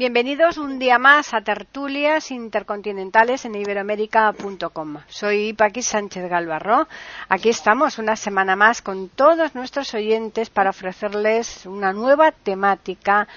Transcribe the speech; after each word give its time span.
Bienvenidos 0.00 0.56
un 0.56 0.78
día 0.78 0.98
más 0.98 1.34
a 1.34 1.42
tertulias 1.42 2.30
intercontinentales 2.30 3.44
en 3.44 3.54
iberoamérica.com. 3.54 4.96
Soy 5.08 5.52
Paqui 5.52 5.82
Sánchez 5.82 6.26
Galvarro. 6.26 6.88
Aquí 7.28 7.50
estamos 7.50 7.98
una 7.98 8.16
semana 8.16 8.56
más 8.56 8.80
con 8.80 9.10
todos 9.10 9.54
nuestros 9.54 9.92
oyentes 9.92 10.48
para 10.48 10.70
ofrecerles 10.70 11.66
una 11.66 11.92
nueva 11.92 12.32
temática 12.32 13.28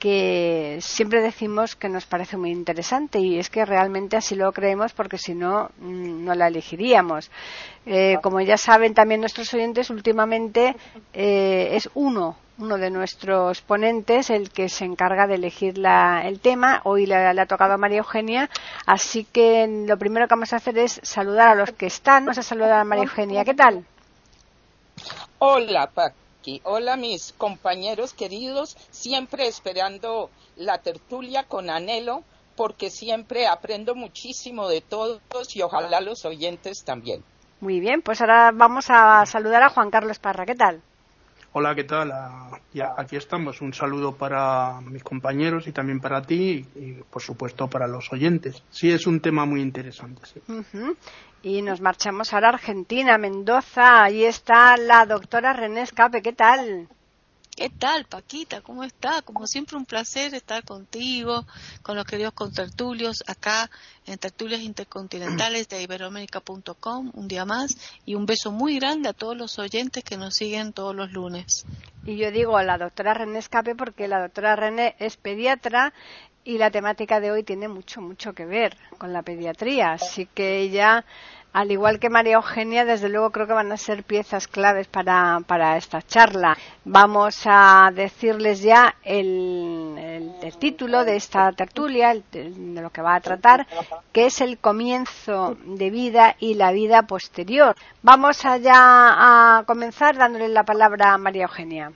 que 0.00 0.78
siempre 0.80 1.20
decimos 1.20 1.76
que 1.76 1.90
nos 1.90 2.06
parece 2.06 2.38
muy 2.38 2.50
interesante 2.50 3.20
y 3.20 3.38
es 3.38 3.50
que 3.50 3.66
realmente 3.66 4.16
así 4.16 4.34
lo 4.34 4.50
creemos 4.50 4.94
porque 4.94 5.18
si 5.18 5.34
no, 5.34 5.70
mm, 5.78 6.24
no 6.24 6.34
la 6.34 6.48
elegiríamos. 6.48 7.30
Eh, 7.84 8.16
como 8.22 8.40
ya 8.40 8.56
saben 8.56 8.94
también 8.94 9.20
nuestros 9.20 9.52
oyentes, 9.52 9.90
últimamente 9.90 10.74
eh, 11.12 11.68
es 11.72 11.88
uno 11.94 12.36
uno 12.60 12.76
de 12.76 12.90
nuestros 12.90 13.62
ponentes, 13.62 14.28
el 14.28 14.50
que 14.50 14.68
se 14.68 14.84
encarga 14.84 15.26
de 15.26 15.36
elegir 15.36 15.80
el 16.22 16.40
tema. 16.40 16.82
Hoy 16.84 17.06
le, 17.06 17.14
ha 17.16 17.46
tocado 17.46 17.72
a 17.72 17.78
María 17.78 17.98
Eugenia, 17.98 18.50
así 18.84 19.24
que 19.24 19.66
lo 19.88 19.96
primero 19.96 20.26
que 20.28 20.34
vamos 20.34 20.52
a 20.52 20.56
hacer 20.56 20.76
es 20.76 21.00
saludar 21.02 21.48
a 21.48 21.54
los 21.54 21.72
que 21.72 21.86
están. 21.86 22.26
Vamos 22.26 22.36
a 22.36 22.42
saludar 22.42 22.72
a 22.72 22.84
María 22.84 23.04
Eugenia. 23.04 23.46
¿Qué 23.46 23.54
tal? 23.54 23.84
Hola, 25.38 25.90
Hola, 26.64 26.96
mis 26.96 27.32
compañeros 27.34 28.14
queridos. 28.14 28.76
Siempre 28.90 29.46
esperando 29.46 30.30
la 30.56 30.78
tertulia 30.78 31.44
con 31.44 31.68
anhelo, 31.68 32.22
porque 32.56 32.90
siempre 32.90 33.46
aprendo 33.46 33.94
muchísimo 33.94 34.68
de 34.68 34.80
todos 34.80 35.20
y 35.54 35.62
ojalá 35.62 36.00
los 36.00 36.24
oyentes 36.24 36.84
también. 36.84 37.22
Muy 37.60 37.78
bien, 37.80 38.00
pues 38.00 38.22
ahora 38.22 38.52
vamos 38.54 38.86
a 38.88 39.26
saludar 39.26 39.62
a 39.62 39.68
Juan 39.68 39.90
Carlos 39.90 40.18
Parra. 40.18 40.46
¿Qué 40.46 40.54
tal? 40.54 40.80
Hola, 41.52 41.74
¿qué 41.74 41.82
tal? 41.84 42.12
Ah, 42.12 42.60
ya, 42.72 42.94
aquí 42.96 43.16
estamos. 43.16 43.60
Un 43.60 43.74
saludo 43.74 44.14
para 44.14 44.80
mis 44.82 45.02
compañeros 45.02 45.66
y 45.66 45.72
también 45.72 46.00
para 46.00 46.22
ti 46.22 46.64
y, 46.76 46.92
por 47.10 47.20
supuesto, 47.22 47.68
para 47.68 47.88
los 47.88 48.12
oyentes. 48.12 48.62
Sí, 48.70 48.90
es 48.90 49.06
un 49.06 49.20
tema 49.20 49.44
muy 49.46 49.60
interesante. 49.60 50.22
Y 51.42 51.62
nos 51.62 51.80
marchamos 51.80 52.34
ahora 52.34 52.48
a 52.48 52.52
Argentina, 52.52 53.16
Mendoza. 53.16 54.04
Ahí 54.04 54.24
está 54.24 54.76
la 54.76 55.06
doctora 55.06 55.54
René 55.54 55.80
Escape. 55.80 56.20
¿Qué 56.20 56.34
tal? 56.34 56.86
¿Qué 57.56 57.70
tal, 57.70 58.04
Paquita? 58.04 58.60
¿Cómo 58.60 58.84
está? 58.84 59.22
Como 59.22 59.46
siempre, 59.46 59.76
un 59.76 59.86
placer 59.86 60.34
estar 60.34 60.64
contigo, 60.64 61.46
con 61.82 61.96
los 61.96 62.04
queridos 62.04 62.34
contertulios, 62.34 63.24
acá 63.26 63.70
en 64.06 64.18
Tertulias 64.18 64.60
Intercontinentales 64.60 65.68
de 65.68 65.82
Iberoamérica.com, 65.82 67.10
un 67.14 67.28
día 67.28 67.44
más, 67.44 67.76
y 68.04 68.14
un 68.14 68.26
beso 68.26 68.52
muy 68.52 68.78
grande 68.78 69.08
a 69.08 69.14
todos 69.14 69.36
los 69.36 69.58
oyentes 69.58 70.04
que 70.04 70.16
nos 70.16 70.34
siguen 70.34 70.72
todos 70.72 70.94
los 70.94 71.10
lunes. 71.12 71.66
Y 72.04 72.16
yo 72.16 72.30
digo 72.30 72.56
a 72.56 72.64
la 72.64 72.78
doctora 72.78 73.14
René 73.14 73.38
Escape 73.38 73.74
porque 73.74 74.08
la 74.08 74.20
doctora 74.20 74.56
René 74.56 74.94
es 74.98 75.16
pediatra 75.16 75.92
y 76.50 76.58
la 76.58 76.70
temática 76.70 77.20
de 77.20 77.30
hoy 77.30 77.44
tiene 77.44 77.68
mucho, 77.68 78.00
mucho 78.00 78.32
que 78.32 78.44
ver 78.44 78.76
con 78.98 79.12
la 79.12 79.22
pediatría, 79.22 79.92
así 79.92 80.26
que 80.26 80.58
ella 80.58 81.04
al 81.52 81.72
igual 81.72 81.98
que 81.98 82.10
María 82.10 82.34
Eugenia, 82.34 82.84
desde 82.84 83.08
luego 83.08 83.30
creo 83.30 83.46
que 83.46 83.52
van 83.52 83.72
a 83.72 83.76
ser 83.76 84.04
piezas 84.04 84.46
claves 84.46 84.86
para, 84.86 85.40
para 85.46 85.76
esta 85.76 86.00
charla. 86.00 86.56
Vamos 86.84 87.42
a 87.44 87.90
decirles 87.92 88.62
ya 88.62 88.94
el, 89.02 90.30
el, 90.42 90.56
título 90.58 91.04
de 91.04 91.16
esta 91.16 91.50
tertulia, 91.52 92.14
de 92.30 92.50
lo 92.80 92.90
que 92.90 93.02
va 93.02 93.16
a 93.16 93.20
tratar, 93.20 93.66
que 94.12 94.26
es 94.26 94.40
el 94.40 94.58
comienzo 94.58 95.56
de 95.64 95.90
vida 95.90 96.36
y 96.38 96.54
la 96.54 96.70
vida 96.70 97.02
posterior. 97.02 97.74
Vamos 98.02 98.44
allá 98.44 99.58
a 99.58 99.64
comenzar 99.66 100.16
dándole 100.16 100.48
la 100.48 100.64
palabra 100.64 101.14
a 101.14 101.18
María 101.18 101.44
Eugenia. 101.44 101.92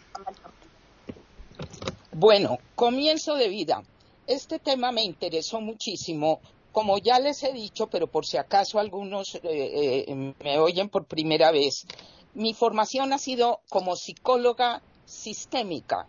Bueno, 2.13 2.59
comienzo 2.75 3.37
de 3.37 3.49
vida. 3.49 3.83
Este 4.27 4.59
tema 4.59 4.91
me 4.91 5.03
interesó 5.03 5.61
muchísimo 5.61 6.41
como 6.75 6.99
ya 6.99 7.21
les 7.21 7.45
he 7.45 7.53
dicho, 7.53 7.87
pero 7.87 8.09
por 8.09 8.27
si 8.27 8.37
acaso 8.37 8.81
algunos 8.81 9.37
eh, 9.37 9.41
eh, 9.45 10.35
me 10.43 10.59
oyen 10.59 10.89
por 10.89 11.05
primera 11.07 11.53
vez, 11.53 11.87
mi 12.35 12.53
formación 12.53 13.13
ha 13.13 13.19
sido 13.19 13.61
como 13.69 13.95
psicóloga 13.95 14.83
sistémica. 15.05 16.09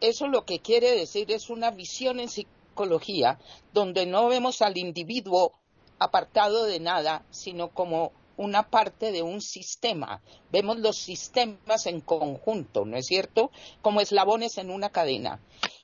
Eso 0.00 0.26
lo 0.26 0.46
que 0.46 0.60
quiere 0.60 0.92
decir 0.92 1.30
es 1.30 1.50
una 1.50 1.70
visión 1.70 2.18
en 2.18 2.30
psicología 2.30 3.38
donde 3.74 4.06
no 4.06 4.26
vemos 4.28 4.62
al 4.62 4.78
individuo 4.78 5.52
apartado 5.98 6.64
de 6.64 6.80
nada, 6.80 7.26
sino 7.30 7.68
como 7.68 8.12
una 8.38 8.70
parte 8.70 9.12
de 9.12 9.22
un 9.22 9.42
sistema. 9.42 10.22
Vemos 10.50 10.78
los 10.78 10.96
sistemas 10.96 11.84
en 11.84 12.00
conjunto, 12.00 12.86
¿no 12.86 12.96
es 12.96 13.04
cierto? 13.04 13.50
Como 13.82 14.00
eslabones 14.00 14.56
en 14.56 14.70
una 14.70 14.88
cadena. 14.88 15.40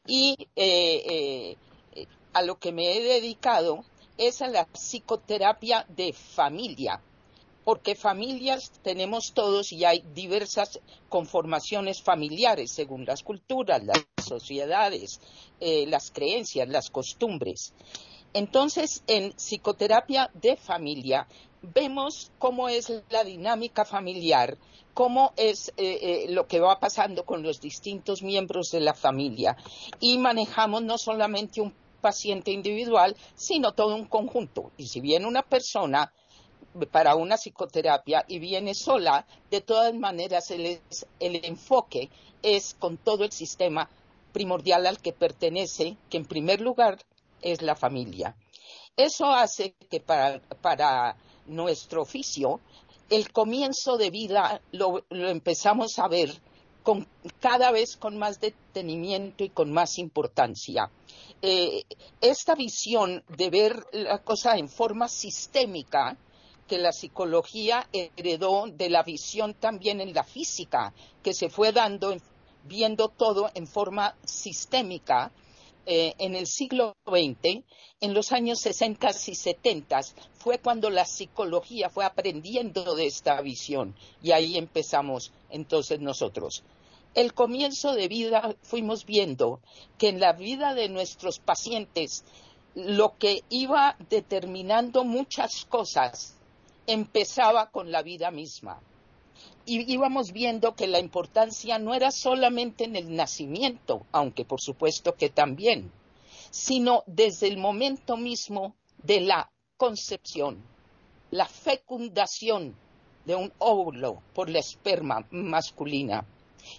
Y 0.06 0.48
eh, 0.56 1.56
a 2.32 2.42
lo 2.42 2.58
que 2.58 2.72
me 2.72 2.96
he 2.96 3.02
dedicado 3.02 3.84
es 4.18 4.40
la 4.40 4.66
psicoterapia 4.66 5.86
de 5.88 6.12
familia, 6.12 7.00
porque 7.64 7.94
familias 7.94 8.72
tenemos 8.82 9.32
todos 9.32 9.72
y 9.72 9.84
hay 9.84 10.04
diversas 10.14 10.80
conformaciones 11.08 12.02
familiares 12.02 12.70
según 12.70 13.04
las 13.04 13.22
culturas, 13.22 13.82
las 13.84 14.04
sociedades, 14.22 15.20
eh, 15.60 15.86
las 15.86 16.10
creencias, 16.10 16.68
las 16.68 16.90
costumbres. 16.90 17.72
Entonces, 18.34 19.02
en 19.06 19.32
psicoterapia 19.32 20.30
de 20.34 20.56
familia 20.56 21.26
vemos 21.62 22.32
cómo 22.38 22.68
es 22.68 22.92
la 23.10 23.24
dinámica 23.24 23.84
familiar, 23.84 24.56
cómo 24.94 25.32
es 25.36 25.68
eh, 25.76 25.98
eh, 26.02 26.26
lo 26.30 26.46
que 26.46 26.60
va 26.60 26.80
pasando 26.80 27.24
con 27.24 27.42
los 27.42 27.60
distintos 27.60 28.22
miembros 28.22 28.70
de 28.70 28.80
la 28.80 28.94
familia 28.94 29.56
y 30.00 30.18
manejamos 30.18 30.82
no 30.82 30.98
solamente 30.98 31.60
un 31.60 31.72
paciente 32.02 32.50
individual, 32.50 33.16
sino 33.34 33.72
todo 33.72 33.94
un 33.94 34.04
conjunto. 34.04 34.72
Y 34.76 34.88
si 34.88 35.00
viene 35.00 35.26
una 35.26 35.42
persona 35.42 36.12
para 36.90 37.14
una 37.14 37.36
psicoterapia 37.36 38.24
y 38.28 38.38
viene 38.38 38.74
sola, 38.74 39.26
de 39.50 39.62
todas 39.62 39.94
maneras 39.94 40.50
el, 40.50 40.80
el 41.20 41.44
enfoque 41.44 42.10
es 42.42 42.74
con 42.78 42.98
todo 42.98 43.24
el 43.24 43.32
sistema 43.32 43.88
primordial 44.32 44.86
al 44.86 45.00
que 45.00 45.12
pertenece, 45.12 45.96
que 46.10 46.18
en 46.18 46.26
primer 46.26 46.60
lugar 46.60 46.98
es 47.40 47.62
la 47.62 47.76
familia. 47.76 48.36
Eso 48.96 49.26
hace 49.26 49.74
que 49.90 50.00
para, 50.00 50.40
para 50.60 51.16
nuestro 51.46 52.02
oficio 52.02 52.60
el 53.10 53.30
comienzo 53.30 53.98
de 53.98 54.10
vida 54.10 54.60
lo, 54.72 55.04
lo, 55.10 55.28
empezamos 55.28 55.98
a 55.98 56.08
ver 56.08 56.30
con, 56.82 57.06
cada 57.40 57.70
vez 57.70 57.96
con 57.96 58.18
más 58.18 58.40
detenimiento 58.40 59.44
y 59.44 59.50
con 59.50 59.72
más 59.72 59.98
importancia. 59.98 60.90
Eh, 61.40 61.84
esta 62.20 62.54
visión 62.54 63.24
de 63.36 63.50
ver 63.50 63.84
la 63.92 64.18
cosa 64.18 64.56
en 64.56 64.68
forma 64.68 65.08
sistémica 65.08 66.16
que 66.68 66.78
la 66.78 66.92
psicología 66.92 67.88
heredó 67.92 68.66
de 68.66 68.88
la 68.88 69.02
visión 69.02 69.54
también 69.54 70.00
en 70.00 70.14
la 70.14 70.24
física, 70.24 70.94
que 71.22 71.34
se 71.34 71.50
fue 71.50 71.72
dando, 71.72 72.16
viendo 72.64 73.08
todo 73.08 73.50
en 73.54 73.66
forma 73.66 74.16
sistémica, 74.24 75.32
eh, 75.84 76.14
en 76.18 76.36
el 76.36 76.46
siglo 76.46 76.94
XX, 77.04 77.64
en 78.00 78.14
los 78.14 78.30
años 78.30 78.60
60 78.60 79.10
y 79.26 79.34
70, 79.34 80.00
fue 80.38 80.60
cuando 80.60 80.90
la 80.90 81.04
psicología 81.04 81.90
fue 81.90 82.04
aprendiendo 82.04 82.94
de 82.94 83.06
esta 83.06 83.40
visión 83.40 83.96
y 84.22 84.30
ahí 84.30 84.56
empezamos 84.56 85.32
entonces 85.50 85.98
nosotros 85.98 86.62
el 87.14 87.34
comienzo 87.34 87.94
de 87.94 88.08
vida 88.08 88.56
fuimos 88.62 89.04
viendo 89.04 89.60
que 89.98 90.08
en 90.08 90.20
la 90.20 90.32
vida 90.32 90.74
de 90.74 90.88
nuestros 90.88 91.38
pacientes 91.38 92.24
lo 92.74 93.18
que 93.18 93.42
iba 93.50 93.96
determinando 94.08 95.04
muchas 95.04 95.66
cosas 95.66 96.36
empezaba 96.86 97.70
con 97.70 97.92
la 97.92 98.02
vida 98.02 98.30
misma. 98.30 98.80
Y 99.66 99.92
íbamos 99.92 100.32
viendo 100.32 100.74
que 100.74 100.86
la 100.86 100.98
importancia 100.98 101.78
no 101.78 101.94
era 101.94 102.10
solamente 102.10 102.84
en 102.84 102.96
el 102.96 103.14
nacimiento, 103.14 104.06
aunque 104.10 104.44
por 104.44 104.60
supuesto 104.60 105.14
que 105.14 105.28
también, 105.28 105.92
sino 106.50 107.04
desde 107.06 107.46
el 107.46 107.58
momento 107.58 108.16
mismo 108.16 108.74
de 109.02 109.20
la 109.20 109.50
concepción, 109.76 110.64
la 111.30 111.46
fecundación 111.46 112.74
de 113.26 113.36
un 113.36 113.52
óvulo 113.58 114.22
por 114.34 114.48
la 114.48 114.58
esperma 114.58 115.26
masculina 115.30 116.26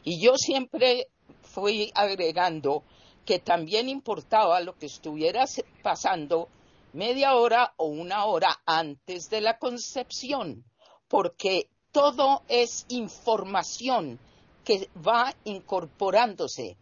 y 0.04 0.20
yo 0.20 0.38
siempre 0.38 1.08
fui 1.42 1.92
agregando 1.96 2.84
que 3.26 3.40
también 3.40 3.90
importaba 3.90 4.60
lo 4.60 4.78
que 4.78 4.88
estuviera 4.88 5.46
pasando 5.82 6.50
media 6.94 7.36
hora 7.36 7.74
o 7.78 7.86
una 7.86 8.26
hora 8.26 8.60
antes 8.66 9.30
de 9.30 9.42
la 9.42 9.58
concepción, 9.58 10.64
porque 11.08 11.68
todo 11.92 12.42
es 12.48 12.86
información 12.90 14.20
que 14.64 14.90
va 14.96 15.34
incorporándose 15.44 16.78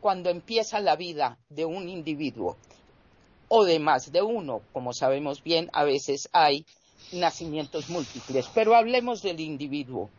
cuando 0.00 0.30
empieza 0.30 0.80
la 0.80 0.96
vida 0.96 1.38
de 1.48 1.64
un 1.64 1.88
individuo 1.88 2.56
o 3.48 3.64
de 3.64 3.78
más 3.78 4.12
de 4.12 4.22
uno. 4.22 4.62
Como 4.72 4.92
sabemos 4.92 5.42
bien, 5.42 5.70
a 5.72 5.84
veces 5.84 6.28
hay 6.32 6.66
nacimientos 7.12 7.88
múltiples, 7.88 8.46
pero 8.54 8.74
hablemos 8.74 9.22
del 9.22 9.40
individuo. 9.40 10.10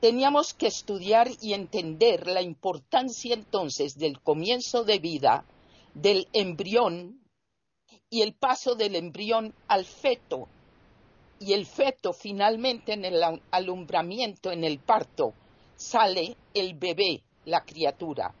Teníamos 0.00 0.52
que 0.52 0.66
estudiar 0.66 1.28
y 1.40 1.54
entender 1.54 2.26
la 2.26 2.42
importancia 2.42 3.34
entonces 3.34 3.96
del 3.96 4.20
comienzo 4.20 4.84
de 4.84 4.98
vida 4.98 5.44
del 5.94 6.28
embrión 6.34 7.20
y 8.10 8.20
el 8.20 8.34
paso 8.34 8.74
del 8.74 8.94
embrión 8.94 9.54
al 9.68 9.86
feto 9.86 10.48
y 11.40 11.54
el 11.54 11.66
feto 11.66 12.12
finalmente 12.12 12.92
en 12.92 13.04
el 13.04 13.22
alumbramiento, 13.50 14.50
en 14.52 14.64
el 14.64 14.78
parto, 14.78 15.32
sale 15.76 16.36
el 16.54 16.74
bebé, 16.74 17.22
la 17.46 17.64
criatura. 17.64 18.34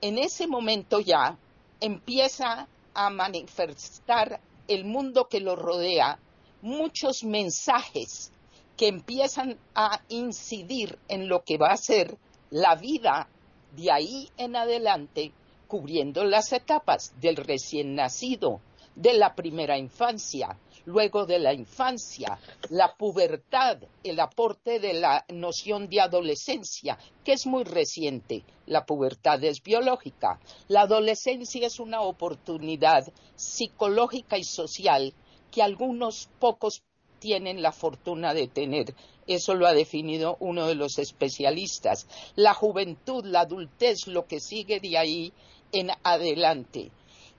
En 0.00 0.18
ese 0.18 0.46
momento 0.46 1.00
ya 1.00 1.38
empieza 1.80 2.68
a 2.94 3.10
manifestar 3.10 4.40
el 4.66 4.84
mundo 4.84 5.28
que 5.28 5.40
lo 5.40 5.56
rodea 5.56 6.18
muchos 6.62 7.24
mensajes 7.24 8.32
que 8.78 8.86
empiezan 8.86 9.58
a 9.74 10.00
incidir 10.08 10.98
en 11.08 11.28
lo 11.28 11.42
que 11.42 11.58
va 11.58 11.72
a 11.72 11.76
ser 11.76 12.16
la 12.50 12.76
vida 12.76 13.28
de 13.76 13.90
ahí 13.90 14.30
en 14.36 14.54
adelante, 14.54 15.32
cubriendo 15.66 16.24
las 16.24 16.52
etapas 16.52 17.12
del 17.20 17.36
recién 17.36 17.96
nacido, 17.96 18.60
de 18.94 19.14
la 19.14 19.34
primera 19.34 19.76
infancia, 19.76 20.56
luego 20.86 21.26
de 21.26 21.40
la 21.40 21.52
infancia, 21.52 22.38
la 22.70 22.94
pubertad, 22.94 23.78
el 24.04 24.20
aporte 24.20 24.78
de 24.78 24.94
la 24.94 25.24
noción 25.28 25.88
de 25.88 26.00
adolescencia, 26.00 26.98
que 27.24 27.32
es 27.32 27.46
muy 27.46 27.64
reciente. 27.64 28.44
La 28.66 28.86
pubertad 28.86 29.42
es 29.42 29.60
biológica. 29.60 30.38
La 30.68 30.82
adolescencia 30.82 31.66
es 31.66 31.80
una 31.80 32.02
oportunidad 32.02 33.12
psicológica 33.34 34.38
y 34.38 34.44
social 34.44 35.12
que 35.50 35.62
algunos 35.62 36.28
pocos 36.38 36.82
tienen 37.18 37.62
la 37.62 37.72
fortuna 37.72 38.34
de 38.34 38.48
tener. 38.48 38.94
Eso 39.26 39.54
lo 39.54 39.66
ha 39.66 39.74
definido 39.74 40.36
uno 40.40 40.66
de 40.66 40.74
los 40.74 40.98
especialistas. 40.98 42.06
La 42.34 42.54
juventud, 42.54 43.24
la 43.24 43.40
adultez, 43.40 44.06
lo 44.06 44.26
que 44.26 44.40
sigue 44.40 44.80
de 44.80 44.96
ahí 44.96 45.32
en 45.72 45.90
adelante. 46.02 46.90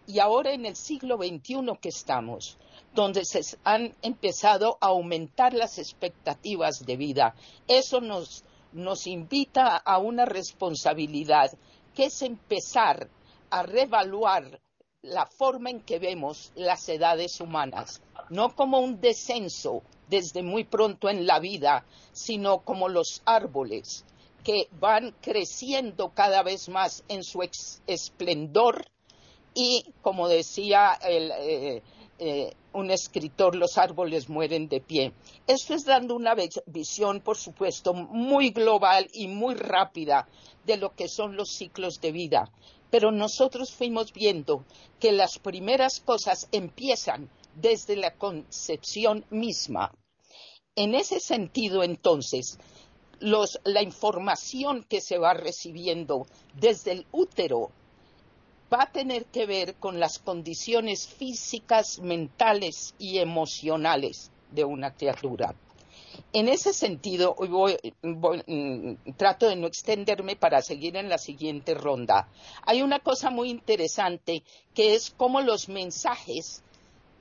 Y 0.08 0.20
ahora 0.20 0.54
en 0.54 0.66
el 0.66 0.76
siglo 0.76 1.18
XXI 1.18 1.78
que 1.82 1.90
estamos, 1.90 2.58
donde 2.94 3.26
se 3.26 3.42
han 3.64 3.96
empezado 4.02 4.78
a 4.82 4.88
aumentar 4.88 5.54
las 5.54 5.78
expectativas 5.78 6.86
de 6.86 6.98
vida, 6.98 7.36
eso 7.68 8.02
nos, 8.02 8.44
nos 8.74 9.06
invita 9.06 9.78
a 9.78 10.00
una 10.00 10.26
responsabilidad 10.26 11.52
que 11.94 12.06
es 12.06 12.22
empezar 12.22 13.10
a 13.52 13.64
revaluar 13.64 14.60
la 15.02 15.26
forma 15.26 15.70
en 15.70 15.82
que 15.82 15.98
vemos 15.98 16.52
las 16.56 16.90
edades 16.90 17.40
humanas, 17.40 18.02
no 18.30 18.56
como 18.56 18.80
un 18.80 19.00
descenso 19.00 19.82
desde 20.10 20.44
muy 20.44 20.66
pronto 20.66 21.10
en 21.10 21.26
la 21.26 21.40
vida, 21.40 21.86
sino 22.12 22.60
como 22.60 22.90
los 22.90 23.22
árboles 23.26 24.04
que 24.44 24.68
van 24.80 25.16
creciendo 25.22 26.10
cada 26.10 26.44
vez 26.44 26.70
más 26.70 27.04
en 27.08 27.24
su 27.24 27.42
esplendor 27.88 28.86
y, 29.54 29.94
como 30.02 30.28
decía 30.28 30.98
eh, 31.08 31.82
eh, 32.20 32.54
un 32.74 32.92
escritor, 32.92 33.56
los 33.56 33.78
árboles 33.78 34.30
mueren 34.30 34.68
de 34.68 34.82
pie. 34.82 35.14
Esto 35.48 35.74
es 35.74 35.86
dando 35.86 36.16
una 36.16 36.36
visión, 36.68 37.22
por 37.22 37.38
supuesto, 37.38 37.94
muy 37.94 38.52
global 38.52 39.08
y 39.14 39.28
muy 39.28 39.56
rápida 39.56 40.28
de 40.66 40.78
lo 40.78 40.94
que 40.94 41.08
son 41.08 41.36
los 41.36 41.50
ciclos 41.50 42.00
de 42.02 42.12
vida 42.12 42.52
pero 42.90 43.12
nosotros 43.12 43.72
fuimos 43.74 44.14
viendo 44.14 44.66
que 45.00 45.12
las 45.12 45.40
primeras 45.40 46.00
cosas 46.00 46.48
empiezan 46.52 47.30
desde 47.56 47.96
la 47.96 48.16
concepción 48.16 49.26
misma. 49.30 49.94
En 50.76 50.96
ese 50.96 51.20
sentido, 51.20 51.84
entonces, 51.84 52.58
la 53.20 53.82
información 53.82 54.86
que 54.88 55.02
se 55.02 55.18
va 55.18 55.34
recibiendo 55.34 56.26
desde 56.56 56.92
el 56.94 57.06
útero 57.12 57.72
va 58.72 58.84
a 58.84 58.92
tener 58.92 59.26
que 59.26 59.46
ver 59.46 59.76
con 59.76 60.00
las 60.00 60.20
condiciones 60.20 61.08
físicas, 61.08 62.00
mentales 62.00 62.94
y 63.00 63.18
emocionales 63.18 64.32
de 64.52 64.64
una 64.64 64.94
criatura. 64.94 65.56
En 66.34 66.48
ese 66.48 66.74
sentido, 66.74 67.36
mm, 67.40 68.94
trato 69.18 69.48
de 69.48 69.56
no 69.56 69.68
extenderme 69.68 70.36
para 70.36 70.62
seguir 70.62 70.96
en 70.98 71.10
la 71.10 71.18
siguiente 71.18 71.74
ronda. 71.74 72.28
Hay 72.64 72.82
una 72.82 73.00
cosa 73.00 73.30
muy 73.30 73.50
interesante 73.50 74.44
que 74.74 74.94
es 74.94 75.12
cómo 75.12 75.42
los 75.42 75.70
mensajes 75.70 76.62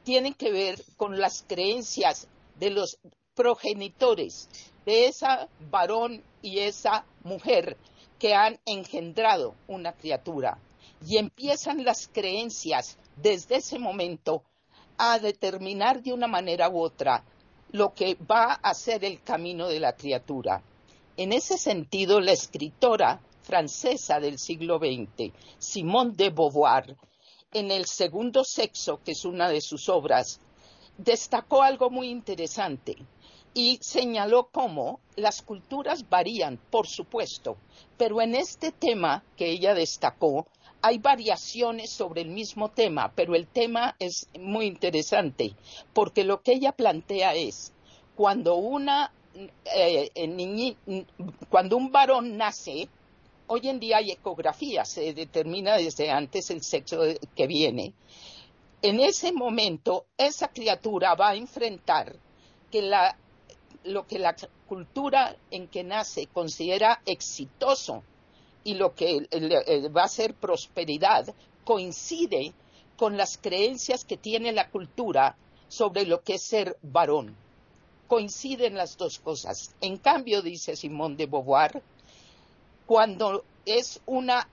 tienen 0.04 0.34
que 0.34 0.52
ver 0.52 0.82
con 0.96 1.18
las 1.18 1.44
creencias 1.46 2.28
de 2.58 2.70
los 2.70 2.98
progenitores 3.34 4.48
de 4.84 5.06
esa 5.06 5.48
varón 5.70 6.22
y 6.42 6.58
esa 6.58 7.04
mujer 7.22 7.76
que 8.18 8.34
han 8.34 8.58
engendrado 8.66 9.54
una 9.68 9.92
criatura. 9.92 10.58
Y 11.06 11.16
empiezan 11.16 11.84
las 11.84 12.08
creencias 12.08 12.98
desde 13.16 13.56
ese 13.56 13.78
momento 13.78 14.42
a 14.96 15.18
determinar 15.18 16.02
de 16.02 16.12
una 16.12 16.26
manera 16.26 16.68
u 16.68 16.80
otra 16.80 17.24
lo 17.70 17.94
que 17.94 18.14
va 18.14 18.54
a 18.54 18.74
ser 18.74 19.04
el 19.04 19.22
camino 19.22 19.68
de 19.68 19.80
la 19.80 19.94
criatura. 19.94 20.62
En 21.16 21.32
ese 21.32 21.58
sentido, 21.58 22.20
la 22.20 22.32
escritora 22.32 23.20
francesa 23.42 24.20
del 24.20 24.38
siglo 24.38 24.78
XX, 24.78 25.32
Simone 25.58 26.12
de 26.14 26.30
Beauvoir, 26.30 26.96
en 27.52 27.70
El 27.70 27.86
segundo 27.86 28.44
sexo, 28.44 29.00
que 29.02 29.12
es 29.12 29.24
una 29.24 29.48
de 29.48 29.60
sus 29.60 29.88
obras, 29.88 30.40
destacó 30.98 31.62
algo 31.62 31.88
muy 31.90 32.08
interesante 32.08 32.96
y 33.54 33.78
señaló 33.80 34.50
cómo 34.52 35.00
las 35.16 35.42
culturas 35.42 36.08
varían, 36.08 36.58
por 36.70 36.86
supuesto, 36.86 37.56
pero 37.96 38.20
en 38.20 38.34
este 38.34 38.70
tema 38.70 39.24
que 39.36 39.50
ella 39.50 39.74
destacó, 39.74 40.46
hay 40.80 40.98
variaciones 40.98 41.90
sobre 41.90 42.22
el 42.22 42.28
mismo 42.28 42.70
tema, 42.70 43.12
pero 43.14 43.34
el 43.34 43.46
tema 43.46 43.96
es 43.98 44.28
muy 44.38 44.66
interesante, 44.66 45.54
porque 45.92 46.24
lo 46.24 46.42
que 46.42 46.52
ella 46.52 46.72
plantea 46.72 47.34
es, 47.34 47.72
cuando 48.14 48.56
una 48.56 49.12
eh, 49.74 50.10
cuando 51.48 51.76
un 51.76 51.92
varón 51.92 52.36
nace, 52.36 52.88
hoy 53.46 53.68
en 53.68 53.78
día 53.78 53.98
hay 53.98 54.10
ecografía, 54.10 54.84
se 54.84 55.12
determina 55.14 55.76
desde 55.76 56.10
antes 56.10 56.50
el 56.50 56.62
sexo 56.62 57.02
que 57.34 57.46
viene. 57.46 57.94
En 58.82 59.00
ese 59.00 59.32
momento, 59.32 60.06
esa 60.16 60.48
criatura 60.48 61.14
va 61.14 61.30
a 61.30 61.36
enfrentar 61.36 62.16
que 62.70 62.90
lo 63.84 64.06
que 64.06 64.18
la 64.18 64.36
cultura 64.66 65.36
en 65.50 65.68
que 65.68 65.82
nace 65.82 66.26
considera 66.26 67.00
exitoso 67.06 68.02
y 68.64 68.74
lo 68.74 68.94
que 68.94 69.26
va 69.94 70.04
a 70.04 70.08
ser 70.08 70.34
prosperidad 70.34 71.34
coincide 71.64 72.52
con 72.96 73.16
las 73.16 73.38
creencias 73.38 74.04
que 74.04 74.16
tiene 74.16 74.52
la 74.52 74.70
cultura 74.70 75.36
sobre 75.68 76.04
lo 76.04 76.22
que 76.22 76.34
es 76.34 76.42
ser 76.42 76.76
varón. 76.82 77.36
Coinciden 78.08 78.74
las 78.74 78.96
dos 78.96 79.18
cosas. 79.18 79.74
En 79.80 79.98
cambio, 79.98 80.42
dice 80.42 80.76
Simón 80.76 81.16
de 81.16 81.26
Beauvoir, 81.26 81.82
cuando 82.86 83.44
es 83.66 84.00
una 84.06 84.48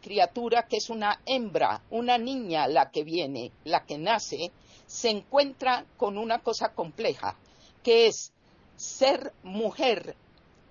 criatura 0.00 0.66
que 0.66 0.76
es 0.76 0.90
una 0.90 1.20
hembra, 1.26 1.82
una 1.90 2.18
niña 2.18 2.68
la 2.68 2.90
que 2.90 3.02
viene, 3.02 3.50
la 3.64 3.84
que 3.84 3.98
nace, 3.98 4.52
se 4.86 5.10
encuentra 5.10 5.84
con 5.96 6.16
una 6.16 6.38
cosa 6.38 6.72
compleja, 6.72 7.36
que 7.82 8.06
es 8.06 8.32
ser 8.76 9.32
mujer 9.42 10.16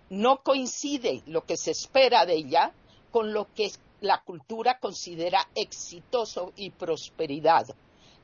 no 0.10 0.42
coincide 0.44 1.22
lo 1.26 1.46
que 1.46 1.58
se 1.58 1.72
espera 1.72 2.26
de 2.26 2.36
ella 2.36 2.74
con 3.12 3.34
lo 3.34 3.48
que 3.54 3.72
la 4.02 4.22
cultura 4.24 4.80
considera 4.80 5.48
exitoso 5.56 6.54
y 6.56 6.70
prosperidad. 6.72 7.68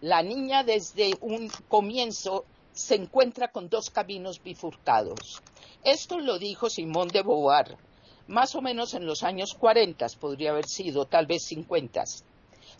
La 0.01 0.21
niña 0.21 0.63
desde 0.63 1.17
un 1.21 1.49
comienzo 1.67 2.45
se 2.73 2.95
encuentra 2.95 3.51
con 3.51 3.69
dos 3.69 3.89
caminos 3.89 4.41
bifurcados. 4.41 5.41
Esto 5.83 6.19
lo 6.19 6.39
dijo 6.39 6.69
Simón 6.69 7.11
de 7.11 7.21
Beauvoir, 7.21 7.77
más 8.27 8.55
o 8.55 8.61
menos 8.61 8.93
en 8.93 9.05
los 9.05 9.23
años 9.23 9.53
40, 9.53 10.07
podría 10.19 10.51
haber 10.51 10.65
sido, 10.65 11.05
tal 11.05 11.25
vez 11.25 11.43
50. 11.43 12.03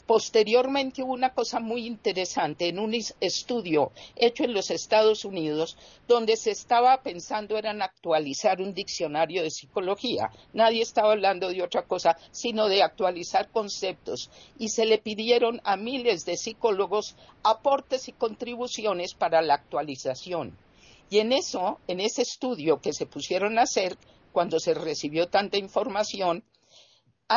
Posteriormente 0.06 1.02
hubo 1.02 1.14
una 1.14 1.34
cosa 1.34 1.62
muy 1.62 1.86
interesante 1.86 2.68
en 2.68 2.78
un 2.78 2.94
estudio 2.94 3.94
hecho 4.18 4.44
en 4.44 4.54
los 4.54 4.70
Estados 4.70 5.24
Unidos 5.24 5.78
donde 6.10 6.36
se 6.36 6.52
estaba 6.52 7.02
pensando 7.04 7.58
en 7.58 7.82
actualizar 7.82 8.62
un 8.62 8.74
diccionario 8.74 9.44
de 9.44 9.50
psicología. 9.50 10.30
Nadie 10.52 10.82
estaba 10.82 11.14
hablando 11.14 11.48
de 11.50 11.64
otra 11.64 11.84
cosa 11.84 12.18
sino 12.32 12.68
de 12.68 12.84
actualizar 12.84 13.50
conceptos 13.50 14.30
y 14.60 14.70
se 14.70 14.86
le 14.86 14.98
pidieron 14.98 15.62
a 15.64 15.78
miles 15.78 16.26
de 16.26 16.36
psicólogos 16.36 17.16
aportes 17.42 18.10
y 18.10 18.12
contribuciones 18.12 19.14
para 19.14 19.42
la 19.42 19.54
actualización. 19.54 20.58
Y 21.10 21.20
en 21.20 21.32
eso, 21.32 21.80
en 21.88 22.02
ese 22.02 22.24
estudio 22.24 22.82
que 22.82 22.92
se 22.92 23.06
pusieron 23.06 23.58
a 23.58 23.64
hacer 23.64 23.98
cuando 24.34 24.60
se 24.60 24.74
recibió 24.74 25.28
tanta 25.28 25.58
información, 25.58 26.44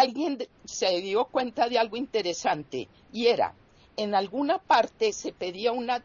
alguien 0.01 0.39
se 0.65 1.01
dio 1.01 1.27
cuenta 1.27 1.69
de 1.69 1.79
algo 1.79 1.97
interesante 1.97 2.89
y 3.13 3.27
era, 3.27 3.55
en 3.97 4.15
alguna 4.15 4.59
parte 4.59 5.13
se 5.13 5.33
pedía 5.33 5.73
una, 5.73 6.03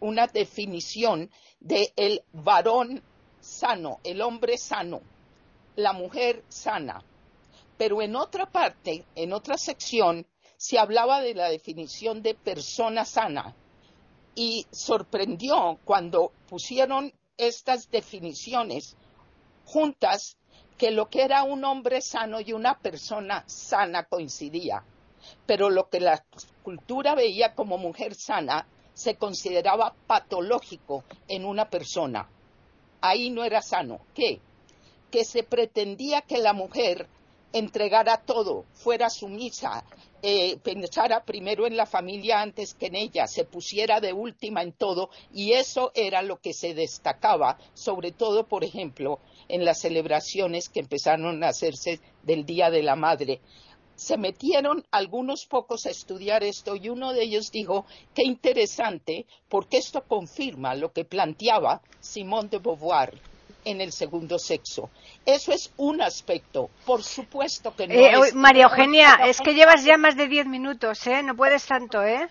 una 0.00 0.26
definición 0.26 1.30
de 1.60 1.92
el 1.96 2.22
varón 2.32 3.02
sano, 3.40 4.00
el 4.04 4.20
hombre 4.22 4.56
sano, 4.56 5.00
la 5.76 5.92
mujer 5.92 6.44
sana. 6.48 7.02
Pero 7.76 8.00
en 8.02 8.16
otra 8.16 8.46
parte, 8.46 9.04
en 9.14 9.32
otra 9.32 9.58
sección, 9.58 10.26
se 10.56 10.78
hablaba 10.78 11.20
de 11.20 11.34
la 11.34 11.48
definición 11.48 12.22
de 12.22 12.34
persona 12.34 13.04
sana. 13.04 13.54
Y 14.34 14.66
sorprendió 14.70 15.78
cuando 15.84 16.32
pusieron 16.48 17.12
estas 17.36 17.90
definiciones 17.90 18.96
juntas 19.64 20.36
que 20.78 20.90
lo 20.90 21.08
que 21.08 21.22
era 21.22 21.44
un 21.44 21.64
hombre 21.64 22.00
sano 22.00 22.40
y 22.40 22.52
una 22.52 22.78
persona 22.78 23.44
sana 23.46 24.04
coincidía, 24.04 24.84
pero 25.46 25.70
lo 25.70 25.88
que 25.88 26.00
la 26.00 26.24
cultura 26.62 27.14
veía 27.14 27.54
como 27.54 27.78
mujer 27.78 28.14
sana 28.14 28.66
se 28.94 29.16
consideraba 29.16 29.94
patológico 30.06 31.04
en 31.28 31.44
una 31.44 31.70
persona. 31.70 32.28
Ahí 33.00 33.30
no 33.30 33.44
era 33.44 33.62
sano. 33.62 34.00
¿Qué? 34.14 34.40
Que 35.10 35.24
se 35.24 35.42
pretendía 35.42 36.22
que 36.22 36.38
la 36.38 36.52
mujer 36.52 37.08
entregara 37.52 38.18
todo, 38.18 38.64
fuera 38.72 39.10
sumisa, 39.10 39.84
eh, 40.22 40.56
pensara 40.58 41.24
primero 41.24 41.66
en 41.66 41.76
la 41.76 41.86
familia 41.86 42.40
antes 42.40 42.74
que 42.74 42.86
en 42.86 42.94
ella, 42.94 43.26
se 43.26 43.44
pusiera 43.44 44.00
de 44.00 44.12
última 44.12 44.62
en 44.62 44.72
todo, 44.72 45.10
y 45.32 45.52
eso 45.52 45.92
era 45.94 46.22
lo 46.22 46.40
que 46.40 46.52
se 46.52 46.74
destacaba, 46.74 47.58
sobre 47.74 48.12
todo, 48.12 48.46
por 48.46 48.64
ejemplo, 48.64 49.18
en 49.48 49.64
las 49.64 49.80
celebraciones 49.80 50.68
que 50.68 50.80
empezaron 50.80 51.42
a 51.42 51.48
hacerse 51.48 52.00
del 52.22 52.46
Día 52.46 52.70
de 52.70 52.82
la 52.82 52.96
Madre. 52.96 53.40
Se 53.96 54.16
metieron 54.16 54.84
algunos 54.90 55.46
pocos 55.46 55.86
a 55.86 55.90
estudiar 55.90 56.42
esto 56.42 56.76
y 56.76 56.88
uno 56.88 57.12
de 57.12 57.24
ellos 57.24 57.50
dijo, 57.52 57.84
qué 58.14 58.22
interesante, 58.24 59.26
porque 59.48 59.76
esto 59.76 60.02
confirma 60.08 60.74
lo 60.74 60.92
que 60.92 61.04
planteaba 61.04 61.82
Simone 62.00 62.48
de 62.48 62.58
Beauvoir 62.58 63.31
en 63.64 63.80
el 63.80 63.92
segundo 63.92 64.38
sexo. 64.38 64.90
Eso 65.24 65.52
es 65.52 65.72
un 65.76 66.02
aspecto. 66.02 66.70
Por 66.84 67.02
supuesto 67.02 67.74
que 67.74 67.86
no 67.86 67.94
eh, 67.94 68.28
es. 68.28 68.34
María 68.34 68.64
Eugenia, 68.64 69.20
es 69.26 69.40
que 69.40 69.54
llevas 69.54 69.84
ya 69.84 69.96
más 69.96 70.16
de 70.16 70.28
diez 70.28 70.46
minutos, 70.46 71.06
¿eh? 71.06 71.22
No 71.22 71.34
puedes 71.36 71.66
tanto, 71.66 72.02
¿eh? 72.02 72.28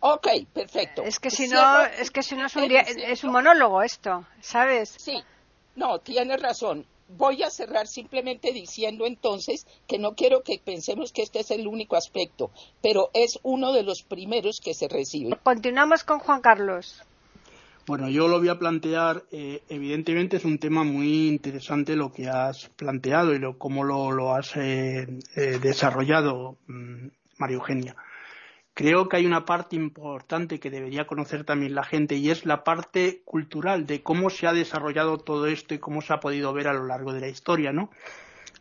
Ok, 0.00 0.28
perfecto. 0.52 1.02
Es 1.02 1.18
que 1.18 1.30
si 1.30 1.48
no, 1.48 1.84
es 1.84 2.10
que 2.10 2.22
si 2.22 2.36
no 2.36 2.46
es 2.46 2.56
un, 2.56 2.70
es 2.70 3.24
un 3.24 3.32
monólogo 3.32 3.82
esto, 3.82 4.26
¿sabes? 4.40 4.94
Sí, 4.98 5.22
no, 5.74 5.98
tienes 5.98 6.40
razón. 6.40 6.86
Voy 7.08 7.42
a 7.42 7.50
cerrar 7.50 7.86
simplemente 7.86 8.52
diciendo 8.52 9.06
entonces 9.06 9.66
que 9.86 9.98
no 9.98 10.14
quiero 10.14 10.42
que 10.42 10.58
pensemos 10.58 11.12
que 11.12 11.22
este 11.22 11.40
es 11.40 11.50
el 11.50 11.68
único 11.68 11.96
aspecto, 11.96 12.50
pero 12.82 13.10
es 13.14 13.38
uno 13.42 13.72
de 13.72 13.84
los 13.84 14.02
primeros 14.02 14.60
que 14.60 14.74
se 14.74 14.88
recibe. 14.88 15.38
Continuamos 15.42 16.02
con 16.02 16.18
Juan 16.18 16.40
Carlos. 16.40 17.02
Bueno, 17.86 18.08
yo 18.08 18.26
lo 18.26 18.38
voy 18.38 18.48
a 18.48 18.58
plantear. 18.58 19.22
Eh, 19.30 19.62
evidentemente 19.68 20.38
es 20.38 20.44
un 20.44 20.58
tema 20.58 20.82
muy 20.82 21.28
interesante 21.28 21.94
lo 21.94 22.12
que 22.12 22.28
has 22.28 22.68
planteado 22.70 23.32
y 23.32 23.38
lo, 23.38 23.58
cómo 23.58 23.84
lo, 23.84 24.34
has 24.34 24.56
eh, 24.56 25.06
eh, 25.36 25.58
desarrollado, 25.62 26.56
mm, 26.66 27.06
María 27.38 27.56
Eugenia 27.56 27.96
creo 28.76 29.08
que 29.08 29.16
hay 29.16 29.24
una 29.24 29.46
parte 29.46 29.74
importante 29.74 30.60
que 30.60 30.68
debería 30.68 31.06
conocer 31.06 31.44
también 31.44 31.74
la 31.74 31.82
gente 31.82 32.16
y 32.16 32.28
es 32.28 32.44
la 32.44 32.62
parte 32.62 33.22
cultural 33.24 33.86
de 33.86 34.02
cómo 34.02 34.28
se 34.28 34.46
ha 34.46 34.52
desarrollado 34.52 35.16
todo 35.16 35.46
esto 35.46 35.72
y 35.72 35.78
cómo 35.78 36.02
se 36.02 36.12
ha 36.12 36.20
podido 36.20 36.52
ver 36.52 36.68
a 36.68 36.74
lo 36.74 36.84
largo 36.84 37.14
de 37.14 37.20
la 37.20 37.28
historia, 37.28 37.72
¿no? 37.72 37.90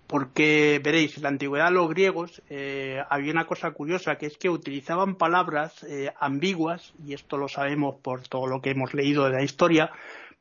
Porque 0.08 0.80
veréis, 0.84 1.18
en 1.18 1.24
la 1.24 1.30
antigüedad 1.30 1.72
los 1.72 1.90
griegos 1.90 2.42
eh, 2.50 3.02
había 3.10 3.32
una 3.32 3.46
cosa 3.46 3.72
curiosa 3.72 4.18
que 4.18 4.28
es 4.28 4.38
que 4.38 4.50
utilizaban 4.50 5.16
palabras 5.16 5.84
eh, 5.84 6.14
ambiguas 6.20 6.94
y 7.04 7.14
esto 7.14 7.38
lo 7.38 7.48
sabemos 7.48 7.96
por 8.02 8.28
todo 8.28 8.46
lo 8.46 8.62
que 8.62 8.72
hemos 8.72 8.94
leído 8.94 9.26
de 9.26 9.32
la 9.32 9.44
historia 9.44 9.92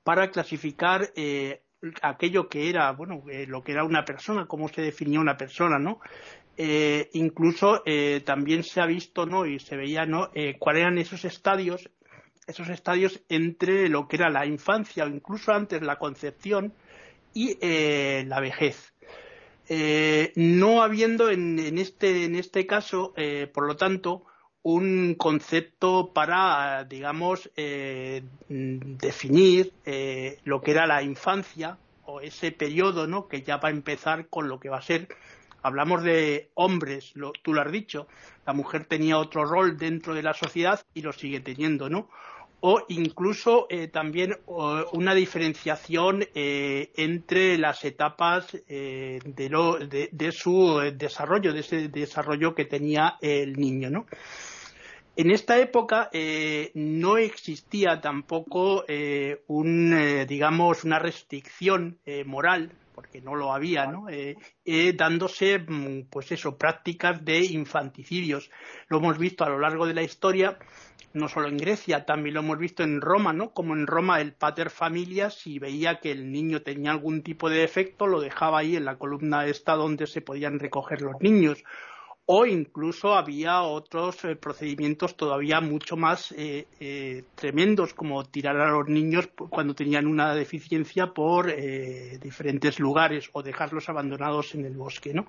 para 0.03 0.31
clasificar 0.31 1.11
eh, 1.17 1.63
aquello 2.03 2.49
que 2.49 2.69
era, 2.69 2.91
bueno, 2.93 3.23
lo 3.47 3.63
que 3.63 3.73
era 3.73 3.85
una 3.85 4.05
persona, 4.05 4.47
cómo 4.47 4.69
se 4.69 4.83
definía 4.83 5.21
una 5.21 5.37
persona, 5.37 5.79
¿no? 5.79 6.01
Eh, 6.57 7.11
incluso 7.15 7.83
eh, 7.85 8.23
también 8.25 8.63
se 8.63 8.81
ha 8.81 8.87
visto 8.87 9.27
¿no? 9.27 9.45
y 9.45 9.59
se 9.59 9.77
veía 9.77 10.07
¿no? 10.07 10.31
Eh, 10.35 10.57
cuáles 10.57 10.83
eran 10.83 10.99
esos 10.99 11.25
estadios 11.25 11.91
esos 12.47 12.69
estadios 12.69 13.23
entre 13.29 13.89
lo 13.89 14.07
que 14.07 14.17
era 14.17 14.31
la 14.31 14.47
infancia 14.47 15.05
o 15.05 15.09
incluso 15.09 15.51
antes 15.51 15.83
la 15.83 15.99
concepción 15.99 16.73
y 17.33 17.57
la 18.27 18.39
vejez 18.39 18.94
no 19.69 20.83
habiendo 20.83 21.31
en, 21.31 21.79
este 21.79 22.25
en 22.25 22.37
este 22.37 22.67
caso 22.67 23.15
por 23.53 23.67
lo 23.67 23.77
tanto 23.77 24.25
un 24.63 25.15
concepto 25.15 26.13
para 26.13 26.85
digamos 26.85 27.51
definir 28.49 29.73
lo 30.45 30.61
que 30.61 30.71
era 30.71 30.87
la 30.87 31.03
infancia 31.03 31.79
o 32.05 32.21
ese 32.21 32.53
periodo 32.53 33.07
¿no? 33.07 33.27
que 33.27 33.43
ya 33.43 33.57
va 33.57 33.69
a 33.69 33.73
empezar 33.73 34.29
con 34.29 34.49
lo 34.49 34.61
que 34.61 34.69
va 34.69 34.79
a 34.79 34.83
ser 34.83 35.09
hablamos 35.65 36.03
de 36.03 36.51
hombres, 36.55 37.15
tú 37.43 37.55
lo 37.55 37.63
has 37.63 37.73
dicho, 37.73 38.07
la 38.47 38.53
mujer 38.53 38.85
tenía 38.85 39.17
otro 39.17 39.47
rol 39.47 39.79
dentro 39.79 40.15
de 40.15 40.23
la 40.23 40.35
sociedad 40.35 40.85
y 40.93 41.01
lo 41.01 41.13
sigue 41.13 41.41
teniendo, 41.41 41.89
¿no? 41.89 42.11
O 42.67 42.83
incluso 42.89 43.67
eh, 43.69 43.89
también 43.89 44.39
una 44.47 45.13
diferenciación 45.13 46.27
eh, 46.35 46.93
entre 46.97 47.59
las 47.59 47.85
etapas 47.85 48.57
eh, 48.67 49.19
de, 49.23 50.09
de, 50.11 50.33
su 50.33 50.81
desarrollo, 50.95 51.53
de 51.53 51.61
ese 51.61 51.89
desarrollo 51.89 52.55
que 52.55 52.65
tenía 52.65 53.19
el 53.21 53.53
niño, 53.61 53.91
¿no? 53.91 54.07
En 55.15 55.31
esta 55.31 55.59
época 55.59 56.11
no 56.73 57.19
existía 57.19 58.01
tampoco 58.01 58.85
un, 59.47 60.27
digamos, 60.27 60.85
una 60.85 60.99
restricción 60.99 61.99
moral 62.25 62.73
porque 62.95 63.21
no 63.21 63.35
lo 63.35 63.53
había, 63.53 63.87
¿no? 63.87 64.09
Eh, 64.09 64.37
eh, 64.65 64.93
dándose, 64.97 65.59
mm, 65.59 66.09
pues 66.11 66.33
eso, 66.33 66.57
prácticas 66.57 67.25
de 67.25 67.41
infanticidios. 67.41 68.51
Lo 68.89 68.99
hemos 68.99 69.19
visto 69.19 69.45
a 69.45 69.49
lo 69.49 69.59
largo 69.59 69.87
de 69.87 69.95
la 69.95 70.03
historia, 70.03 70.59
no 71.13 71.29
solo 71.29 71.49
en 71.49 71.57
Grecia, 71.57 72.05
también 72.05 72.35
lo 72.35 72.41
hemos 72.41 72.59
visto 72.59 72.83
en 72.83 73.01
Roma, 73.01 73.33
¿no? 73.33 73.53
Como 73.53 73.75
en 73.75 73.87
Roma 73.87 74.21
el 74.21 74.33
pater 74.33 74.71
familias, 74.71 75.35
si 75.35 75.59
veía 75.59 76.01
que 76.01 76.11
el 76.11 76.31
niño 76.33 76.63
tenía 76.63 76.91
algún 76.91 77.23
tipo 77.23 77.51
de 77.51 77.59
defecto, 77.59 78.07
lo 78.07 78.21
dejaba 78.21 78.59
ahí 78.59 78.77
en 78.77 78.85
la 78.85 78.97
columna 78.97 79.47
esta 79.47 79.75
donde 79.75 80.07
se 80.07 80.21
podían 80.21 80.59
recoger 80.59 81.03
los 81.03 81.21
niños 81.21 81.63
o 82.27 82.47
incluso 82.47 83.15
había 83.15 83.63
otros 83.63 84.25
eh, 84.25 84.37
procedimientos 84.37 85.17
todavía 85.17 85.61
mucho 85.61 85.97
más 85.97 86.33
eh, 86.33 86.67
eh, 86.81 87.25
tremendos 87.35 87.93
como 87.93 88.25
tirar 88.25 88.57
a 88.57 88.71
los 88.71 88.89
niños 88.89 89.29
cuando 89.51 89.75
tenían 89.75 90.07
una 90.07 90.35
deficiencia 90.35 91.09
por 91.09 91.55
diferentes 92.21 92.79
lugares 92.79 93.29
o 93.33 93.43
dejarlos 93.43 93.89
abandonados 93.89 94.55
en 94.55 94.65
el 94.65 94.75
bosque 94.75 95.13
¿no? 95.13 95.27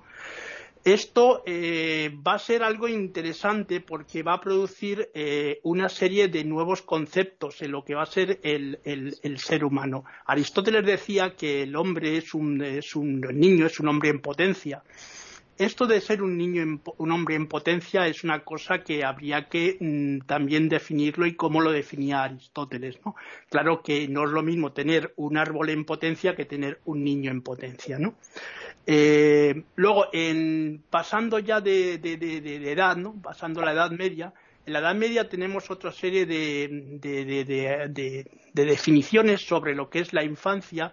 Esto 0.84 1.42
va 1.44 2.34
a 2.34 2.38
ser 2.38 2.62
algo 2.62 2.86
interesante 2.86 3.80
porque 3.80 4.22
va 4.22 4.34
a 4.34 4.40
producir 4.40 5.10
una 5.64 5.88
serie 5.88 6.28
de 6.28 6.44
nuevos 6.44 6.82
conceptos 6.82 7.60
en 7.62 7.72
lo 7.72 7.82
que 7.82 7.96
va 7.96 8.02
a 8.02 8.06
ser 8.06 8.38
el, 8.44 9.38
ser 9.38 9.64
humano. 9.64 10.04
Aristóteles 10.26 10.86
decía 10.86 11.34
que 11.36 11.64
el 11.64 11.74
hombre 11.74 12.18
es 12.18 12.34
un, 12.34 12.62
es 12.62 12.94
un 12.94 13.20
niño, 13.20 13.66
es 13.66 13.80
un 13.80 13.88
hombre 13.88 14.10
en 14.10 14.20
potencia 14.20 14.84
esto 15.58 15.86
de 15.86 16.00
ser 16.00 16.22
un 16.22 16.36
niño, 16.36 16.80
un 16.98 17.12
hombre 17.12 17.34
en 17.34 17.46
potencia 17.46 18.06
es 18.06 18.24
una 18.24 18.44
cosa 18.44 18.84
que 18.84 19.04
habría 19.04 19.48
que 19.48 19.76
mm, 19.80 20.26
también 20.26 20.68
definirlo 20.68 21.26
y 21.26 21.34
cómo 21.34 21.60
lo 21.60 21.72
definía 21.72 22.24
Aristóteles, 22.24 22.98
¿no? 23.04 23.16
Claro 23.48 23.82
que 23.82 24.06
no 24.08 24.24
es 24.24 24.30
lo 24.30 24.42
mismo 24.42 24.72
tener 24.72 25.14
un 25.16 25.38
árbol 25.38 25.70
en 25.70 25.84
potencia 25.84 26.36
que 26.36 26.44
tener 26.44 26.80
un 26.84 27.04
niño 27.04 27.30
en 27.30 27.42
potencia, 27.42 27.98
¿no? 27.98 28.16
Eh, 28.86 29.64
luego, 29.74 30.06
en, 30.12 30.82
pasando 30.90 31.38
ya 31.38 31.60
de, 31.60 31.94
edad, 32.72 32.96
¿no? 32.96 33.14
Pasando 33.20 33.62
la 33.62 33.72
Edad 33.72 33.90
Media, 33.90 34.32
en 34.66 34.72
la 34.72 34.80
Edad 34.80 34.94
Media 34.94 35.28
tenemos 35.28 35.70
otra 35.70 35.90
serie 35.90 36.26
de, 36.26 37.00
definiciones 38.52 39.40
sobre 39.40 39.74
lo 39.74 39.88
que 39.88 40.00
es 40.00 40.12
la 40.12 40.24
infancia 40.24 40.92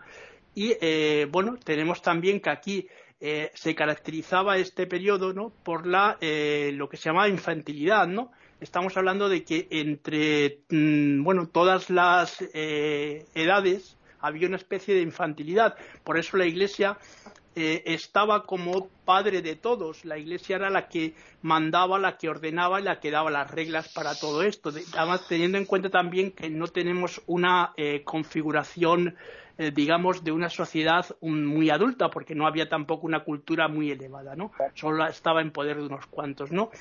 Y 0.56 0.76
eh, 0.80 1.28
bueno, 1.32 1.58
tenemos 1.64 2.02
también 2.02 2.40
que 2.40 2.52
aquí 2.52 2.88
eh, 3.26 3.52
se 3.54 3.74
caracterizaba 3.74 4.58
este 4.58 4.86
periodo 4.86 5.32
¿no? 5.32 5.54
por 5.64 5.88
la, 5.88 6.18
eh, 6.20 6.72
lo 6.74 6.90
que 6.90 6.98
se 6.98 7.06
llamaba 7.08 7.30
infantilidad, 7.30 8.06
¿no? 8.06 8.34
Estamos 8.60 8.98
hablando 8.98 9.30
de 9.30 9.46
que 9.46 9.66
entre 9.72 10.60
mm, 10.70 11.24
bueno, 11.24 11.48
todas 11.48 11.90
las 11.90 12.42
edades 12.54 13.96
había 14.20 14.50
una 14.50 14.58
especie 14.58 14.94
de 14.94 15.04
infantilidad. 15.04 15.78
Por 16.04 16.18
eso 16.18 16.36
la 16.36 16.46
Iglesia 16.46 16.98
estaba 17.56 18.44
como 18.46 18.90
padre 19.06 19.42
de 19.42 19.56
todos. 19.56 20.04
La 20.04 20.18
Iglesia 20.18 20.58
era 20.58 20.70
la 20.70 20.90
que 20.90 21.14
mandaba, 21.42 22.00
la 22.00 22.18
que 22.18 22.28
ordenaba 22.28 22.82
y 22.82 22.84
la 22.84 23.00
que 23.00 23.12
daba 23.12 23.32
las 23.32 23.50
reglas 23.50 23.88
para 23.88 24.16
todo 24.16 24.44
esto. 24.44 24.72
Además, 24.98 25.28
teniendo 25.30 25.58
en 25.58 25.66
cuenta 25.66 25.90
también 25.90 26.32
que 26.32 26.50
no 26.50 26.68
tenemos 26.68 27.22
una 27.26 27.74
configuración 28.04 29.16
eh, 29.56 29.72
digamos, 29.72 30.24
de 30.24 30.32
una 30.32 30.50
sociedad 30.50 31.06
muy 31.22 31.70
adulta, 31.70 32.10
porque 32.10 32.34
no 32.34 32.48
había 32.48 32.68
tampoco 32.68 33.06
una 33.06 33.24
cultura 33.24 33.68
muy 33.68 33.92
elevada, 33.92 34.36
¿no? 34.36 34.52
Solo 34.74 35.06
estaba 35.06 35.42
en 35.42 35.52
poder 35.52 35.78
de 35.78 35.86
unos 35.86 36.08
cuantos, 36.08 36.52
¿no? 36.52 36.72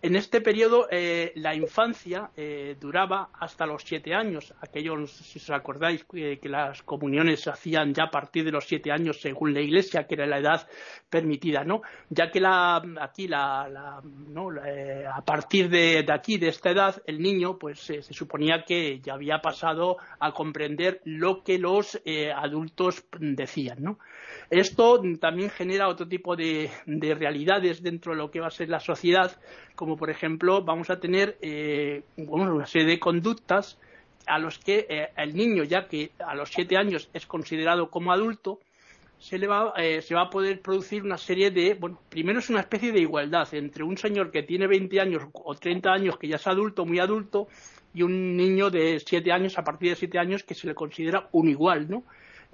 En 0.00 0.16
este 0.16 0.40
periodo, 0.40 0.88
eh, 0.90 1.32
la 1.34 1.54
infancia 1.54 2.30
eh, 2.34 2.76
duraba 2.80 3.28
hasta 3.38 3.66
los 3.66 3.82
siete 3.82 4.14
años. 4.14 4.54
Aquellos, 4.62 5.10
si 5.12 5.38
os 5.38 5.50
acordáis, 5.50 6.04
que 6.04 6.48
las 6.48 6.82
comuniones 6.82 7.40
se 7.42 7.50
hacían 7.50 7.92
ya 7.92 8.04
a 8.04 8.10
partir 8.10 8.46
de 8.46 8.52
los 8.52 8.64
siete 8.64 8.90
años, 8.90 9.20
según 9.20 9.52
la 9.52 9.60
Iglesia, 9.60 10.06
que 10.06 10.14
era 10.14 10.26
la 10.26 10.38
edad 10.38 10.66
permitida, 11.10 11.62
¿no? 11.62 11.82
Ya 12.08 12.30
que 12.30 12.40
la, 12.40 12.82
aquí, 13.02 13.28
la, 13.28 14.00
¿no? 14.02 14.48
a 14.48 15.24
partir 15.26 15.68
de, 15.68 16.06
aquí, 16.10 16.38
de 16.38 16.48
esta 16.48 16.70
edad, 16.70 17.02
el 17.06 17.20
niño, 17.20 17.58
pues 17.58 17.80
se 17.80 18.02
suponía 18.02 18.64
que 18.64 19.00
ya 19.00 19.12
había 19.12 19.40
pasado 19.42 19.98
a 20.18 20.32
comprender 20.32 21.02
lo 21.04 21.42
que 21.42 21.58
los 21.58 22.00
adultos 22.32 23.04
decían, 23.18 23.78
¿no? 23.82 23.98
Esto 24.50 25.00
también 25.20 25.50
genera 25.50 25.88
otro 25.88 26.06
tipo 26.06 26.36
de, 26.36 26.70
realidades 26.86 27.82
dentro 27.82 28.12
de 28.12 28.18
lo 28.18 28.30
que 28.30 28.40
va 28.40 28.48
a 28.48 28.50
ser 28.50 28.68
la 28.68 28.80
sociedad, 28.80 29.32
como 29.74 29.96
por 29.96 30.10
ejemplo 30.10 30.62
vamos 30.62 30.90
a 30.90 31.00
tener 31.00 31.36
eh, 31.40 32.02
una 32.16 32.66
serie 32.66 32.88
de 32.88 33.00
conductas 33.00 33.78
a 34.26 34.38
los 34.38 34.58
que 34.58 34.86
eh, 34.88 35.08
el 35.16 35.34
niño, 35.34 35.64
ya 35.64 35.86
que 35.86 36.12
a 36.18 36.34
los 36.34 36.50
siete 36.50 36.76
años 36.76 37.08
es 37.12 37.26
considerado 37.26 37.90
como 37.90 38.12
adulto, 38.12 38.60
se, 39.18 39.38
le 39.38 39.46
va, 39.46 39.72
eh, 39.76 40.02
se 40.02 40.14
va 40.14 40.22
a 40.22 40.30
poder 40.30 40.60
producir 40.60 41.02
una 41.02 41.16
serie 41.16 41.50
de, 41.50 41.74
bueno, 41.74 42.00
primero 42.08 42.38
es 42.38 42.50
una 42.50 42.60
especie 42.60 42.92
de 42.92 43.00
igualdad 43.00 43.52
entre 43.54 43.84
un 43.84 43.96
señor 43.96 44.30
que 44.30 44.42
tiene 44.42 44.66
20 44.66 45.00
años 45.00 45.22
o 45.32 45.54
30 45.54 45.90
años, 45.90 46.18
que 46.18 46.28
ya 46.28 46.36
es 46.36 46.46
adulto, 46.46 46.84
muy 46.84 46.98
adulto, 46.98 47.48
y 47.94 48.02
un 48.02 48.36
niño 48.36 48.70
de 48.70 49.00
siete 49.00 49.32
años, 49.32 49.56
a 49.56 49.64
partir 49.64 49.90
de 49.90 49.96
siete 49.96 50.18
años, 50.18 50.42
que 50.42 50.54
se 50.54 50.66
le 50.66 50.74
considera 50.74 51.28
un 51.32 51.48
igual, 51.48 51.88
¿no? 51.88 52.04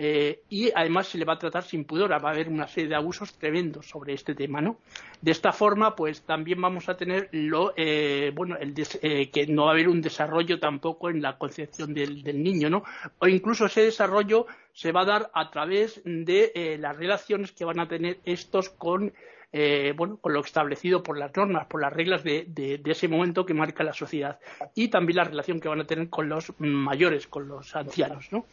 Eh, 0.02 0.44
y 0.48 0.70
además 0.74 1.08
se 1.08 1.18
le 1.18 1.26
va 1.26 1.34
a 1.34 1.38
tratar 1.38 1.62
sin 1.62 1.84
pudor, 1.84 2.10
va 2.10 2.16
a 2.16 2.32
haber 2.32 2.48
una 2.48 2.66
serie 2.66 2.88
de 2.88 2.94
abusos 2.94 3.34
tremendos 3.34 3.86
sobre 3.86 4.14
este 4.14 4.34
tema, 4.34 4.62
¿no? 4.62 4.78
De 5.20 5.30
esta 5.30 5.52
forma, 5.52 5.94
pues 5.94 6.22
también 6.22 6.58
vamos 6.58 6.88
a 6.88 6.96
tener 6.96 7.28
lo, 7.32 7.74
eh, 7.76 8.32
bueno, 8.34 8.56
el 8.56 8.72
eh, 9.02 9.28
que 9.30 9.46
no 9.46 9.64
va 9.64 9.72
a 9.72 9.74
haber 9.74 9.90
un 9.90 10.00
desarrollo 10.00 10.58
tampoco 10.58 11.10
en 11.10 11.20
la 11.20 11.36
concepción 11.36 11.92
del, 11.92 12.22
del, 12.22 12.42
niño, 12.42 12.70
¿no? 12.70 12.82
O 13.18 13.28
incluso 13.28 13.66
ese 13.66 13.82
desarrollo 13.82 14.46
se 14.72 14.90
va 14.90 15.02
a 15.02 15.04
dar 15.04 15.30
a 15.34 15.50
través 15.50 16.00
de 16.04 16.78
las 16.80 16.96
relaciones 16.96 17.52
que 17.52 17.66
van 17.66 17.80
a 17.80 17.86
tener 17.86 18.20
estos 18.24 18.70
con 18.70 19.12
eh, 19.52 19.94
bueno, 19.96 20.16
con 20.18 20.32
lo 20.32 20.40
establecido 20.40 21.02
por 21.02 21.18
las 21.18 21.34
normas, 21.36 21.66
por 21.66 21.80
las 21.80 21.92
reglas 21.92 22.22
de, 22.22 22.80
ese 22.84 23.08
momento 23.08 23.44
que 23.44 23.52
marca 23.52 23.82
la 23.82 23.92
sociedad 23.92 24.38
y 24.74 24.88
también 24.88 25.16
la 25.16 25.24
relación 25.24 25.60
que 25.60 25.68
van 25.68 25.80
a 25.80 25.86
tener 25.86 26.08
con 26.08 26.28
los 26.28 26.52
mayores, 26.58 27.26
con 27.26 27.48
los 27.48 27.74
ancianos, 27.74 28.30
¿no? 28.30 28.46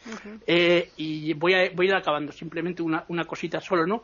Eh, 0.46 0.90
y 0.96 1.32
voy 1.34 1.54
a, 1.54 1.70
voy 1.70 1.86
a 1.86 1.90
ir 1.90 1.94
acabando 1.94 2.32
simplemente 2.32 2.82
una, 2.82 3.04
una 3.08 3.24
cosita 3.24 3.60
solo, 3.60 3.86
¿no? 3.86 4.02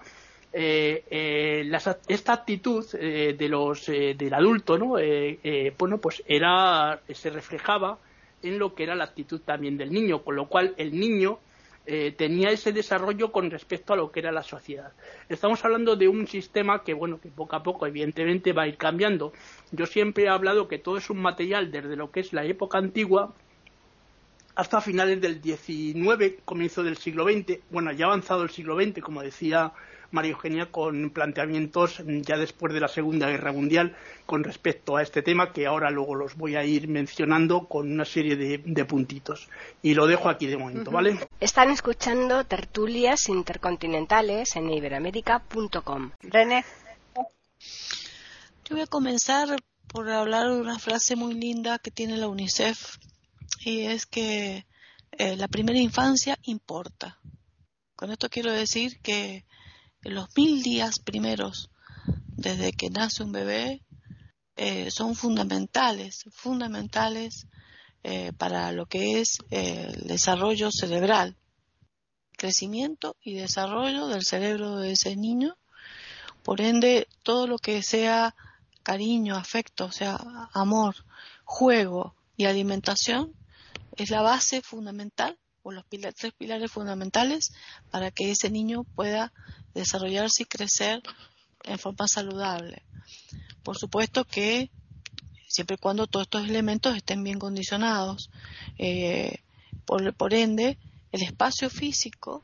Eh, 0.53 1.69
esta 2.07 2.33
actitud 2.33 2.87
de 2.93 3.49
los, 3.49 3.87
del 3.87 4.35
adulto, 4.35 4.79
¿no? 4.79 4.95
bueno, 5.77 5.99
pues 5.99 6.23
era, 6.29 7.01
se 7.13 7.31
reflejaba 7.31 7.99
en 8.45 8.59
lo 8.59 8.75
que 8.75 8.85
era 8.85 8.95
la 8.95 9.05
actitud 9.05 9.41
también 9.41 9.77
del 9.77 9.91
niño, 9.91 10.23
con 10.23 10.37
lo 10.37 10.47
cual 10.47 10.75
el 10.77 10.99
niño 10.99 11.41
eh, 11.87 12.15
tenía 12.17 12.51
ese 12.51 12.73
desarrollo 12.73 13.31
con 13.31 13.51
respecto 13.51 13.93
a 13.93 13.97
lo 13.97 14.11
que 14.11 14.21
era 14.21 14.33
la 14.33 14.43
sociedad. 14.43 14.93
Estamos 15.29 15.65
hablando 15.65 15.97
de 15.97 16.09
un 16.09 16.27
sistema 16.27 16.83
que, 16.83 16.95
bueno, 16.95 17.21
que 17.21 17.29
poco 17.29 17.57
a 17.57 17.63
poco, 17.63 17.87
evidentemente, 17.87 18.53
va 18.53 18.63
a 18.63 18.69
ir 18.69 18.77
cambiando. 18.77 19.33
Yo 19.71 19.87
siempre 19.87 20.25
he 20.25 20.29
hablado 20.29 20.67
que 20.67 20.79
todo 20.79 20.97
es 20.97 21.11
un 21.11 21.21
material 21.21 21.71
desde 21.71 21.97
lo 21.97 22.11
que 22.11 22.21
es 22.21 22.33
la 22.33 22.45
época 22.45 22.79
antigua 22.79 23.35
hasta 24.55 24.81
finales 24.81 25.21
del 25.21 25.43
XIX, 25.43 26.37
comienzo 26.45 26.83
del 26.83 26.97
siglo 26.97 27.25
XX, 27.25 27.59
bueno, 27.71 27.93
ya 27.93 28.07
avanzado 28.07 28.45
el 28.45 28.51
siglo 28.51 28.81
XX, 28.81 29.01
como 29.01 29.23
decía 29.23 29.73
María 30.15 30.31
Eugenia, 30.31 30.71
con 30.71 31.11
planteamientos 31.11 32.03
ya 32.07 32.37
después 32.39 32.73
de 32.73 32.81
la 32.81 32.89
Segunda 32.89 33.29
Guerra 33.29 33.53
Mundial 33.53 33.97
con 34.27 34.45
respecto 34.45 34.97
a 34.97 35.03
este 35.03 35.23
tema, 35.23 35.53
que 35.53 35.67
ahora 35.67 35.91
luego 35.91 36.15
los 36.15 36.37
voy 36.37 36.55
a 36.55 36.65
ir 36.65 36.89
mencionando 36.89 37.67
con 37.69 37.91
una 37.91 38.05
serie 38.05 38.37
de, 38.37 38.85
puntitos. 38.85 39.49
Y 39.83 39.95
lo 39.95 40.07
dejo 40.07 40.29
aquí 40.29 40.47
de 40.47 40.57
momento, 40.57 40.91
¿vale? 40.91 41.19
Están 41.41 41.71
escuchando 41.71 42.45
tertulias 42.45 43.29
intercontinentales 43.29 44.55
en 44.57 44.71
iberoamérica.com. 44.71 46.13
René. 46.23 46.65
Yo 48.65 48.77
voy 48.77 48.83
a 48.83 48.87
comenzar 48.87 49.49
por 49.89 50.09
hablar 50.11 50.49
de 50.49 50.61
una 50.61 50.79
frase 50.79 51.17
muy 51.17 51.35
linda 51.35 51.79
que 51.79 51.91
tiene 51.91 52.17
la 52.17 52.29
UNICEF 52.29 52.99
y 53.65 53.83
es 53.83 54.07
que 54.07 54.65
eh, 55.13 55.37
la 55.37 55.49
primera 55.49 55.79
infancia 55.79 56.39
importa. 56.45 57.19
Con 57.97 58.11
esto 58.11 58.29
quiero 58.29 58.53
decir 58.53 59.01
que 59.01 59.45
los 60.05 60.29
mil 60.37 60.63
días 60.63 60.99
primeros 60.99 61.71
desde 62.29 62.73
que 62.73 62.91
nace 62.91 63.23
un 63.23 63.33
bebé 63.33 63.83
eh, 64.57 64.91
son 64.91 65.15
fundamentales, 65.15 66.25
fundamentales 66.31 67.47
eh, 68.03 68.33
para 68.37 68.71
lo 68.73 68.87
que 68.87 69.21
es 69.21 69.39
el 69.51 70.07
desarrollo 70.07 70.71
cerebral, 70.71 71.37
crecimiento 72.37 73.17
y 73.23 73.35
desarrollo 73.35 74.07
del 74.09 74.25
cerebro 74.25 74.77
de 74.77 74.93
ese 74.93 75.17
niño. 75.17 75.57
Por 76.43 76.61
ende, 76.61 77.09
todo 77.23 77.47
lo 77.47 77.59
que 77.59 77.83
sea 77.83 78.35
cariño, 78.83 79.37
afecto, 79.37 79.87
o 79.87 79.93
sea, 79.93 80.19
amor, 80.53 80.95
juego 81.45 82.15
y 82.37 82.45
alimentación 82.45 83.33
es 83.97 84.11
la 84.11 84.23
base 84.23 84.61
fundamental 84.61 85.39
o 85.63 85.73
los 85.73 85.85
tres 85.89 86.35
pilares 86.35 86.71
fundamentales 86.71 87.55
para 87.91 88.11
que 88.11 88.31
ese 88.31 88.51
niño 88.51 88.85
pueda 88.85 89.33
desarrollarse 89.75 90.45
y 90.45 90.47
crecer 90.47 91.03
en 91.65 91.79
forma 91.79 92.07
saludable. 92.09 92.83
Por 93.63 93.77
supuesto 93.77 94.25
que 94.25 94.71
siempre 95.49 95.77
y 95.77 95.79
cuando 95.79 96.07
todos 96.07 96.27
estos 96.27 96.49
elementos 96.49 96.97
estén 96.97 97.23
bien 97.23 97.39
condicionados, 97.39 98.31
eh, 98.79 99.39
por, 99.85 100.35
ende, 100.35 100.79
el 101.13 101.23
espacio 101.23 101.71
físico 101.71 102.43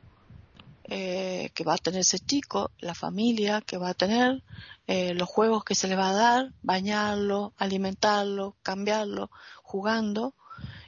eh, 0.85 1.51
que 1.55 1.65
va 1.65 1.75
a 1.75 1.79
tener 1.79 2.01
ese 2.01 2.19
chico, 2.19 2.71
la 2.79 2.95
familia 2.95 3.63
que 3.63 3.79
va 3.79 3.91
a 3.91 3.95
tener, 3.95 4.43
eh, 4.87 5.15
los 5.15 5.29
juegos 5.29 5.65
que 5.65 5.75
se 5.75 5.89
le 5.89 5.97
va 5.97 6.11
a 6.11 6.15
dar, 6.15 6.53
bañarlo, 6.63 7.53
alimentarlo, 7.57 8.57
cambiarlo, 8.63 9.31
jugando, 9.63 10.35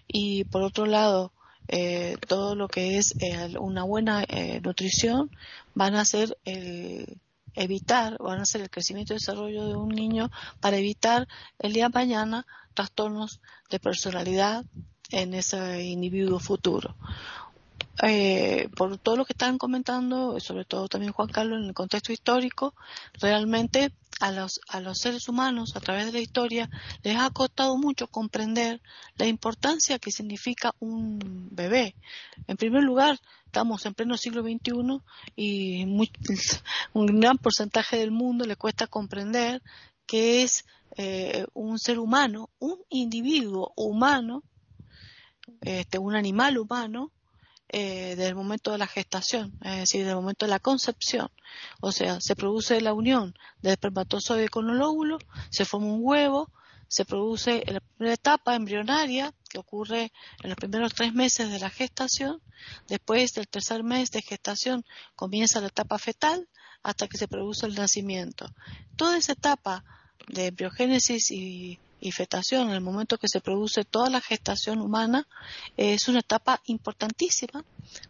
y 0.07 0.45
por 0.45 0.63
otro 0.63 0.87
lado, 0.87 1.33
eh, 1.75 2.19
todo 2.29 2.55
lo 2.55 2.69
que 2.69 2.99
es 2.99 3.15
eh, 3.19 3.57
una 3.59 3.83
buena 3.83 4.25
eh, 4.29 4.61
nutrición 4.63 5.31
van 5.75 5.95
a 5.95 6.05
ser 6.05 6.37
el 6.45 7.19
evitar, 7.55 8.19
van 8.19 8.41
a 8.41 8.45
ser 8.45 8.61
el 8.61 8.69
crecimiento 8.69 9.15
y 9.15 9.17
desarrollo 9.17 9.67
de 9.67 9.75
un 9.75 9.89
niño 9.89 10.31
para 10.61 10.77
evitar 10.77 11.27
el 11.59 11.73
día 11.73 11.89
de 11.89 11.99
mañana 11.99 12.47
trastornos 12.75 13.41
de 13.71 13.81
personalidad 13.81 14.67
en 15.13 15.33
ese 15.33 15.83
individuo 15.83 16.41
futuro. 16.41 16.95
por 18.77 18.99
todo 18.99 19.17
lo 19.17 19.25
que 19.25 19.33
están 19.33 19.57
comentando, 19.57 20.39
sobre 20.41 20.67
todo 20.67 20.89
también 20.89 21.15
Juan 21.15 21.29
Carlos 21.29 21.59
en 21.59 21.69
el 21.69 21.75
contexto 21.75 22.13
histórico, 22.13 22.75
realmente 23.15 23.93
a 24.23 24.31
los, 24.31 24.61
a 24.69 24.79
los 24.79 24.99
seres 24.99 25.29
humanos 25.29 25.75
a 25.75 25.81
través 25.81 26.07
de 26.07 26.13
la 26.13 26.21
historia 26.21 26.71
les 27.03 27.17
ha 27.17 27.29
costado 27.31 27.77
mucho 27.77 28.07
comprender 28.07 28.81
la 29.17 29.27
importancia 29.27 29.99
que 29.99 30.13
significa 30.13 30.77
un 30.79 31.49
bebé. 31.51 31.97
En 32.47 32.57
primer 32.57 32.85
lugar, 32.85 33.19
estamos 33.47 33.85
en 33.85 33.95
pleno 33.95 34.17
siglo 34.17 34.43
XXI 34.43 35.01
y 35.35 35.85
un 36.93 37.21
gran 37.21 37.37
porcentaje 37.39 37.97
del 37.97 38.13
mundo 38.13 38.45
le 38.45 38.55
cuesta 38.55 38.87
comprender 38.87 39.61
que 40.07 40.45
es 40.45 40.67
eh, 40.97 41.45
un 41.53 41.81
ser 41.81 41.99
humano, 41.99 42.49
un 42.61 42.79
individuo 42.91 43.73
humano, 43.75 44.45
este, 45.63 45.99
un 45.99 46.15
animal 46.15 46.59
humano, 46.59 47.11
eh, 47.73 48.15
desde 48.17 48.29
el 48.29 48.35
momento 48.35 48.71
de 48.71 48.79
la 48.79 48.87
gestación, 48.87 49.59
es 49.63 49.77
decir, 49.79 50.05
del 50.05 50.15
momento 50.15 50.45
de 50.45 50.51
la 50.51 50.61
concepción. 50.61 51.31
O 51.81 51.91
sea, 51.91 52.21
se 52.21 52.37
produce 52.37 52.81
la 52.83 52.93
unión 52.93 53.35
del 53.63 53.73
espermatozoide 53.73 54.51
con 54.51 54.69
el 54.69 54.83
óvulo, 54.83 55.19
se 55.49 55.65
forma 55.65 55.87
un 55.87 56.01
huevo, 56.03 56.51
se 56.89 57.07
produce 57.07 57.65
la 57.67 57.81
primera 57.81 58.13
etapa 58.13 58.55
embrionaria, 58.55 59.33
que 59.49 59.59
ocurre 59.59 60.13
en 60.43 60.51
los 60.51 60.57
primeros 60.57 60.93
tres 60.93 61.15
meses 61.15 61.51
de 61.51 61.59
la 61.59 61.71
gestación. 61.71 62.43
Después 62.89 63.33
del 63.33 63.49
tercer 63.49 63.83
mes 63.83 64.11
de 64.11 64.21
gestación 64.21 64.85
comienza 65.17 65.63
la 65.63 65.69
etapa 65.69 65.99
fetal 65.99 66.47
hasta 66.83 67.09
que 67.09 67.17
se 67.17 67.29
produce 67.29 67.65
el 67.65 67.75
nacimiento. 67.75 68.53
Toda 68.97 69.17
esa 69.17 69.33
etapa 69.33 69.83
de 70.29 70.49
embriogénesis 70.49 71.31
y, 71.31 71.79
fetación, 72.11 72.69
en 72.69 72.75
el 72.75 72.81
momento 72.81 73.19
que 73.19 73.29
se 73.29 73.41
produce 73.41 73.85
toda 73.85 74.11
la 74.11 74.21
gestación 74.21 74.81
humana, 74.81 75.29
es 75.77 76.09
una 76.09 76.19
etapa 76.19 76.61
importantísima 76.65 77.65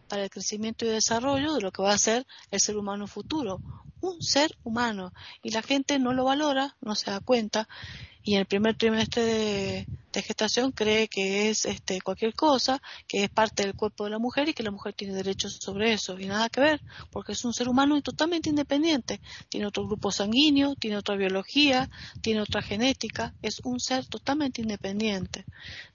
para 0.07 0.23
el 0.23 0.29
crecimiento 0.29 0.85
y 0.85 0.89
desarrollo 0.89 1.53
de 1.53 1.61
lo 1.61 1.71
que 1.71 1.83
va 1.83 1.93
a 1.93 1.97
ser 1.97 2.25
el 2.49 2.59
ser 2.59 2.77
humano 2.77 3.05
futuro, 3.05 3.61
un 4.01 4.21
ser 4.21 4.57
humano. 4.63 5.13
Y 5.43 5.51
la 5.51 5.61
gente 5.61 5.99
no 5.99 6.13
lo 6.13 6.23
valora, 6.23 6.75
no 6.81 6.95
se 6.95 7.11
da 7.11 7.19
cuenta, 7.19 7.67
y 8.23 8.35
en 8.35 8.39
el 8.41 8.45
primer 8.45 8.75
trimestre 8.77 9.23
de, 9.23 9.87
gestación 10.21 10.71
cree 10.71 11.07
que 11.07 11.49
es 11.49 11.65
este, 11.65 11.99
cualquier 11.99 12.35
cosa, 12.35 12.81
que 13.07 13.23
es 13.23 13.29
parte 13.29 13.63
del 13.63 13.73
cuerpo 13.73 14.03
de 14.05 14.11
la 14.11 14.19
mujer 14.19 14.47
y 14.47 14.53
que 14.53 14.61
la 14.61 14.69
mujer 14.69 14.93
tiene 14.93 15.15
derechos 15.15 15.57
sobre 15.59 15.91
eso 15.91 16.17
y 16.19 16.27
nada 16.27 16.49
que 16.49 16.61
ver, 16.61 16.81
porque 17.11 17.31
es 17.33 17.43
un 17.43 17.53
ser 17.53 17.67
humano 17.67 17.97
y 17.97 18.01
totalmente 18.01 18.49
independiente, 18.49 19.19
tiene 19.49 19.65
otro 19.65 19.85
grupo 19.87 20.11
sanguíneo, 20.11 20.75
tiene 20.75 20.97
otra 20.97 21.15
biología, 21.15 21.89
tiene 22.21 22.41
otra 22.41 22.61
genética, 22.61 23.33
es 23.41 23.59
un 23.63 23.79
ser 23.79 24.05
totalmente 24.05 24.61
independiente, 24.61 25.45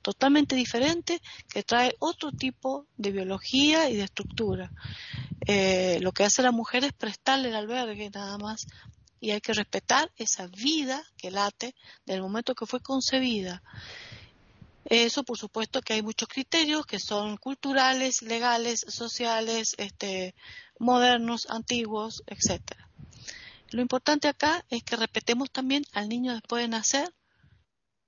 totalmente 0.03 0.57
diferente 0.57 1.23
que 1.49 1.63
trae 1.63 1.95
otro 2.01 2.33
tipo 2.33 2.87
de 2.97 3.13
biología 3.13 3.89
y 3.89 3.97
de 3.97 4.03
estructura. 4.03 4.71
Eh, 5.47 5.99
lo 6.03 6.13
que 6.13 6.25
hace 6.25 6.43
la 6.43 6.53
mujer 6.53 6.85
es 6.85 6.93
prestarle 6.93 7.49
el 7.49 7.55
albergue 7.55 8.11
nada 8.11 8.37
más 8.37 8.67
y 9.21 9.31
hay 9.33 9.41
que 9.41 9.53
respetar 9.53 10.11
esa 10.17 10.47
vida 10.47 11.03
que 11.17 11.31
late 11.31 11.75
del 12.07 12.23
momento 12.23 12.55
que 12.55 12.67
fue 12.67 12.81
concebida. 12.81 13.63
Eso, 14.85 15.23
por 15.23 15.37
supuesto, 15.37 15.83
que 15.83 15.95
hay 15.95 16.03
muchos 16.03 16.29
criterios 16.29 16.87
que 16.87 16.99
son 16.99 17.37
culturales, 17.37 18.23
legales, 18.23 18.87
sociales, 18.89 19.75
este, 19.77 20.35
modernos, 20.79 21.47
antiguos, 21.51 22.23
etcétera. 22.27 22.89
Lo 23.71 23.83
importante 23.83 24.29
acá 24.29 24.65
es 24.71 24.83
que 24.83 24.97
respetemos 24.97 25.51
también 25.51 25.85
al 25.93 26.09
niño 26.09 26.33
después 26.33 26.63
de 26.63 26.69
nacer 26.69 27.15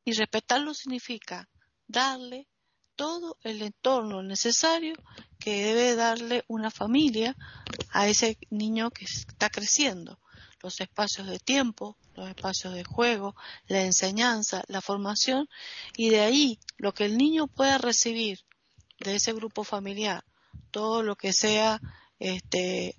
y 0.05 0.13
respetarlo 0.13 0.73
significa 0.73 1.51
darle 1.87 2.49
todo 2.97 3.37
el 3.43 3.61
entorno 3.63 4.23
necesario 4.23 4.95
que 5.39 5.63
debe 5.65 5.97
darle 5.97 6.45
una 6.49 6.71
familia 6.71 7.37
a 7.91 8.09
ese 8.09 8.39
niño 8.51 8.91
que 8.91 9.05
está 9.05 9.51
creciendo 9.51 10.20
los 10.63 10.81
espacios 10.81 11.27
de 11.27 11.39
tiempo, 11.39 11.97
los 12.15 12.29
espacios 12.29 12.75
de 12.75 12.85
juego, 12.85 13.35
la 13.67 13.83
enseñanza, 13.83 14.63
la 14.69 14.81
formación 14.81 15.49
y 15.97 16.11
de 16.11 16.21
ahí 16.21 16.59
lo 16.77 16.93
que 16.93 17.05
el 17.05 17.17
niño 17.17 17.47
pueda 17.47 17.79
recibir 17.79 18.41
de 18.99 19.17
ese 19.17 19.33
grupo 19.33 19.65
familiar, 19.65 20.25
todo 20.71 21.03
lo 21.03 21.17
que 21.17 21.33
sea 21.33 21.81
este, 22.19 22.97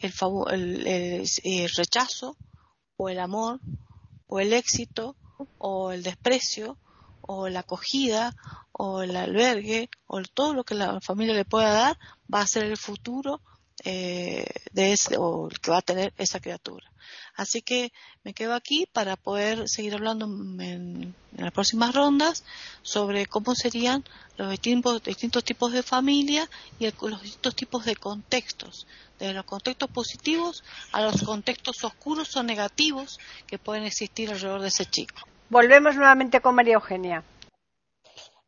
el, 0.00 0.86
el 0.86 1.70
rechazo 1.70 2.36
o 2.96 3.08
el 3.08 3.20
amor 3.20 3.60
o 4.26 4.40
el 4.40 4.52
éxito 4.52 5.16
o 5.58 5.92
el 5.92 6.02
desprecio 6.02 6.78
o 7.20 7.48
la 7.48 7.60
acogida 7.60 8.34
o 8.72 9.02
el 9.02 9.16
albergue 9.16 9.90
o 10.06 10.22
todo 10.22 10.54
lo 10.54 10.64
que 10.64 10.74
la 10.74 11.00
familia 11.00 11.34
le 11.34 11.44
pueda 11.44 11.72
dar 11.72 11.98
va 12.32 12.40
a 12.40 12.46
ser 12.46 12.64
el 12.64 12.76
futuro 12.76 13.40
eh, 13.84 14.46
de 14.72 14.92
ese, 14.92 15.16
o 15.18 15.48
que 15.62 15.70
va 15.70 15.78
a 15.78 15.82
tener 15.82 16.12
esa 16.16 16.40
criatura. 16.40 16.90
Así 17.34 17.62
que 17.62 17.92
me 18.24 18.34
quedo 18.34 18.54
aquí 18.54 18.86
para 18.92 19.16
poder 19.16 19.68
seguir 19.68 19.94
hablando 19.94 20.26
en, 20.26 21.14
las 21.36 21.52
próximas 21.52 21.94
rondas 21.94 22.44
sobre 22.82 23.26
cómo 23.26 23.54
serían 23.54 24.04
los 24.36 24.50
distintos, 24.50 25.44
tipos 25.44 25.72
de 25.72 25.82
familia 25.82 26.48
y 26.78 26.90
los 26.90 27.22
distintos 27.22 27.54
tipos 27.54 27.84
de 27.84 27.96
contextos, 27.96 28.86
desde 29.18 29.34
los 29.34 29.44
contextos 29.44 29.90
positivos 29.90 30.64
a 30.92 31.02
los 31.02 31.22
contextos 31.22 31.84
oscuros 31.84 32.34
o 32.36 32.42
negativos 32.42 33.18
que 33.46 33.58
pueden 33.58 33.84
existir 33.84 34.30
alrededor 34.30 34.62
de 34.62 34.68
ese 34.68 34.86
chico. 34.86 35.28
Volvemos 35.48 35.94
nuevamente 35.94 36.40
con 36.40 36.54
María 36.54 36.74
Eugenia. 36.74 37.22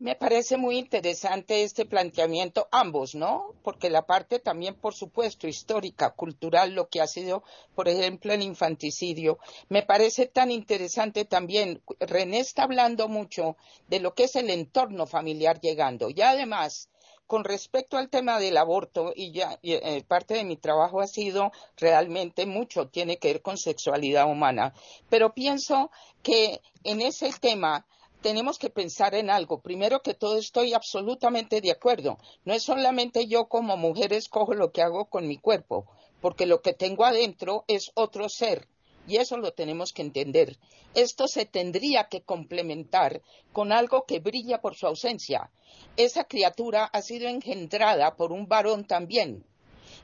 Me 0.00 0.14
parece 0.14 0.56
muy 0.56 0.78
interesante 0.78 1.64
este 1.64 1.84
planteamiento, 1.84 2.68
ambos, 2.70 3.16
¿no? 3.16 3.54
Porque 3.64 3.90
la 3.90 4.06
parte 4.06 4.38
también, 4.38 4.76
por 4.76 4.94
supuesto, 4.94 5.48
histórica, 5.48 6.10
cultural, 6.10 6.72
lo 6.72 6.88
que 6.88 7.00
ha 7.00 7.08
sido, 7.08 7.42
por 7.74 7.88
ejemplo, 7.88 8.32
el 8.32 8.42
infanticidio, 8.42 9.40
me 9.68 9.82
parece 9.82 10.26
tan 10.26 10.52
interesante 10.52 11.24
también. 11.24 11.82
René 11.98 12.38
está 12.38 12.62
hablando 12.62 13.08
mucho 13.08 13.56
de 13.88 13.98
lo 13.98 14.14
que 14.14 14.24
es 14.24 14.36
el 14.36 14.50
entorno 14.50 15.04
familiar 15.04 15.60
llegando. 15.60 16.10
Y 16.10 16.20
además, 16.20 16.90
con 17.26 17.42
respecto 17.42 17.98
al 17.98 18.08
tema 18.08 18.38
del 18.38 18.56
aborto, 18.56 19.12
y 19.16 19.32
ya 19.32 19.58
eh, 19.64 20.04
parte 20.06 20.34
de 20.34 20.44
mi 20.44 20.56
trabajo 20.56 21.00
ha 21.00 21.08
sido 21.08 21.50
realmente 21.76 22.46
mucho, 22.46 22.86
tiene 22.86 23.16
que 23.16 23.32
ver 23.32 23.42
con 23.42 23.58
sexualidad 23.58 24.30
humana, 24.30 24.74
pero 25.08 25.34
pienso 25.34 25.90
que 26.22 26.60
en 26.84 27.00
ese 27.00 27.32
tema 27.40 27.84
tenemos 28.22 28.58
que 28.58 28.70
pensar 28.70 29.14
en 29.14 29.30
algo. 29.30 29.60
Primero 29.60 30.02
que 30.02 30.14
todo 30.14 30.38
estoy 30.38 30.74
absolutamente 30.74 31.60
de 31.60 31.70
acuerdo. 31.70 32.18
No 32.44 32.52
es 32.52 32.62
solamente 32.64 33.26
yo 33.26 33.48
como 33.48 33.76
mujer 33.76 34.12
escojo 34.12 34.54
lo 34.54 34.72
que 34.72 34.82
hago 34.82 35.06
con 35.06 35.28
mi 35.28 35.38
cuerpo, 35.38 35.86
porque 36.20 36.46
lo 36.46 36.60
que 36.60 36.72
tengo 36.72 37.04
adentro 37.04 37.64
es 37.68 37.92
otro 37.94 38.28
ser. 38.28 38.66
Y 39.06 39.16
eso 39.16 39.38
lo 39.38 39.52
tenemos 39.52 39.92
que 39.92 40.02
entender. 40.02 40.58
Esto 40.94 41.28
se 41.28 41.46
tendría 41.46 42.08
que 42.08 42.22
complementar 42.22 43.22
con 43.52 43.72
algo 43.72 44.04
que 44.04 44.20
brilla 44.20 44.60
por 44.60 44.74
su 44.74 44.86
ausencia. 44.86 45.50
Esa 45.96 46.24
criatura 46.24 46.84
ha 46.84 47.00
sido 47.02 47.28
engendrada 47.28 48.16
por 48.16 48.32
un 48.32 48.48
varón 48.48 48.84
también. 48.84 49.46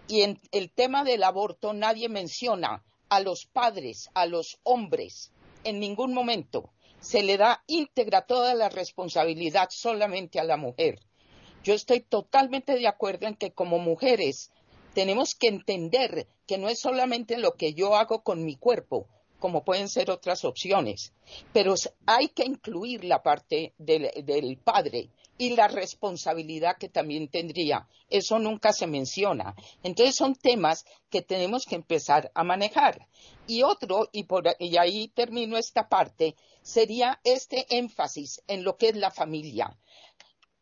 Y 0.09 0.23
en 0.23 0.41
el 0.53 0.71
tema 0.71 1.05
del 1.05 1.23
aborto 1.23 1.73
nadie 1.75 2.09
menciona 2.09 2.83
a 3.09 3.21
los 3.21 3.45
padres, 3.45 4.09
a 4.15 4.25
los 4.27 4.59
hombres, 4.63 5.33
en 5.65 5.81
ningún 5.81 6.15
momento 6.15 6.71
se 7.05 7.23
le 7.23 7.37
da 7.37 7.63
íntegra 7.67 8.23
toda 8.23 8.55
la 8.55 8.71
responsabilidad 8.71 9.69
solamente 9.71 10.41
a 10.41 10.45
la 10.45 10.57
mujer. 10.57 11.01
Yo 11.63 11.75
estoy 11.75 12.01
totalmente 12.01 12.77
de 12.79 12.89
acuerdo 12.89 13.27
en 13.27 13.37
que 13.37 13.53
como 13.53 13.79
mujeres 13.79 14.51
tenemos 14.95 15.35
que 15.35 15.49
entender 15.49 16.27
que 16.47 16.57
no 16.57 16.69
es 16.69 16.81
solamente 16.81 17.37
lo 17.37 17.55
que 17.55 17.75
yo 17.75 17.97
hago 17.97 18.23
con 18.23 18.45
mi 18.45 18.57
cuerpo, 18.57 19.07
como 19.39 19.65
pueden 19.65 19.89
ser 19.89 20.11
otras 20.11 20.45
opciones, 20.45 21.13
pero 21.53 21.75
hay 22.07 22.29
que 22.29 22.45
incluir 22.45 23.05
la 23.05 23.23
parte 23.23 23.75
del, 23.77 24.59
padre 24.65 25.11
y 25.39 25.57
la 25.57 25.69
responsabilidad 25.69 26.77
que 26.79 26.89
también 26.89 27.29
tendría. 27.29 27.89
Eso 28.09 28.39
nunca 28.39 28.73
se 28.73 28.87
menciona. 28.87 29.55
Entonces 29.83 30.15
son 30.15 30.35
temas 30.35 30.85
que 31.11 31.23
tenemos 31.23 31.65
que 31.65 31.75
empezar 31.75 32.31
a 32.35 32.45
manejar. 32.45 33.09
Y 33.47 33.63
otro, 33.63 34.09
y, 34.13 34.25
por, 34.25 34.45
y 34.59 34.77
ahí 34.77 35.09
termino 35.09 35.57
esta 35.57 35.89
parte, 35.89 36.37
sería 36.63 37.21
este 37.25 37.67
énfasis 37.77 38.43
en 38.47 38.65
lo 38.65 38.77
que 38.77 38.89
es 38.89 38.97
la 38.97 39.11
familia 39.11 39.77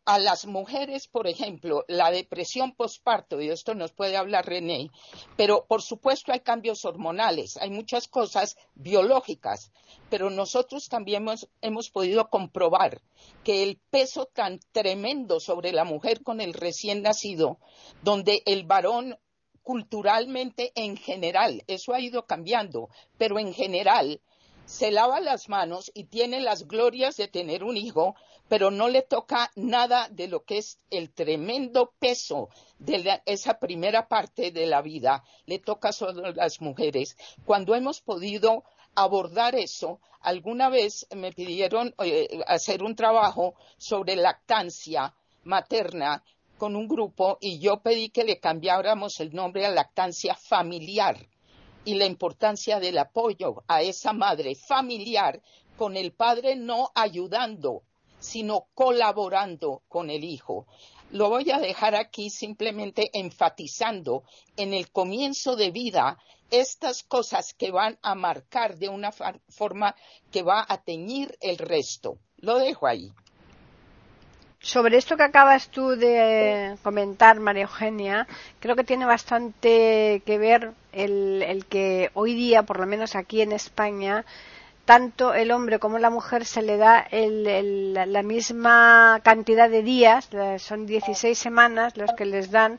a 0.04 0.18
las 0.18 0.46
mujeres, 0.46 1.06
por 1.06 1.26
ejemplo, 1.26 1.84
la 1.86 2.10
depresión 2.10 2.72
postparto, 2.72 3.40
y 3.40 3.50
esto 3.50 3.74
nos 3.74 3.92
puede 3.92 4.16
hablar 4.16 4.46
René, 4.46 4.90
pero 5.36 5.64
por 5.66 5.82
supuesto 5.82 6.32
hay 6.32 6.40
cambios 6.40 6.84
hormonales, 6.84 7.56
hay 7.56 7.70
muchas 7.70 8.08
cosas 8.08 8.56
biológicas, 8.74 9.70
pero 10.10 10.30
nosotros 10.30 10.88
también 10.88 11.22
hemos, 11.22 11.48
hemos 11.60 11.90
podido 11.90 12.28
comprobar 12.30 13.00
que 13.44 13.62
el 13.62 13.78
peso 13.90 14.26
tan 14.26 14.58
tremendo 14.72 15.38
sobre 15.38 15.72
la 15.72 15.84
mujer 15.84 16.22
con 16.22 16.40
el 16.40 16.52
recién 16.54 17.02
nacido, 17.02 17.58
donde 18.02 18.42
el 18.46 18.64
varón 18.64 19.18
culturalmente 19.62 20.72
en 20.74 20.96
general, 20.96 21.62
eso 21.68 21.94
ha 21.94 22.00
ido 22.00 22.26
cambiando, 22.26 22.88
pero 23.18 23.38
en 23.38 23.54
general 23.54 24.20
se 24.72 24.90
lava 24.90 25.20
las 25.20 25.50
manos 25.50 25.92
y 25.94 26.04
tiene 26.04 26.40
las 26.40 26.66
glorias 26.66 27.18
de 27.18 27.28
tener 27.28 27.62
un 27.62 27.76
hijo, 27.76 28.14
pero 28.48 28.70
no 28.70 28.88
le 28.88 29.02
toca 29.02 29.50
nada 29.54 30.08
de 30.08 30.28
lo 30.28 30.44
que 30.44 30.56
es 30.56 30.78
el 30.88 31.12
tremendo 31.12 31.92
peso 31.98 32.48
de 32.78 33.20
esa 33.26 33.58
primera 33.58 34.08
parte 34.08 34.50
de 34.50 34.66
la 34.66 34.80
vida, 34.80 35.24
le 35.44 35.58
toca 35.58 35.92
solo 35.92 36.24
a 36.24 36.32
las 36.32 36.62
mujeres. 36.62 37.18
Cuando 37.44 37.74
hemos 37.74 38.00
podido 38.00 38.64
abordar 38.94 39.54
eso, 39.56 40.00
alguna 40.22 40.70
vez 40.70 41.06
me 41.14 41.32
pidieron 41.32 41.94
eh, 42.02 42.40
hacer 42.46 42.82
un 42.82 42.96
trabajo 42.96 43.54
sobre 43.76 44.16
lactancia 44.16 45.14
materna 45.44 46.24
con 46.56 46.76
un 46.76 46.88
grupo 46.88 47.36
y 47.42 47.58
yo 47.58 47.82
pedí 47.82 48.08
que 48.08 48.24
le 48.24 48.40
cambiáramos 48.40 49.20
el 49.20 49.34
nombre 49.34 49.66
a 49.66 49.70
lactancia 49.70 50.34
familiar 50.34 51.28
y 51.84 51.94
la 51.94 52.06
importancia 52.06 52.78
del 52.80 52.98
apoyo 52.98 53.64
a 53.68 53.82
esa 53.82 54.12
madre 54.12 54.54
familiar 54.54 55.40
con 55.76 55.96
el 55.96 56.12
padre 56.12 56.56
no 56.56 56.90
ayudando, 56.94 57.82
sino 58.18 58.68
colaborando 58.74 59.82
con 59.88 60.10
el 60.10 60.24
hijo. 60.24 60.66
Lo 61.10 61.28
voy 61.28 61.50
a 61.50 61.58
dejar 61.58 61.94
aquí 61.94 62.30
simplemente 62.30 63.10
enfatizando 63.12 64.22
en 64.56 64.72
el 64.72 64.90
comienzo 64.90 65.56
de 65.56 65.70
vida 65.70 66.18
estas 66.50 67.02
cosas 67.02 67.54
que 67.54 67.70
van 67.70 67.98
a 68.02 68.14
marcar 68.14 68.78
de 68.78 68.88
una 68.88 69.10
forma 69.12 69.96
que 70.30 70.42
va 70.42 70.64
a 70.68 70.82
teñir 70.82 71.36
el 71.40 71.58
resto. 71.58 72.18
Lo 72.36 72.58
dejo 72.58 72.86
ahí. 72.86 73.10
Sobre 74.62 74.96
esto 74.96 75.16
que 75.16 75.24
acabas 75.24 75.68
tú 75.68 75.88
de 75.90 76.76
comentar, 76.82 77.40
María 77.40 77.62
Eugenia, 77.62 78.28
creo 78.60 78.76
que 78.76 78.84
tiene 78.84 79.04
bastante 79.04 80.22
que 80.24 80.38
ver 80.38 80.72
el, 80.92 81.42
el 81.42 81.66
que 81.66 82.10
hoy 82.14 82.34
día, 82.34 82.62
por 82.62 82.78
lo 82.78 82.86
menos 82.86 83.16
aquí 83.16 83.42
en 83.42 83.50
España, 83.50 84.24
tanto 84.84 85.34
el 85.34 85.50
hombre 85.50 85.80
como 85.80 85.98
la 85.98 86.10
mujer 86.10 86.44
se 86.44 86.62
le 86.62 86.76
da 86.76 87.00
el, 87.00 87.94
la 87.94 88.22
misma 88.22 89.20
cantidad 89.24 89.68
de 89.68 89.82
días, 89.82 90.28
son 90.58 90.86
16 90.86 91.36
semanas 91.36 91.96
los 91.96 92.12
que 92.12 92.24
les 92.24 92.50
dan 92.50 92.78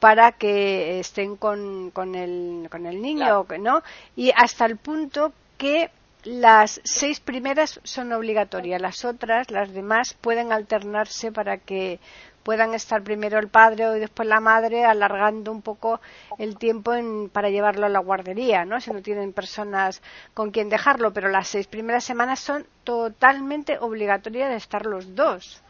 para 0.00 0.32
que 0.32 1.00
estén 1.00 1.36
con, 1.36 1.90
con, 1.90 2.14
el, 2.14 2.68
con 2.70 2.84
el 2.84 3.00
niño, 3.00 3.46
¿no? 3.58 3.82
Y 4.16 4.30
hasta 4.36 4.66
el 4.66 4.76
punto 4.76 5.32
que 5.56 5.90
las 6.24 6.80
seis 6.84 7.20
primeras 7.20 7.80
son 7.84 8.12
obligatorias, 8.12 8.80
las 8.80 9.04
otras, 9.04 9.50
las 9.50 9.72
demás, 9.72 10.14
pueden 10.20 10.52
alternarse 10.52 11.32
para 11.32 11.58
que 11.58 12.00
puedan 12.42 12.74
estar 12.74 13.02
primero 13.02 13.38
el 13.38 13.48
padre 13.48 13.96
y 13.96 14.00
después 14.00 14.28
la 14.28 14.40
madre, 14.40 14.84
alargando 14.84 15.50
un 15.50 15.62
poco 15.62 16.00
el 16.38 16.56
tiempo 16.56 16.92
para 17.32 17.50
llevarlo 17.50 17.86
a 17.86 17.88
la 17.88 18.00
guardería, 18.00 18.64
¿no? 18.64 18.80
Si 18.80 18.90
no 18.90 19.02
tienen 19.02 19.32
personas 19.32 20.02
con 20.34 20.50
quien 20.50 20.68
dejarlo, 20.68 21.12
pero 21.12 21.28
las 21.28 21.48
seis 21.48 21.66
primeras 21.66 22.04
semanas 22.04 22.40
son 22.40 22.66
totalmente 22.84 23.78
obligatorias 23.78 24.50
de 24.50 24.56
estar 24.56 24.84
los 24.86 25.14
dos. 25.14 25.62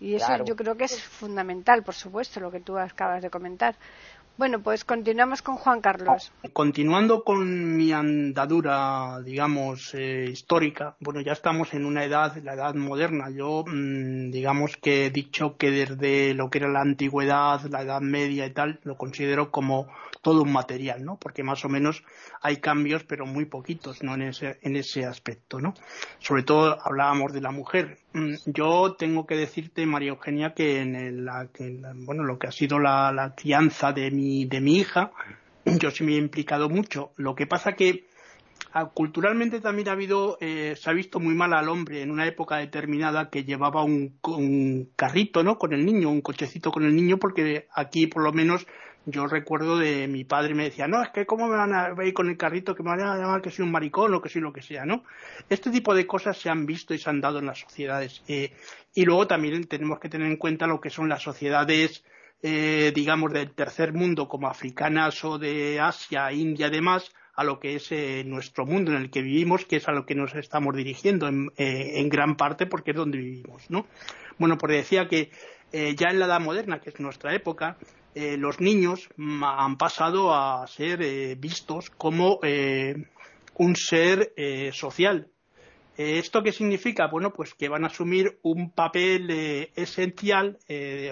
Y 0.00 0.14
eso 0.14 0.44
yo 0.44 0.54
creo 0.54 0.76
que 0.76 0.84
es 0.84 1.02
fundamental, 1.02 1.82
por 1.82 1.94
supuesto, 1.94 2.38
lo 2.38 2.52
que 2.52 2.60
tú 2.60 2.78
acabas 2.78 3.20
de 3.20 3.30
comentar. 3.30 3.74
Bueno, 4.38 4.62
pues 4.62 4.84
continuamos 4.84 5.42
con 5.42 5.56
Juan 5.56 5.80
Carlos. 5.80 6.30
Continuando 6.52 7.24
con 7.24 7.76
mi 7.76 7.90
andadura, 7.90 9.20
digamos, 9.24 9.92
eh, 9.94 10.28
histórica, 10.30 10.94
bueno, 11.00 11.20
ya 11.20 11.32
estamos 11.32 11.74
en 11.74 11.84
una 11.84 12.04
edad, 12.04 12.36
la 12.44 12.54
edad 12.54 12.76
moderna. 12.76 13.30
Yo, 13.30 13.64
mm, 13.66 14.30
digamos 14.30 14.76
que 14.76 15.06
he 15.06 15.10
dicho 15.10 15.56
que 15.56 15.72
desde 15.72 16.34
lo 16.34 16.50
que 16.50 16.58
era 16.58 16.68
la 16.68 16.82
antigüedad, 16.82 17.62
la 17.62 17.82
edad 17.82 18.00
media 18.00 18.46
y 18.46 18.52
tal, 18.52 18.78
lo 18.84 18.96
considero 18.96 19.50
como 19.50 19.88
todo 20.22 20.42
un 20.42 20.52
material, 20.52 21.04
¿no? 21.04 21.16
Porque 21.16 21.42
más 21.42 21.64
o 21.64 21.68
menos 21.68 22.04
hay 22.40 22.58
cambios, 22.58 23.02
pero 23.02 23.26
muy 23.26 23.44
poquitos, 23.44 24.04
¿no? 24.04 24.14
En 24.14 24.22
ese, 24.22 24.60
en 24.62 24.76
ese 24.76 25.04
aspecto, 25.04 25.60
¿no? 25.60 25.74
Sobre 26.20 26.44
todo 26.44 26.78
hablábamos 26.80 27.32
de 27.32 27.40
la 27.40 27.50
mujer. 27.50 27.98
Mm, 28.12 28.34
yo 28.46 28.94
tengo 28.98 29.26
que 29.26 29.36
decirte, 29.36 29.84
María 29.86 30.10
Eugenia, 30.10 30.54
que 30.54 30.80
en, 30.80 31.24
la, 31.24 31.48
bueno, 31.94 32.24
lo 32.24 32.38
que 32.38 32.46
ha 32.46 32.52
sido 32.52 32.78
la, 32.78 33.12
la, 33.12 33.34
crianza 33.34 33.92
de 33.92 34.10
mi, 34.10 34.46
de 34.46 34.60
mi 34.60 34.78
hija, 34.78 35.12
yo 35.64 35.90
sí 35.90 36.04
me 36.04 36.14
he 36.14 36.18
implicado 36.18 36.68
mucho. 36.68 37.12
Lo 37.16 37.34
que 37.34 37.46
pasa 37.46 37.74
que 37.74 38.06
ah, 38.72 38.86
culturalmente 38.86 39.60
también 39.60 39.88
ha 39.88 39.92
habido, 39.92 40.38
eh, 40.40 40.74
se 40.76 40.88
ha 40.88 40.94
visto 40.94 41.20
muy 41.20 41.34
mal 41.34 41.52
al 41.52 41.68
hombre 41.68 42.02
en 42.02 42.10
una 42.10 42.26
época 42.26 42.56
determinada 42.56 43.28
que 43.28 43.44
llevaba 43.44 43.84
un, 43.84 44.18
un 44.22 44.90
carrito, 44.96 45.42
¿no? 45.42 45.58
Con 45.58 45.74
el 45.74 45.84
niño, 45.84 46.10
un 46.10 46.22
cochecito 46.22 46.72
con 46.72 46.84
el 46.84 46.96
niño, 46.96 47.18
porque 47.18 47.68
aquí 47.74 48.06
por 48.06 48.22
lo 48.22 48.32
menos 48.32 48.66
yo 49.10 49.26
recuerdo 49.26 49.78
de 49.78 50.06
mi 50.06 50.24
padre 50.24 50.54
me 50.54 50.64
decía, 50.64 50.86
no, 50.86 51.02
es 51.02 51.08
que 51.08 51.24
cómo 51.24 51.48
me 51.48 51.56
van 51.56 51.72
a 51.72 51.94
ver 51.94 52.12
con 52.12 52.28
el 52.28 52.36
carrito, 52.36 52.74
que 52.74 52.82
me 52.82 52.90
van 52.90 53.00
a 53.00 53.16
llamar 53.16 53.40
que 53.40 53.50
soy 53.50 53.64
un 53.64 53.72
maricón 53.72 54.12
o 54.12 54.20
que 54.20 54.28
soy 54.28 54.42
lo 54.42 54.52
que 54.52 54.60
sea, 54.60 54.84
¿no? 54.84 55.04
Este 55.48 55.70
tipo 55.70 55.94
de 55.94 56.06
cosas 56.06 56.36
se 56.36 56.50
han 56.50 56.66
visto 56.66 56.92
y 56.92 56.98
se 56.98 57.08
han 57.08 57.20
dado 57.20 57.38
en 57.38 57.46
las 57.46 57.58
sociedades. 57.58 58.22
Eh, 58.28 58.52
y 58.94 59.04
luego 59.04 59.26
también 59.26 59.64
tenemos 59.64 59.98
que 59.98 60.10
tener 60.10 60.26
en 60.26 60.36
cuenta 60.36 60.66
lo 60.66 60.80
que 60.80 60.90
son 60.90 61.08
las 61.08 61.22
sociedades, 61.22 62.04
eh, 62.42 62.92
digamos, 62.94 63.32
del 63.32 63.50
tercer 63.52 63.94
mundo, 63.94 64.28
como 64.28 64.48
africanas 64.48 65.24
o 65.24 65.38
de 65.38 65.80
Asia, 65.80 66.30
India, 66.30 66.66
además, 66.66 67.10
a 67.34 67.44
lo 67.44 67.60
que 67.60 67.76
es 67.76 67.90
eh, 67.92 68.24
nuestro 68.26 68.66
mundo 68.66 68.90
en 68.92 68.98
el 68.98 69.10
que 69.10 69.22
vivimos, 69.22 69.64
que 69.64 69.76
es 69.76 69.88
a 69.88 69.92
lo 69.92 70.04
que 70.04 70.14
nos 70.14 70.34
estamos 70.34 70.76
dirigiendo 70.76 71.28
en, 71.28 71.50
en 71.56 72.08
gran 72.10 72.36
parte 72.36 72.66
porque 72.66 72.90
es 72.90 72.96
donde 72.96 73.16
vivimos, 73.16 73.70
¿no? 73.70 73.86
Bueno, 74.36 74.58
pues 74.58 74.72
decía 74.72 75.08
que 75.08 75.30
ya 75.70 76.08
en 76.08 76.18
la 76.18 76.26
edad 76.26 76.40
moderna, 76.40 76.80
que 76.80 76.88
es 76.88 76.98
nuestra 76.98 77.34
época, 77.34 77.76
eh, 78.20 78.36
los 78.36 78.60
niños 78.60 79.08
han 79.16 79.78
pasado 79.78 80.34
a 80.34 80.66
ser 80.66 81.02
eh, 81.02 81.36
vistos 81.36 81.88
como 81.90 82.40
eh, 82.42 83.06
un 83.54 83.76
ser 83.76 84.32
social. 84.72 85.28
¿Esto 85.96 86.42
qué 86.42 86.50
significa? 86.50 87.06
Bueno, 87.06 87.32
pues 87.32 87.54
que 87.54 87.68
van 87.68 87.84
a 87.84 87.88
asumir 87.88 88.40
un 88.42 88.72
papel 88.72 89.30
esencial 89.74 90.58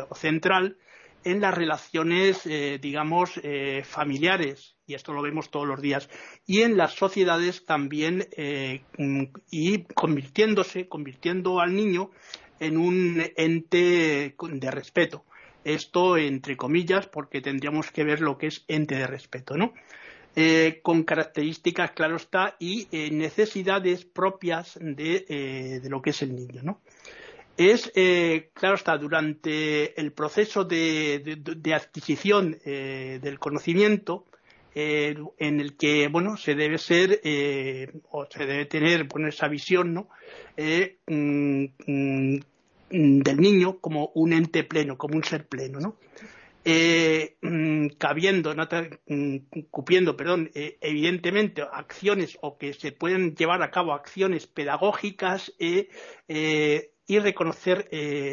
o 0.09 0.14
central 0.14 0.79
en 1.25 1.40
las 1.40 1.53
relaciones, 1.55 2.45
digamos, 2.81 3.40
familiares, 3.83 4.77
y 4.87 4.95
esto 4.95 5.12
lo 5.12 5.23
vemos 5.23 5.51
todos 5.51 5.66
los 5.66 5.83
días, 5.83 6.09
y 6.47 6.62
en 6.62 6.77
las 6.77 6.95
sociedades 6.95 7.64
también, 7.64 8.29
y 9.51 9.83
convirtiéndose, 9.95 10.87
convirtiendo 10.87 11.59
al 11.59 11.75
niño 11.75 12.12
en 12.61 12.77
un 12.77 13.25
ente 13.37 14.37
de 14.38 14.71
respeto. 14.71 15.25
Esto 15.66 16.16
entre 16.16 16.57
comillas 16.57 17.09
porque 17.09 17.40
tendríamos 17.40 17.90
que 17.90 18.05
ver 18.05 18.20
lo 18.20 18.38
que 18.38 18.46
es 18.46 18.64
ente 18.68 18.94
de 18.94 19.07
respeto, 19.09 19.57
¿no? 19.57 19.74
Eh, 20.37 20.79
con 20.81 21.02
características, 21.02 21.90
claro 21.90 22.16
está, 22.16 22.55
y 22.61 22.87
eh, 22.92 23.11
necesidades 23.11 24.05
propias 24.05 24.76
eh, 24.76 25.81
de, 25.83 25.90
lo 25.90 26.02
que 26.02 26.11
es 26.11 26.22
el 26.22 26.37
niño, 26.37 26.62
¿no? 26.62 26.81
Es, 27.57 27.90
claro 28.52 28.74
está, 28.74 28.96
durante 28.98 29.98
el 29.98 30.12
proceso 30.12 30.64
de, 30.64 31.72
adquisición 31.74 32.59
del 32.62 33.38
conocimiento, 33.38 34.26
en 34.74 35.61
el 35.61 35.74
que, 35.79 36.09
bueno, 36.09 36.37
se 36.37 36.55
debe 36.55 36.76
ser, 36.76 37.18
o 38.11 38.26
se 38.26 38.44
debe 38.44 38.66
tener, 38.66 39.05
bueno, 39.05 39.29
esa 39.29 39.48
visión, 39.48 39.94
¿no? 39.94 40.11
Mm, 41.07 41.64
Mm, 41.87 42.38
del 42.90 43.40
niño 43.40 43.79
como 43.81 44.12
un 44.14 44.33
ente 44.33 44.64
pleno, 44.64 44.96
como 44.96 45.16
un 45.16 45.25
ser 45.25 45.46
pleno, 45.46 45.81
¿no? 45.81 45.96
Eh, 46.68 47.37
mm, 47.42 47.90
cabiendo, 47.96 48.53
no 48.53 48.66
mm, 49.07 49.37
cupiendo, 49.70 50.16
perdón, 50.16 50.51
eh, 50.53 50.79
evidentemente 50.81 51.62
acciones 51.62 52.37
o 52.40 52.59
que 52.59 52.72
se 52.72 52.90
pueden 52.90 53.37
llevar 53.37 53.62
a 53.62 53.70
cabo 53.70 53.92
acciones 53.92 54.49
pedagógicas 54.49 55.55
eh, 55.61 55.88
y 57.07 57.18
reconocer 57.20 57.88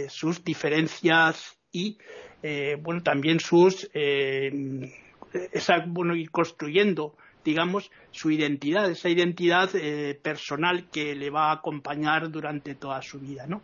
sus 0.09 0.43
diferencias 0.43 1.59
y, 1.71 1.99
bueno, 2.81 3.03
también 3.03 3.39
sus, 3.39 3.87
esa, 3.93 5.85
bueno, 5.85 6.15
ir 6.15 6.31
construyendo 6.31 7.15
digamos, 7.45 7.91
su 8.09 8.31
identidad, 8.31 8.89
esa 8.89 9.09
identidad 9.09 9.69
personal 10.23 10.89
que 10.89 11.13
le 11.13 11.29
va 11.29 11.49
a 11.49 11.55
acompañar 11.55 12.31
durante 12.31 12.73
toda 12.73 13.01
su 13.01 13.19
vida, 13.19 13.45
¿no? 13.45 13.61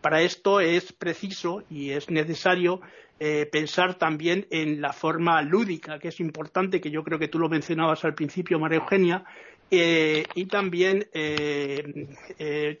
Para 0.00 0.22
esto 0.22 0.60
es 0.60 0.92
preciso 0.92 1.62
y 1.68 1.90
es 1.90 2.08
necesario 2.10 2.80
eh, 3.22 3.44
pensar 3.44 3.96
también 3.96 4.46
en 4.48 4.80
la 4.80 4.94
forma 4.94 5.42
lúdica, 5.42 5.98
que 5.98 6.08
es 6.08 6.20
importante, 6.20 6.80
que 6.80 6.90
yo 6.90 7.04
creo 7.04 7.18
que 7.18 7.28
tú 7.28 7.38
lo 7.38 7.50
mencionabas 7.50 8.02
al 8.06 8.14
principio, 8.14 8.58
María 8.58 8.78
Eugenia, 8.78 9.24
eh, 9.70 10.24
y 10.34 10.46
también, 10.46 11.06
eh, 11.12 12.08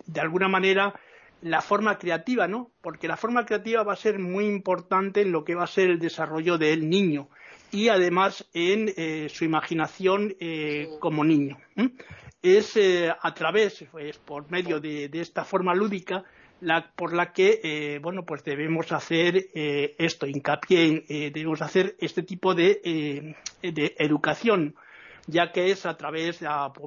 de 0.06 0.20
alguna 0.20 0.48
manera, 0.48 0.94
la 1.42 1.60
forma 1.60 1.98
creativa, 1.98 2.48
¿no? 2.48 2.70
Porque 2.80 3.06
la 3.06 3.18
forma 3.18 3.44
creativa 3.44 3.82
va 3.82 3.92
a 3.92 3.96
ser 3.96 4.18
muy 4.18 4.46
importante 4.46 5.20
en 5.20 5.30
lo 5.30 5.44
que 5.44 5.54
va 5.54 5.64
a 5.64 5.66
ser 5.66 5.90
el 5.90 5.98
desarrollo 5.98 6.56
del 6.56 6.88
niño 6.88 7.28
y 7.70 7.88
además 7.88 8.46
en 8.54 9.28
su 9.28 9.44
imaginación 9.44 10.34
como 10.98 11.22
niño. 11.22 11.58
Es 12.42 12.78
a 13.20 13.34
través, 13.34 13.84
pues, 13.92 14.18
por 14.18 14.50
medio 14.50 14.80
de 14.80 15.08
esta 15.14 15.44
forma 15.44 15.74
lúdica, 15.74 16.24
por 16.94 17.14
la 17.14 17.32
que 17.32 17.60
eh, 17.62 17.98
bueno 18.00 18.24
pues 18.24 18.44
debemos 18.44 18.92
hacer 18.92 19.48
eh, 19.54 19.94
esto 19.98 20.26
hincapié 20.26 21.04
eh, 21.08 21.30
debemos 21.32 21.62
hacer 21.62 21.96
este 21.98 22.22
tipo 22.22 22.54
de, 22.54 23.34
educación 23.62 24.74
ya 25.26 25.52
que 25.52 25.70
es 25.70 25.86
a 25.86 25.96
través 25.96 26.40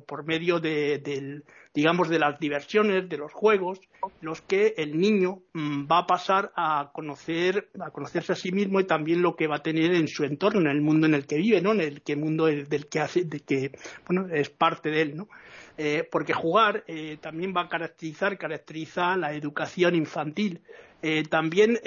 por, 0.07 0.25
medio 0.25 0.59
de, 0.59 1.41
digamos 1.73 2.09
de 2.09 2.19
las 2.19 2.39
diversiones 2.39 3.07
de 3.07 3.17
los 3.17 3.31
juegos 3.31 3.79
los 4.21 4.41
que 4.41 4.73
el 4.77 4.99
niño 4.99 5.41
mm, 5.53 5.85
va 5.89 5.99
a 5.99 6.07
pasar 6.07 6.51
a 6.55 6.91
conocer 6.93 7.69
a 7.79 7.89
conocerse 7.91 8.33
a 8.33 8.35
sí 8.35 8.51
mismo 8.51 8.79
y 8.79 8.85
también 8.85 9.21
lo 9.21 9.35
que 9.35 9.47
va 9.47 9.57
a 9.57 9.63
tener 9.63 9.93
en 9.93 10.07
su 10.07 10.23
entorno 10.23 10.61
en 10.61 10.67
el 10.67 10.81
mundo 10.81 11.07
en 11.07 11.15
el 11.15 11.25
que 11.25 11.37
vive 11.37 11.61
no 11.61 11.71
en 11.71 11.81
el 11.81 12.01
que 12.01 12.15
mundo 12.15 12.45
del 12.45 12.87
que 12.87 12.99
hace 12.99 13.23
de 13.23 13.39
que 13.39 13.71
bueno 14.05 14.27
es 14.33 14.49
parte 14.49 14.89
de 14.89 15.01
él 15.01 15.17
no 15.17 15.29
eh, 15.75 16.07
porque 16.11 16.33
jugar 16.33 16.83
eh, 16.87 17.17
también 17.19 17.53
va 17.55 17.61
a 17.61 17.69
caracterizar, 17.69 18.37
caracteriza 18.37 19.17
la 19.17 19.33
educación 19.33 19.95
infantil. 19.95 20.61
Eh, 21.01 21.23
también, 21.29 21.79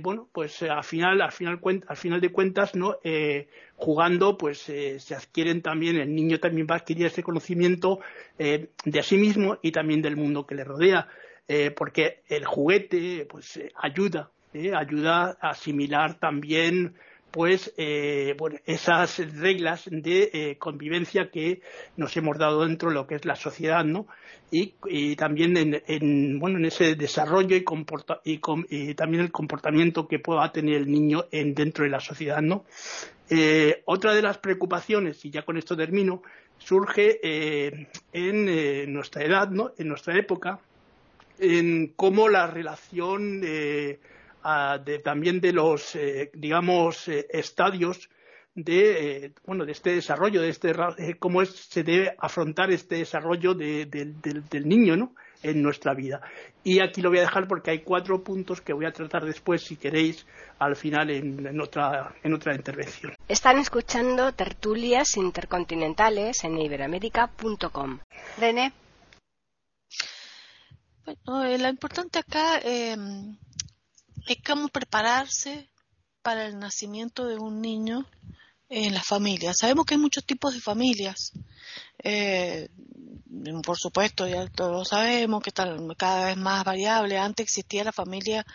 bueno, 0.00 0.30
pues 0.32 0.62
al 0.62 0.82
final, 0.82 1.20
al 1.20 1.32
final, 1.32 1.60
al 1.86 1.96
final 1.96 2.20
de 2.22 2.32
cuentas, 2.32 2.74
¿no? 2.74 2.96
jugando, 3.76 4.38
pues 4.38 4.60
se 4.60 5.14
adquieren 5.14 5.60
también, 5.60 5.96
el 5.96 6.14
niño 6.14 6.40
también 6.40 6.66
va 6.70 6.76
a 6.76 6.78
adquirir 6.78 7.04
ese 7.04 7.22
conocimiento 7.22 8.00
de 8.38 9.02
sí 9.02 9.18
mismo 9.18 9.58
y 9.60 9.72
también 9.72 10.00
del 10.00 10.16
mundo 10.16 10.46
que 10.46 10.54
le 10.54 10.64
rodea, 10.64 11.06
porque 11.76 12.22
el 12.28 12.46
juguete, 12.46 13.26
pues 13.28 13.60
ayuda, 13.76 14.30
ayuda 14.74 15.36
a 15.38 15.50
asimilar 15.50 16.14
también 16.14 16.94
pues 17.32 17.72
eh, 17.78 18.34
bueno, 18.38 18.58
esas 18.66 19.18
reglas 19.38 19.84
de 19.90 20.30
eh, 20.34 20.58
convivencia 20.58 21.30
que 21.30 21.62
nos 21.96 22.14
hemos 22.18 22.36
dado 22.36 22.66
dentro 22.66 22.90
de 22.90 22.94
lo 22.94 23.06
que 23.06 23.14
es 23.14 23.24
la 23.24 23.36
sociedad, 23.36 23.84
¿no? 23.84 24.06
Y, 24.50 24.74
también 25.16 25.56
en, 25.56 26.38
bueno 26.38 26.58
en 26.58 26.66
ese 26.66 26.94
desarrollo 26.94 27.56
y, 27.56 27.64
y, 28.68 28.94
también 28.94 29.22
el 29.22 29.32
comportamiento 29.32 30.06
que 30.06 30.18
pueda 30.18 30.52
tener 30.52 30.74
el 30.74 30.92
niño 30.92 31.24
en, 31.30 31.54
dentro 31.54 31.84
de 31.84 31.90
la 31.90 32.00
sociedad, 32.00 32.42
¿no? 32.42 32.66
Eh, 33.30 33.82
otra 33.86 34.12
de 34.12 34.20
las 34.20 34.36
preocupaciones 34.36 35.24
y 35.24 35.30
ya 35.30 35.40
con 35.42 35.56
esto 35.56 35.74
termino 35.74 36.22
surge 36.58 37.18
en 38.12 38.92
nuestra 38.92 39.24
edad, 39.24 39.48
¿no? 39.48 39.72
En 39.78 39.88
nuestra 39.88 40.18
época, 40.18 40.60
en 41.38 41.94
cómo 41.96 42.28
la 42.28 42.46
relación 42.46 43.40
de, 44.84 44.98
también 44.98 45.40
de 45.40 45.52
los, 45.52 45.94
eh, 45.96 46.30
digamos, 46.34 47.08
eh, 47.08 47.26
estadios 47.30 48.08
de, 48.54 49.24
eh, 49.26 49.32
bueno, 49.46 49.64
de 49.64 49.72
este 49.72 49.94
desarrollo, 49.94 50.42
de 50.42 50.50
este, 50.50 50.74
cómo 51.18 51.44
se 51.44 51.82
debe 51.82 52.14
afrontar 52.18 52.70
este 52.70 52.96
desarrollo 52.96 53.54
del 53.54 54.68
niño, 54.68 54.96
¿no? 54.96 55.14
en 55.42 55.62
nuestra 55.62 55.94
vida. 55.94 56.20
Y 56.64 56.80
aquí 56.80 57.00
lo 57.02 57.08
voy 57.08 57.18
a 57.18 57.22
dejar 57.22 57.48
porque 57.48 57.72
hay 57.72 57.80
cuatro 57.80 58.22
puntos 58.22 58.60
que 58.60 58.72
voy 58.72 58.86
a 58.86 58.92
tratar 58.92 59.24
después, 59.24 59.62
si 59.62 59.76
queréis, 59.76 60.24
al 60.58 60.76
final 60.76 61.10
en, 61.10 61.60
otra, 61.60 62.14
en 62.22 62.34
otra 62.34 62.54
intervención. 62.54 63.14
Están 63.28 63.58
escuchando 63.58 64.32
tertulias 64.32 65.16
intercontinentales 65.16 66.44
en 66.44 66.58
iberoamérica.com. 66.58 67.98
René. 68.38 68.72
Bueno, 71.04 71.58
lo 71.58 71.68
importante 71.68 72.20
acá 72.20 72.60
es 74.26 74.38
cómo 74.46 74.68
prepararse 74.68 75.68
para 76.22 76.46
el 76.46 76.58
nacimiento 76.58 77.26
de 77.26 77.36
un 77.36 77.60
niño 77.60 78.06
en 78.68 78.94
la 78.94 79.02
familia. 79.02 79.52
Sabemos 79.52 79.84
que 79.84 79.94
hay 79.94 80.00
muchos 80.00 80.24
tipos 80.24 80.54
de 80.54 80.60
familias. 80.60 81.32
Eh, 82.02 82.68
por 83.64 83.78
supuesto, 83.78 84.26
ya 84.26 84.46
todos 84.48 84.72
lo 84.72 84.84
sabemos, 84.84 85.42
que 85.42 85.50
están 85.50 85.88
cada 85.94 86.26
vez 86.26 86.36
más 86.36 86.64
variable. 86.64 87.18
Antes 87.18 87.44
existía 87.44 87.84
la 87.84 87.92
familia 87.92 88.46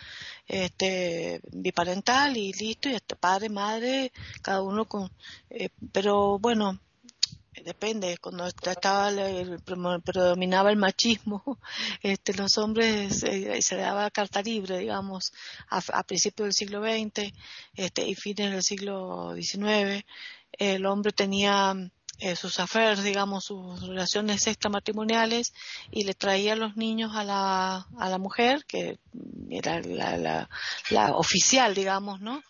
este, 0.47 1.41
biparental 1.51 2.38
y 2.38 2.53
listo, 2.53 2.89
y 2.89 2.93
este 2.93 3.15
padre, 3.15 3.49
madre, 3.49 4.12
cada 4.41 4.62
uno 4.62 4.86
con. 4.86 5.12
Eh, 5.49 5.69
pero 5.91 6.39
bueno, 6.39 6.80
depende, 7.63 8.17
cuando 8.17 8.48
estaba 8.48 9.12
predominaba 10.04 10.70
el 10.70 10.78
machismo, 10.78 11.60
este, 12.02 12.34
los 12.34 12.58
hombres 12.58 13.24
eh, 13.24 13.62
se 13.62 13.76
le 13.76 13.82
daba 13.82 14.10
carta 14.12 14.41
libre, 14.41 14.80
digamos, 14.80 15.34
a, 15.70 16.04
principios 16.04 16.48
del 16.48 16.54
siglo 16.54 16.82
XX 16.82 17.34
este, 17.76 18.08
y 18.08 18.15
fines 18.15 18.52
del 18.52 18.63
siglo 18.63 19.34
XIX. 19.36 20.06
El 20.52 20.86
hombre 20.86 21.12
tenía 21.12 21.76
eh, 22.19 22.36
sus 22.36 22.60
affairs, 22.60 23.03
digamos, 23.03 23.45
sus 23.45 23.80
relaciones 23.82 24.47
extramatrimoniales 24.47 25.53
y 25.91 26.03
le 26.03 26.15
traía 26.15 26.56
los 26.56 26.75
niños 26.75 27.15
a 27.15 27.23
la, 27.23 27.88
a 27.95 28.10
la 28.10 28.17
mujer, 28.17 28.65
que 28.65 28.97
era 29.51 29.80
la, 29.82 30.17
la, 30.17 30.49
la 30.89 31.15
oficial, 31.15 31.75
digamos, 31.75 32.19
¿no? 32.19 32.41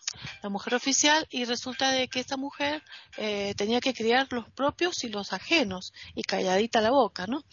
La 0.42 0.48
mujer 0.48 0.74
oficial 0.74 1.26
y 1.30 1.44
resulta 1.44 1.90
de 1.90 2.08
que 2.08 2.18
esta 2.18 2.38
mujer 2.38 2.82
eh, 3.18 3.54
tenía 3.58 3.80
que 3.80 3.92
criar 3.92 4.26
los 4.30 4.48
propios 4.48 5.04
y 5.04 5.08
los 5.08 5.34
ajenos 5.34 5.92
y 6.14 6.22
calladita 6.22 6.80
la 6.80 6.90
boca, 6.90 7.26
¿no? 7.26 7.44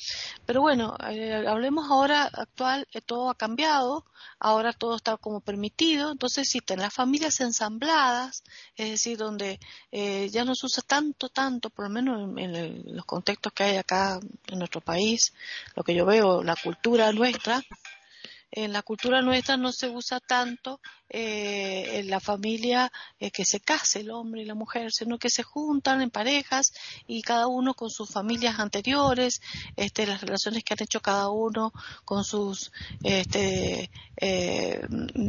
Pero 0.45 0.61
bueno, 0.61 0.95
eh, 1.09 1.43
hablemos 1.45 1.91
ahora 1.91 2.23
actual, 2.31 2.87
todo 3.05 3.29
ha 3.29 3.35
cambiado, 3.35 4.05
ahora 4.39 4.71
todo 4.71 4.95
está 4.95 5.17
como 5.17 5.41
permitido, 5.41 6.13
entonces 6.13 6.45
existen 6.45 6.79
las 6.79 6.93
familias 6.93 7.41
ensambladas, 7.41 8.43
es 8.77 8.89
decir, 8.89 9.17
donde 9.17 9.59
ya 9.91 10.45
no 10.45 10.55
se 10.55 10.65
usa 10.65 10.83
tanto, 10.85 11.29
tanto, 11.29 11.69
por 11.69 11.85
lo 11.85 11.91
menos 11.91 12.04
en, 12.07 12.95
los 12.95 13.05
contextos 13.05 13.53
que 13.53 13.63
hay 13.63 13.77
acá 13.77 14.19
en 14.47 14.59
nuestro 14.59 14.81
país, 14.81 15.33
lo 15.75 15.83
que 15.83 15.95
yo 15.95 16.05
veo, 16.05 16.43
la 16.43 16.55
cultura 16.55 17.11
nuestra, 17.11 17.61
en 18.55 18.71
la 18.71 18.81
cultura 18.81 19.21
nuestra 19.21 19.57
no 19.57 19.73
se 19.73 19.89
usa 19.89 20.21
tanto 20.21 20.79
eh, 21.09 21.99
en 21.99 22.09
la 22.09 22.21
familia 22.21 22.89
eh, 23.19 23.29
que 23.29 23.43
se 23.43 23.59
case 23.59 23.99
el 23.99 24.11
hombre 24.11 24.41
y 24.41 24.45
la 24.45 24.55
mujer, 24.55 24.93
sino 24.93 25.17
que 25.17 25.29
se 25.29 25.43
juntan 25.43 26.01
en 26.01 26.09
parejas 26.09 26.71
y 27.05 27.21
cada 27.21 27.47
uno 27.47 27.73
con 27.73 27.89
sus 27.89 28.09
familias 28.09 28.57
anteriores, 28.57 29.41
este, 29.75 30.07
las 30.07 30.21
relaciones 30.21 30.63
que 30.63 30.73
han 30.73 30.83
hecho 30.83 31.01
cada 31.01 31.29
uno 31.29 31.73
con 32.05 32.23
sus 32.23 32.71
este, 33.03 33.91
eh, 34.15 34.81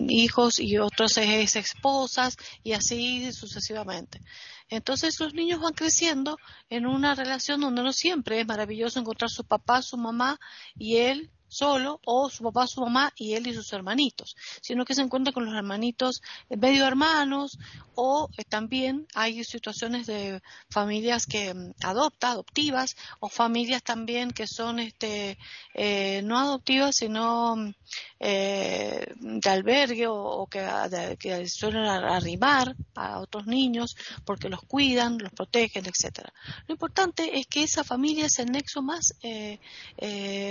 hijos 0.08 0.60
y 0.60 0.78
otras 0.78 1.16
ex 1.18 1.56
esposas 1.56 2.36
y 2.62 2.74
así 2.74 3.32
sucesivamente. 3.32 4.20
Entonces 4.68 5.18
los 5.20 5.34
niños 5.34 5.60
van 5.60 5.74
creciendo 5.74 6.38
en 6.68 6.86
una 6.86 7.14
relación 7.14 7.60
donde 7.60 7.82
no 7.82 7.92
siempre 7.92 8.40
es 8.40 8.46
maravilloso 8.46 8.98
encontrar 8.98 9.30
su 9.30 9.44
papá, 9.44 9.82
su 9.82 9.96
mamá 9.96 10.38
y 10.76 10.96
él 10.96 11.30
solo 11.48 12.00
o 12.04 12.28
su 12.28 12.42
papá, 12.42 12.66
su 12.66 12.80
mamá 12.80 13.12
y 13.16 13.34
él 13.34 13.46
y 13.46 13.54
sus 13.54 13.72
hermanitos, 13.72 14.36
sino 14.60 14.84
que 14.84 14.94
se 14.94 15.02
encuentra 15.02 15.32
con 15.32 15.46
los 15.46 15.54
hermanitos 15.54 16.22
medio 16.48 16.86
hermanos 16.86 17.58
o 17.94 18.28
eh, 18.36 18.44
también 18.44 19.06
hay 19.14 19.42
situaciones 19.44 20.06
de 20.06 20.42
familias 20.70 21.26
que 21.26 21.54
mm, 21.54 21.72
adopta, 21.82 22.32
adoptivas 22.32 22.96
o 23.20 23.28
familias 23.28 23.82
también 23.82 24.32
que 24.32 24.46
son 24.46 24.80
este 24.80 25.38
eh, 25.74 26.22
no 26.24 26.38
adoptivas 26.38 26.96
sino 26.96 27.56
mm, 27.56 27.74
eh, 28.18 29.12
de 29.18 29.50
albergue 29.50 30.06
o, 30.08 30.46
que, 30.50 31.16
que, 31.18 31.48
suelen 31.48 31.84
arrimar 31.84 32.74
a 32.94 33.20
otros 33.20 33.46
niños 33.46 33.96
porque 34.24 34.48
los 34.48 34.62
cuidan, 34.62 35.18
los 35.18 35.32
protegen, 35.32 35.84
etcétera. 35.86 36.32
Lo 36.66 36.72
importante 36.72 37.38
es 37.38 37.46
que 37.46 37.62
esa 37.62 37.84
familia 37.84 38.26
es 38.26 38.38
el 38.38 38.50
nexo 38.50 38.82
más 38.82 39.14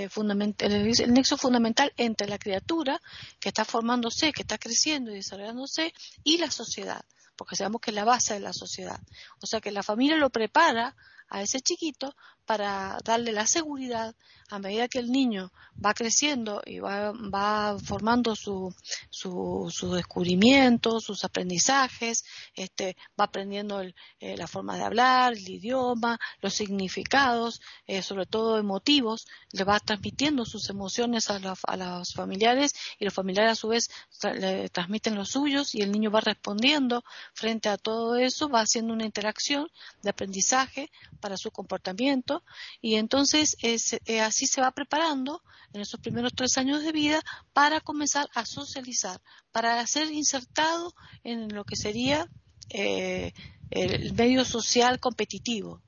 fundamental 0.09 0.71
el 0.71 1.13
nexo 1.13 1.37
fundamental 1.37 1.91
entre 1.97 2.27
la 2.27 2.37
criatura 2.37 3.01
que 3.39 3.49
está 3.49 3.65
formándose, 3.65 4.31
que 4.31 4.41
está 4.41 4.57
creciendo 4.57 5.11
y 5.11 5.15
desarrollándose, 5.15 5.93
y 6.23 6.37
la 6.37 6.51
sociedad, 6.51 7.03
porque 7.35 7.55
sabemos 7.55 7.81
que 7.81 7.91
es 7.91 7.95
la 7.95 8.05
base 8.05 8.35
de 8.35 8.39
la 8.39 8.53
sociedad. 8.53 8.99
O 9.41 9.47
sea 9.47 9.61
que 9.61 9.71
la 9.71 9.83
familia 9.83 10.17
lo 10.17 10.29
prepara 10.29 10.95
a 11.29 11.41
ese 11.41 11.61
chiquito 11.61 12.15
para 12.45 12.97
darle 13.03 13.31
la 13.31 13.47
seguridad 13.47 14.15
a 14.49 14.59
medida 14.59 14.87
que 14.87 14.99
el 14.99 15.11
niño 15.11 15.51
va 15.83 15.93
creciendo 15.93 16.61
y 16.65 16.79
va, 16.79 17.77
formando 17.83 18.35
su, 18.35 18.73
su, 19.09 19.71
su, 19.73 19.93
descubrimiento, 19.93 20.99
sus 20.99 21.23
aprendizajes, 21.25 22.23
este, 22.53 22.95
va 23.19 23.25
aprendiendo 23.25 23.81
el, 23.81 23.95
eh, 24.19 24.37
la 24.37 24.47
forma 24.47 24.77
de 24.77 24.83
hablar, 24.83 25.33
el 25.33 25.49
idioma, 25.49 26.19
los 26.41 26.53
significados, 26.53 27.61
eh, 27.87 28.03
sobre 28.03 28.27
todo 28.27 28.59
emotivos, 28.59 29.25
le 29.51 29.63
va 29.63 29.79
transmitiendo 29.79 30.45
sus 30.45 30.69
emociones 30.69 31.29
a, 31.31 31.39
a 31.63 31.77
los 31.77 32.13
familiares 32.13 32.73
y 32.99 33.05
los 33.05 33.13
familiares 33.13 33.53
a 33.53 33.55
su 33.55 33.69
vez 33.69 33.89
le 34.35 34.69
transmiten 34.69 35.15
los 35.15 35.29
suyos 35.29 35.73
y 35.73 35.81
el 35.81 35.91
niño 35.91 36.11
va 36.11 36.21
respondiendo 36.21 37.03
frente 37.33 37.69
a 37.69 37.77
todo 37.77 38.15
eso, 38.15 38.47
va 38.47 38.61
haciendo 38.61 38.93
una 38.93 39.05
interacción 39.05 39.67
de 40.03 40.11
aprendizaje 40.11 40.91
para 41.19 41.37
su 41.37 41.51
comportamiento 41.51 42.34
y 42.81 42.95
entonces 42.95 43.57
eh, 43.61 44.21
así 44.21 44.47
se 44.47 44.61
va 44.61 44.71
preparando 44.71 45.41
en 45.73 45.81
esos 45.81 45.99
primeros 45.99 46.33
tres 46.33 46.57
años 46.57 46.83
de 46.83 46.91
vida 46.91 47.21
para 47.53 47.81
comenzar 47.81 48.29
a 48.33 48.45
socializar, 48.45 49.21
para 49.51 49.85
ser 49.87 50.11
insertado 50.11 50.93
en 51.23 51.53
lo 51.53 51.65
que 51.65 51.75
sería 51.75 52.29
eh, 52.69 53.33
el 53.71 54.13
medio 54.13 54.45
social 54.45 54.99
competitivo. 54.99 55.81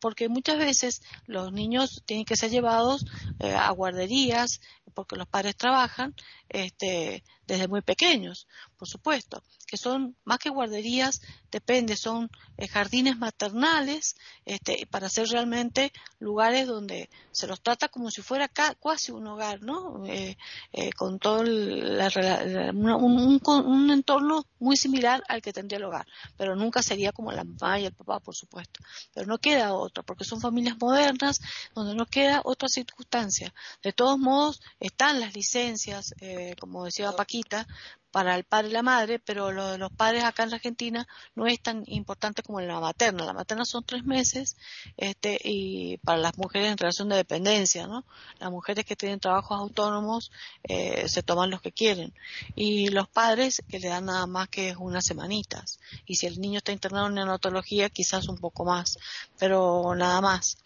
Porque 0.00 0.28
muchas 0.28 0.58
veces 0.58 1.02
los 1.26 1.52
niños 1.52 2.02
tienen 2.06 2.24
que 2.24 2.36
ser 2.36 2.50
llevados 2.50 3.04
eh, 3.40 3.52
a 3.52 3.70
guarderías 3.70 4.60
porque 4.94 5.16
los 5.16 5.28
padres 5.28 5.56
trabajan 5.56 6.14
este, 6.48 7.24
desde 7.46 7.66
muy 7.66 7.80
pequeños, 7.80 8.46
por 8.76 8.88
supuesto, 8.88 9.42
que 9.66 9.76
son 9.76 10.16
más 10.24 10.38
que 10.38 10.50
guarderías, 10.50 11.20
depende, 11.50 11.96
son 11.96 12.30
eh, 12.56 12.68
jardines 12.68 13.18
maternales 13.18 14.16
este, 14.44 14.86
para 14.90 15.08
ser 15.08 15.28
realmente 15.28 15.92
lugares 16.18 16.66
donde 16.66 17.08
se 17.32 17.46
los 17.46 17.62
trata 17.62 17.88
como 17.88 18.10
si 18.10 18.22
fuera 18.22 18.48
casi 18.48 19.12
un 19.12 19.26
hogar, 19.26 19.62
¿no? 19.62 20.04
Eh, 20.06 20.36
eh, 20.72 20.92
con 20.92 21.18
todo 21.18 21.40
un, 21.40 23.40
un, 23.46 23.90
entorno 23.90 24.44
muy 24.58 24.76
similar 24.76 25.22
al 25.28 25.40
que 25.40 25.52
tendría 25.52 25.78
el 25.78 25.84
hogar, 25.84 26.06
pero 26.36 26.54
nunca 26.54 26.82
sería 26.82 27.12
como 27.12 27.32
la 27.32 27.44
mamá 27.44 27.80
y 27.80 27.86
el 27.86 27.94
papá, 27.94 28.20
por 28.20 28.34
supuesto. 28.34 28.80
Pero 29.14 29.26
no 29.26 29.38
queda 29.38 29.74
otro, 29.74 30.02
porque 30.02 30.24
son 30.24 30.40
familias 30.40 30.76
modernas 30.78 31.40
donde 31.74 31.94
no 31.94 32.06
queda 32.06 32.42
otra 32.44 32.68
circunstancia. 32.68 33.54
De 33.82 33.92
todos 33.92 34.18
modos, 34.18 34.60
están 34.80 35.20
las 35.20 35.34
licencias, 35.34 36.14
como 36.58 36.84
decía 36.84 37.12
Paquita, 37.12 37.66
para 38.10 38.34
el 38.36 38.44
padre 38.44 38.68
y 38.68 38.72
la 38.72 38.82
madre, 38.82 39.18
pero 39.18 39.52
lo 39.52 39.68
de 39.68 39.78
los 39.78 39.92
padres 39.92 40.24
acá 40.24 40.42
en 40.42 40.50
la 40.50 40.56
Argentina 40.56 41.06
no 41.34 41.46
es 41.46 41.60
tan 41.60 41.84
importante 41.86 42.42
como 42.42 42.60
en 42.60 42.68
la 42.68 42.80
materna. 42.80 43.24
La 43.24 43.32
materna 43.32 43.64
son 43.64 43.84
tres 43.84 44.04
meses 44.04 44.56
este, 44.96 45.38
y 45.44 45.98
para 45.98 46.18
las 46.18 46.38
mujeres 46.38 46.70
en 46.70 46.78
relación 46.78 47.08
de 47.08 47.16
dependencia, 47.16 47.86
¿no? 47.86 48.04
Las 48.38 48.50
mujeres 48.50 48.84
que 48.86 48.96
tienen 48.96 49.20
trabajos 49.20 49.58
autónomos 49.58 50.32
eh, 50.64 51.08
se 51.08 51.22
toman 51.22 51.50
los 51.50 51.60
que 51.60 51.72
quieren 51.72 52.14
y 52.54 52.88
los 52.88 53.08
padres 53.08 53.62
que 53.68 53.78
le 53.78 53.88
dan 53.88 54.06
nada 54.06 54.26
más 54.26 54.48
que 54.48 54.74
unas 54.76 55.04
semanitas 55.04 55.78
y 56.06 56.16
si 56.16 56.26
el 56.26 56.40
niño 56.40 56.58
está 56.58 56.72
internado 56.72 57.08
en 57.08 57.14
neonatología 57.14 57.90
quizás 57.90 58.28
un 58.28 58.38
poco 58.38 58.64
más, 58.64 58.98
pero 59.38 59.94
nada 59.94 60.20
más. 60.20 60.58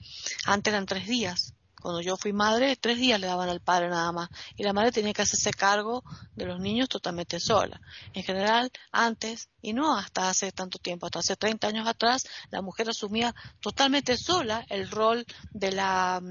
Antes 0.47 0.73
eran 0.73 0.87
tres 0.87 1.07
días 1.07 1.55
cuando 1.83 2.01
yo 2.01 2.17
fui 2.17 2.33
madre, 2.33 2.77
tres 2.77 2.99
días 2.99 3.21
le 3.21 3.27
daban 3.27 3.49
al 3.49 3.61
padre 3.61 3.89
nada 3.89 4.13
más. 4.13 4.31
Y 4.57 4.63
la 4.63 4.73
madre 4.73 4.93
tenía 4.93 5.13
que 5.13 5.23
hacerse 5.23 5.51
cargo 5.51 6.05
de 6.37 6.47
los 6.47 6.61
niños 6.61 6.89
totalmente 6.89 7.41
sola. 7.41 7.81
En 8.15 8.23
general, 8.23 8.71
antes, 8.93 9.49
y 9.61 9.73
no 9.73 9.97
hasta 9.97 10.29
hace 10.29 10.53
tanto 10.53 10.79
tiempo, 10.79 11.07
hasta 11.07 11.19
hace 11.19 11.37
30 11.37 11.67
años 11.67 11.89
atrás, 11.89 12.25
la 12.51 12.63
mujer 12.63 12.89
asumía 12.89 13.35
totalmente 13.61 14.17
sola 14.17 14.65
el 14.69 14.91
rol 14.91 15.27
de 15.53 15.73
la, 15.73 16.23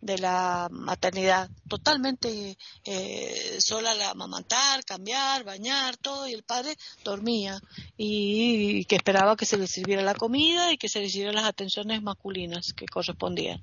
de 0.00 0.18
la 0.18 0.68
maternidad. 0.70 1.48
Totalmente 1.68 2.58
eh, 2.84 3.56
sola 3.60 3.94
la 3.94 4.10
amamantar, 4.10 4.84
cambiar, 4.84 5.44
bañar, 5.44 5.96
todo. 5.96 6.26
Y 6.26 6.32
el 6.32 6.42
padre 6.42 6.76
dormía. 7.04 7.60
Y, 7.96 8.84
que 8.86 8.96
esperaba 8.96 9.36
que 9.36 9.46
se 9.46 9.56
le 9.56 9.66
sirviera 9.66 10.02
la 10.02 10.14
comida 10.14 10.72
y 10.72 10.78
que 10.78 10.88
se 10.88 11.00
le 11.00 11.06
hicieran 11.06 11.34
las 11.34 11.44
atenciones 11.44 12.02
masculinas 12.02 12.72
que 12.72 12.86
correspondían. 12.86 13.60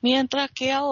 Mientras 0.00 0.50
que 0.50 0.72
ahora 0.72 0.83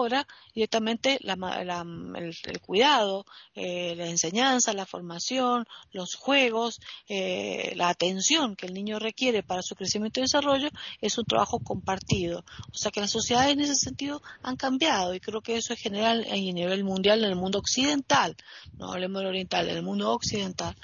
directamente 0.53 1.19
el, 1.21 2.61
cuidado, 2.61 3.25
eh, 3.55 3.95
la 3.95 4.07
enseñanza, 4.07 4.73
la 4.73 4.85
formación, 4.85 5.65
los 5.91 6.15
juegos, 6.15 6.79
eh, 7.07 7.73
la 7.75 7.89
atención 7.89 8.55
que 8.55 8.65
el 8.65 8.73
niño 8.73 8.99
requiere 8.99 9.43
para 9.43 9.61
su 9.61 9.75
crecimiento 9.75 10.19
y 10.19 10.23
desarrollo 10.23 10.69
es 11.01 11.17
un 11.17 11.25
trabajo 11.25 11.59
compartido. 11.59 12.43
O 12.71 12.77
sea 12.77 12.91
que 12.91 13.01
las 13.01 13.11
sociedades 13.11 13.53
en 13.53 13.61
ese 13.61 13.75
sentido 13.75 14.21
han 14.41 14.55
cambiado 14.55 15.13
y 15.13 15.19
creo 15.19 15.41
que 15.41 15.57
eso 15.57 15.73
es 15.73 15.79
general 15.79 16.25
a 16.29 16.35
nivel 16.35 16.83
mundial 16.83 17.23
en 17.23 17.29
el 17.29 17.35
mundo 17.35 17.59
occidental, 17.59 18.35
no 18.77 18.91
hablemos 18.91 19.21
del 19.21 19.29
oriental, 19.29 19.69
en 19.69 19.77
el 19.77 19.83
mundo 19.83 20.11
occidental, 20.11 20.75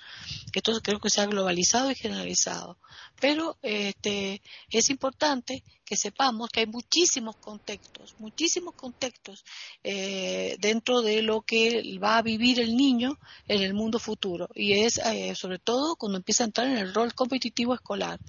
que 0.51 0.59
esto 0.59 0.79
creo 0.81 0.99
que 0.99 1.09
se 1.09 1.21
ha 1.21 1.25
globalizado 1.25 1.91
y 1.91 1.95
generalizado. 1.95 2.77
Pero 3.19 3.57
este, 3.61 4.41
es 4.69 4.89
importante 4.89 5.63
que 5.89 5.95
sepamos 5.95 6.49
que 6.51 6.59
hay 6.59 6.67
muchísimos 6.67 7.35
contextos, 7.37 8.13
muchísimos 8.19 8.75
contextos 8.75 9.43
eh, 9.83 10.55
dentro 10.59 11.01
de 11.01 11.23
lo 11.23 11.41
que 11.41 11.97
va 11.97 12.19
a 12.19 12.21
vivir 12.21 12.59
el 12.59 12.77
niño 12.77 13.17
en 13.47 13.63
el 13.63 13.73
mundo 13.73 13.97
futuro. 13.97 14.47
Y 14.53 14.73
es 14.73 14.99
eh, 14.99 15.33
sobre 15.33 15.57
todo 15.57 15.95
cuando 15.95 16.19
empieza 16.19 16.43
a 16.43 16.45
entrar 16.45 16.67
en 16.67 16.77
el 16.77 16.93
rol 16.93 17.15
competitivo 17.15 17.73
escolar. 17.73 18.19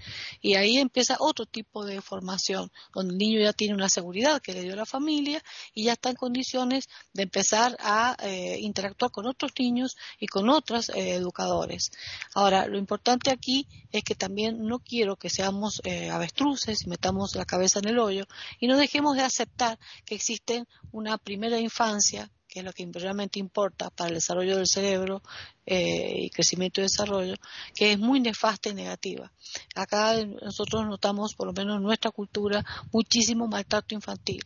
Y 0.40 0.54
ahí 0.54 0.78
empieza 0.78 1.18
otro 1.20 1.44
tipo 1.44 1.84
de 1.84 2.00
formación, 2.00 2.72
donde 2.94 3.12
el 3.12 3.18
niño 3.18 3.40
ya 3.40 3.52
tiene 3.52 3.74
una 3.74 3.90
seguridad 3.90 4.40
que 4.40 4.54
le 4.54 4.62
dio 4.62 4.74
la 4.74 4.86
familia 4.86 5.42
y 5.74 5.84
ya 5.84 5.92
está 5.92 6.08
en 6.08 6.16
condiciones 6.16 6.88
de 7.12 7.24
empezar 7.24 7.76
a 7.80 8.16
eh, 8.22 8.56
interactuar 8.60 9.10
con 9.10 9.26
otros 9.26 9.52
niños 9.58 9.98
y 10.18 10.28
con 10.28 10.48
otros 10.48 10.90
educadores. 10.94 11.92
Ahora, 12.34 12.66
lo 12.66 12.78
importante 12.78 13.30
aquí 13.30 13.66
es 13.92 14.02
que 14.02 14.14
también 14.14 14.64
no 14.64 14.78
quiero 14.80 15.16
que 15.16 15.30
seamos 15.30 15.80
avestruces 16.10 16.82
y 16.84 16.88
metamos 16.88 17.34
la 17.34 17.44
cabeza 17.44 17.78
en 17.78 17.88
el 17.88 17.98
hoyo 17.98 18.24
y 18.58 18.66
no 18.66 18.76
dejemos 18.76 19.16
de 19.16 19.22
aceptar 19.22 19.78
que 20.04 20.14
existe 20.14 20.64
una 20.92 21.18
primera 21.18 21.58
infancia 21.58 22.30
que 22.50 22.60
es 22.60 22.64
lo 22.64 22.72
que 22.72 22.86
realmente 22.92 23.38
importa 23.38 23.90
para 23.90 24.08
el 24.08 24.16
desarrollo 24.16 24.56
del 24.56 24.66
cerebro 24.66 25.22
eh, 25.64 26.14
y 26.16 26.30
crecimiento 26.30 26.80
y 26.80 26.84
desarrollo, 26.84 27.36
que 27.74 27.92
es 27.92 27.98
muy 27.98 28.20
nefasta 28.20 28.68
y 28.68 28.74
negativa. 28.74 29.32
Acá 29.76 30.16
nosotros 30.42 30.84
notamos, 30.86 31.34
por 31.34 31.46
lo 31.46 31.52
menos 31.52 31.76
en 31.76 31.84
nuestra 31.84 32.10
cultura, 32.10 32.64
muchísimo 32.92 33.46
maltrato 33.46 33.94
infantil, 33.94 34.42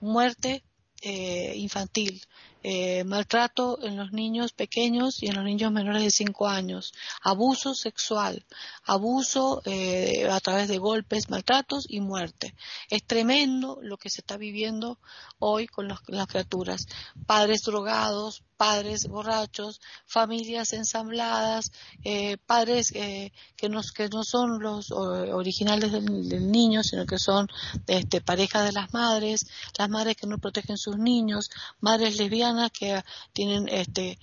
muerte 0.00 0.64
eh, 1.00 1.52
infantil, 1.56 2.20
eh, 2.66 3.04
maltrato 3.04 3.78
en 3.82 3.98
los 3.98 4.12
niños 4.12 4.54
pequeños 4.54 5.22
y 5.22 5.26
en 5.26 5.34
los 5.34 5.44
niños 5.44 5.70
menores 5.70 6.02
de 6.02 6.10
5 6.10 6.48
años, 6.48 6.94
abuso 7.20 7.74
sexual, 7.74 8.46
abuso 8.84 9.60
eh, 9.66 10.26
a 10.30 10.40
través 10.40 10.68
de 10.68 10.78
golpes, 10.78 11.28
maltratos 11.28 11.84
y 11.86 12.00
muerte. 12.00 12.54
Es 12.88 13.04
tremendo 13.04 13.80
lo 13.82 13.98
que 13.98 14.08
se 14.08 14.22
está 14.22 14.38
viviendo 14.38 14.98
hoy 15.38 15.66
con 15.66 15.88
las 15.88 16.26
criaturas. 16.26 16.86
Padres 17.26 17.64
drogados, 17.64 18.42
padres 18.56 19.08
borrachos, 19.08 19.82
familias 20.06 20.72
ensambladas, 20.72 21.70
eh, 22.02 22.38
padres 22.46 22.92
que, 22.92 23.68
no, 23.68 23.82
que 23.94 24.08
no 24.08 24.24
son 24.24 24.62
los 24.62 24.90
originales 24.90 25.92
del, 25.92 26.50
niño, 26.50 26.82
sino 26.82 27.04
que 27.04 27.18
son 27.18 27.48
este, 27.86 28.22
parejas 28.22 28.64
de 28.64 28.72
las 28.72 28.94
madres, 28.94 29.46
las 29.76 29.90
madres 29.90 30.16
que 30.16 30.26
no 30.26 30.38
protegen 30.38 30.78
sus 30.78 30.96
niños, 30.96 31.50
madres 31.80 32.16
lesbianas 32.16 32.53
que 32.72 33.02
tienen 33.32 33.68
este, 33.68 34.18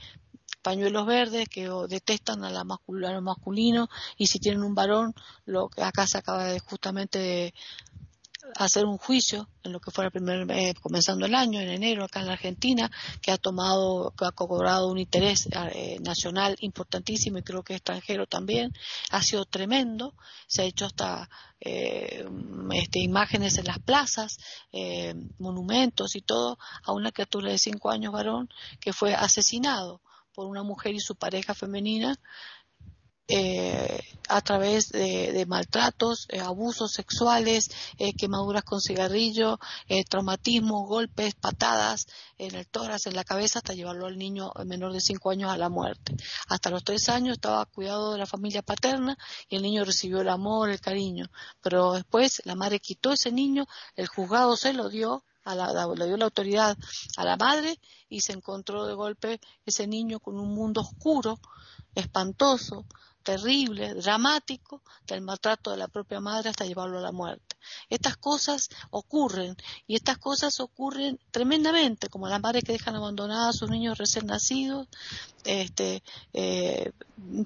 pañuelos 0.62 1.06
verdes 1.06 1.50
que 1.50 1.70
detestan 1.88 2.44
a, 2.44 2.50
la 2.50 2.64
lo 2.64 3.22
masculino 3.22 3.90
y 4.18 4.28
si 4.28 4.40
tienen 4.40 4.64
un 4.64 4.76
varón, 4.76 5.14
lo 5.46 5.70
que 5.70 5.84
acá 5.84 6.08
se 6.08 6.18
acaba 6.18 6.46
de, 6.46 6.60
justamente 6.60 7.20
de 7.20 7.54
hacer 8.56 8.86
un 8.86 8.98
juicio 8.98 9.48
en 9.64 9.74
lo 9.74 9.80
que 9.80 9.92
fue 9.92 10.06
el 10.06 10.12
primer 10.12 10.50
eh, 10.52 10.74
comenzando 10.82 11.26
el 11.26 11.36
año 11.36 11.60
en 11.60 11.70
enero 11.70 12.04
acá 12.04 12.22
en 12.22 12.28
la 12.28 12.34
Argentina 12.34 12.92
que 13.22 13.32
ha 13.32 13.38
tomado 13.38 14.14
que 14.18 14.26
ha 14.26 14.32
cobrado 14.32 14.90
un 14.90 14.98
interés 14.98 15.48
eh, 15.74 15.98
nacional 16.02 16.56
importantísimo 16.60 17.38
y 17.38 17.44
creo 17.44 17.64
que 17.64 17.76
extranjero 17.76 18.26
también. 18.28 18.74
Ha 19.12 19.22
sido 19.22 19.46
tremendo. 19.46 20.16
Se 20.48 20.64
ha 20.64 20.66
hecho 20.66 20.86
hasta 20.86 21.30
eh, 21.60 22.26
este, 22.74 23.00
imágenes 23.00 23.58
en 23.58 23.66
las 23.66 23.80
plazas 23.80 24.38
monumentos 25.38 26.16
y 26.16 26.22
todo 26.22 26.58
a 26.84 26.92
una 26.94 27.12
criatura 27.12 27.52
de 27.52 27.58
cinco 27.58 27.90
años 27.90 28.14
varón 28.14 28.50
que 28.80 28.94
fue 28.94 29.14
asesinado 29.14 30.02
por 30.34 30.48
una 30.48 30.64
mujer 30.64 30.96
y 30.96 31.00
su 31.00 31.16
pareja 31.16 31.54
femenina 31.54 32.18
eh, 33.34 34.04
a 34.28 34.42
través 34.42 34.90
de, 34.90 35.46
maltratos, 35.48 36.26
eh, 36.28 36.42
abusos 36.42 36.92
sexuales, 36.92 37.70
eh, 37.98 38.14
quemaduras 38.14 38.64
con 38.64 38.82
cigarrillo, 38.82 39.58
traumatismos, 40.10 40.86
golpes, 40.86 41.36
patadas 41.36 42.08
en 42.38 42.56
el 42.56 42.68
tórax, 42.68 43.08
en 43.08 43.16
la 43.16 43.24
cabeza, 43.24 43.60
hasta 43.60 43.74
llevarlo 43.74 44.08
al 44.08 44.18
niño 44.18 44.52
menor 44.66 44.92
de 44.92 45.00
5 45.00 45.30
años 45.30 45.50
a 45.50 45.58
la 45.58 45.70
muerte. 45.70 46.14
Hasta 46.50 46.70
los 46.70 46.84
3 46.84 47.08
años 47.08 47.36
estaba 47.36 47.66
cuidado 47.66 48.12
de 48.12 48.20
la 48.20 48.26
familia 48.26 48.62
paterna 48.62 49.18
y 49.48 49.56
el 49.56 49.62
niño 49.62 49.86
recibió 49.86 50.20
el 50.20 50.30
amor, 50.30 50.70
el 50.70 50.82
cariño. 50.82 51.30
Pero 51.62 51.94
después 51.94 52.42
la 52.44 52.56
madre 52.56 52.80
quitó 52.80 53.14
ese 53.14 53.32
niño, 53.32 53.66
el 53.96 54.08
juzgado 54.08 54.58
se 54.58 54.74
lo 54.74 54.90
dio 54.90 55.24
a 55.46 55.56
le 55.96 56.06
dio 56.06 56.18
la 56.18 56.26
autoridad 56.26 56.78
a 57.18 57.24
la 57.24 57.36
madre 57.38 57.80
y 58.10 58.22
se 58.22 58.34
encontró 58.34 58.86
de 58.86 58.94
golpe 58.94 59.40
ese 59.66 59.88
niño 59.88 60.20
con 60.20 60.38
un 60.38 60.54
mundo 60.54 60.82
oscuro, 60.82 61.40
espantoso, 61.96 62.86
terrible, 63.24 63.94
dramático 63.96 64.82
del 65.08 65.22
maltrato 65.22 65.72
de 65.72 65.78
la 65.78 65.88
propia 65.88 66.20
madre 66.20 66.50
hasta 66.50 66.66
llevarlo 66.66 67.00
a 67.00 67.02
la 67.02 67.12
muerte. 67.12 67.56
Estas 67.90 68.18
cosas 68.18 68.70
ocurren 68.90 69.56
y 69.88 69.96
estas 69.96 70.18
cosas 70.18 70.60
ocurren 70.60 71.20
tremendamente, 71.32 72.10
como 72.10 72.28
las 72.28 72.42
madres 72.42 72.64
que 72.64 72.74
dejan 72.74 72.96
abandonadas 72.96 73.56
a 73.56 73.58
sus 73.58 73.70
niños 73.70 73.98
recién 73.98 74.26
nacidos, 74.26 74.88
este, 75.46 76.04
eh, 76.34 76.92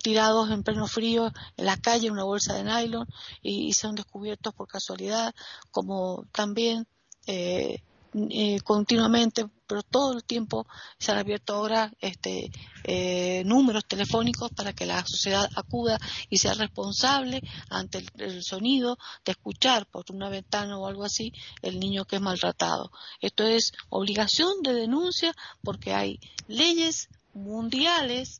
tirados 0.02 0.50
en 0.52 0.64
pleno 0.64 0.88
frío 0.88 1.32
en 1.58 1.66
la 1.66 1.78
calle 1.78 2.08
en 2.08 2.14
una 2.14 2.24
bolsa 2.24 2.54
de 2.54 2.64
nylon 2.64 3.08
y, 3.42 3.74
son 3.74 3.96
descubiertos 3.96 4.54
por 4.54 4.68
casualidad, 4.68 5.34
como 5.72 6.26
también 6.32 6.88
eh, 7.28 7.82
eh, 8.18 8.62
continuamente, 8.64 9.46
pero 9.68 9.84
todo 9.84 10.14
el 10.14 10.24
tiempo 10.24 10.66
se 10.98 11.12
han 11.12 11.18
abierto 11.18 11.54
ahora 11.54 11.92
este, 12.00 12.50
eh, 12.86 13.44
números 13.46 13.86
telefónicos 13.86 14.52
para 14.52 14.72
que 14.72 14.86
la 14.86 15.06
sociedad 15.06 15.50
acuda 15.54 15.98
y 16.30 16.38
sea 16.38 16.54
responsable 16.54 17.42
ante 17.70 18.06
el, 18.18 18.42
sonido 18.42 18.98
de 19.26 19.34
escuchar 19.34 19.86
por 19.88 20.06
una 20.12 20.30
ventana 20.30 20.78
o 20.78 20.88
algo 20.88 21.04
así 21.04 21.34
el 21.62 21.78
niño 21.78 22.06
que 22.06 22.16
es 22.16 22.22
maltratado. 22.22 22.90
Esto 23.20 23.44
es 23.44 23.74
obligación 23.90 24.62
de 24.64 24.74
denuncia 24.74 25.36
porque 25.62 25.94
hay 25.94 26.22
leyes 26.48 27.10
mundiales 27.34 28.40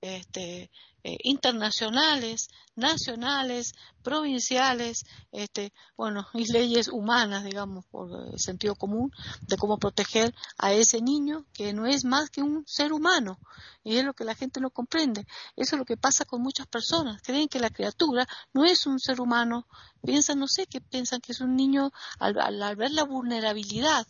este, 0.00 0.70
eh, 1.04 1.18
internacionales, 1.24 2.48
nacionales, 2.76 3.74
provinciales, 4.02 5.04
este, 5.32 5.72
bueno, 5.96 6.26
y 6.34 6.50
leyes 6.52 6.88
humanas, 6.88 7.44
digamos, 7.44 7.84
por 7.86 8.32
el 8.32 8.38
sentido 8.38 8.74
común, 8.76 9.10
de 9.42 9.56
cómo 9.56 9.78
proteger 9.78 10.34
a 10.58 10.72
ese 10.72 11.00
niño 11.00 11.44
que 11.52 11.72
no 11.72 11.86
es 11.86 12.04
más 12.04 12.30
que 12.30 12.42
un 12.42 12.64
ser 12.66 12.92
humano. 12.92 13.38
Y 13.84 13.96
es 13.96 14.04
lo 14.04 14.14
que 14.14 14.24
la 14.24 14.36
gente 14.36 14.60
no 14.60 14.70
comprende. 14.70 15.26
Eso 15.56 15.74
es 15.74 15.78
lo 15.80 15.84
que 15.84 15.96
pasa 15.96 16.24
con 16.24 16.40
muchas 16.40 16.68
personas. 16.68 17.20
Creen 17.22 17.48
que 17.48 17.58
la 17.58 17.70
criatura 17.70 18.28
no 18.52 18.64
es 18.64 18.86
un 18.86 19.00
ser 19.00 19.20
humano. 19.20 19.66
Piensan, 20.04 20.38
no 20.38 20.46
sé, 20.46 20.66
que 20.66 20.80
piensan 20.80 21.20
que 21.20 21.32
es 21.32 21.40
un 21.40 21.56
niño 21.56 21.90
al 22.20 22.76
ver 22.76 22.92
la 22.92 23.04
vulnerabilidad 23.04 24.06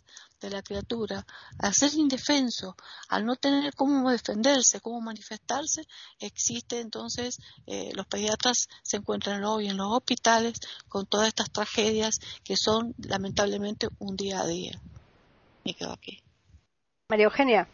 de 0.47 0.55
la 0.55 0.61
criatura, 0.61 1.25
al 1.59 1.73
ser 1.73 1.93
indefenso, 1.93 2.75
al 3.09 3.25
no 3.25 3.35
tener 3.35 3.73
cómo 3.75 4.09
defenderse, 4.09 4.81
cómo 4.81 5.01
manifestarse, 5.01 5.83
existe 6.19 6.79
entonces, 6.79 7.39
eh, 7.67 7.91
los 7.95 8.05
pediatras 8.07 8.67
se 8.81 8.97
encuentran 8.97 9.43
hoy 9.43 9.67
en 9.67 9.77
los 9.77 9.91
hospitales 9.91 10.59
con 10.89 11.05
todas 11.05 11.27
estas 11.27 11.51
tragedias 11.51 12.19
que 12.43 12.55
son 12.57 12.93
lamentablemente 12.97 13.87
un 13.99 14.15
día 14.15 14.41
a 14.41 14.47
día. 14.47 14.79
Y 15.63 15.73
quedo 15.73 15.93
aquí. 15.93 16.21
María 17.09 17.25
Eugenia. 17.25 17.67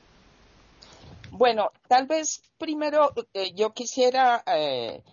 Bueno, 1.32 1.72
tal 1.88 2.07
vez 2.07 2.41
primero 2.57 3.13
eh, 3.34 3.53
yo 3.53 3.74
quisiera 3.74 4.43
eh, 4.47 5.03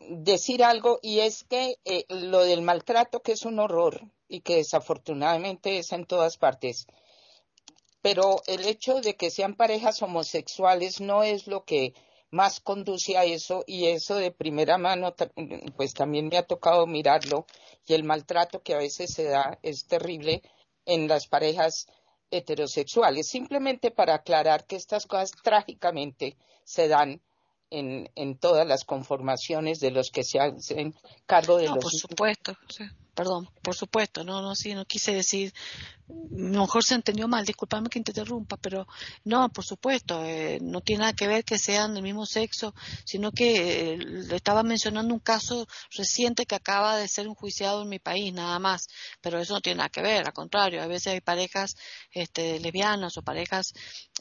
decir 0.00 0.62
algo 0.62 0.98
y 1.02 1.20
es 1.20 1.44
que 1.44 1.76
lo 2.08 2.44
del 2.44 2.62
maltrato 2.62 3.20
que 3.20 3.32
es 3.32 3.44
un 3.44 3.58
horror 3.58 4.02
y 4.28 4.40
que 4.40 4.56
desafortunadamente 4.56 5.78
es 5.78 5.92
en 5.92 6.06
todas 6.06 6.36
partes. 6.36 6.86
Pero 8.02 8.42
el 8.46 8.66
hecho 8.66 9.00
de 9.00 9.16
que 9.16 9.30
sean 9.30 9.54
parejas 9.54 10.00
homosexuales 10.02 11.00
no 11.00 11.22
es 11.22 11.46
lo 11.46 11.64
que 11.64 11.94
más 12.30 12.60
conduce 12.60 13.16
a 13.16 13.24
eso 13.24 13.64
y 13.66 13.86
eso 13.86 14.16
de 14.16 14.30
primera 14.30 14.78
mano 14.78 15.14
pues 15.76 15.94
también 15.94 16.28
me 16.28 16.36
ha 16.36 16.46
tocado 16.46 16.86
mirarlo 16.86 17.46
y 17.86 17.94
el 17.94 18.04
maltrato 18.04 18.62
que 18.62 18.74
a 18.74 18.78
veces 18.78 19.12
se 19.12 19.24
da 19.24 19.58
es 19.62 19.86
terrible 19.86 20.42
en 20.84 21.08
las 21.08 21.26
parejas 21.26 21.86
heterosexuales. 22.30 23.28
Simplemente 23.28 23.90
para 23.90 24.14
aclarar 24.14 24.66
que 24.66 24.76
estas 24.76 25.06
cosas 25.06 25.32
trágicamente 25.42 26.36
se 26.64 26.88
dan 26.88 27.22
en, 27.70 28.38
todas 28.38 28.66
las 28.66 28.84
conformaciones 28.84 29.80
de 29.80 29.90
los 29.90 30.10
que 30.10 30.22
se 30.22 30.38
hacen 30.38 30.94
cargo 31.26 31.56
de 31.58 31.66
los. 31.66 31.78
Por 31.78 31.92
supuesto, 31.92 32.56
perdón, 33.14 33.48
por 33.62 33.74
supuesto, 33.74 34.24
no, 34.24 34.42
no, 34.42 34.54
sí, 34.54 34.74
no 34.74 34.84
quise 34.84 35.14
decir 35.14 35.52
mejor 36.08 36.84
se 36.84 36.94
entendió 36.94 37.26
mal, 37.28 37.44
disculpame 37.44 37.88
que 37.88 38.00
te 38.00 38.12
interrumpa, 38.12 38.56
pero 38.56 38.86
no, 39.24 39.48
por 39.48 39.64
supuesto, 39.64 40.24
eh, 40.24 40.58
no 40.62 40.80
tiene 40.80 41.00
nada 41.00 41.12
que 41.14 41.26
ver 41.26 41.44
que 41.44 41.58
sean 41.58 41.94
del 41.94 42.02
mismo 42.02 42.26
sexo, 42.26 42.74
sino 43.04 43.32
que 43.32 43.94
eh, 43.94 43.98
estaba 44.32 44.62
mencionando 44.62 45.12
un 45.12 45.20
caso 45.20 45.66
reciente 45.96 46.46
que 46.46 46.54
acaba 46.54 46.96
de 46.96 47.08
ser 47.08 47.26
enjuiciado 47.26 47.82
en 47.82 47.88
mi 47.88 47.98
país, 47.98 48.32
nada 48.32 48.58
más, 48.58 48.88
pero 49.20 49.40
eso 49.40 49.54
no 49.54 49.60
tiene 49.60 49.78
nada 49.78 49.88
que 49.88 50.02
ver, 50.02 50.26
al 50.26 50.32
contrario, 50.32 50.82
a 50.82 50.86
veces 50.86 51.14
hay 51.14 51.20
parejas 51.20 51.76
este, 52.12 52.60
lesbianas 52.60 53.16
o 53.16 53.22
parejas 53.22 53.72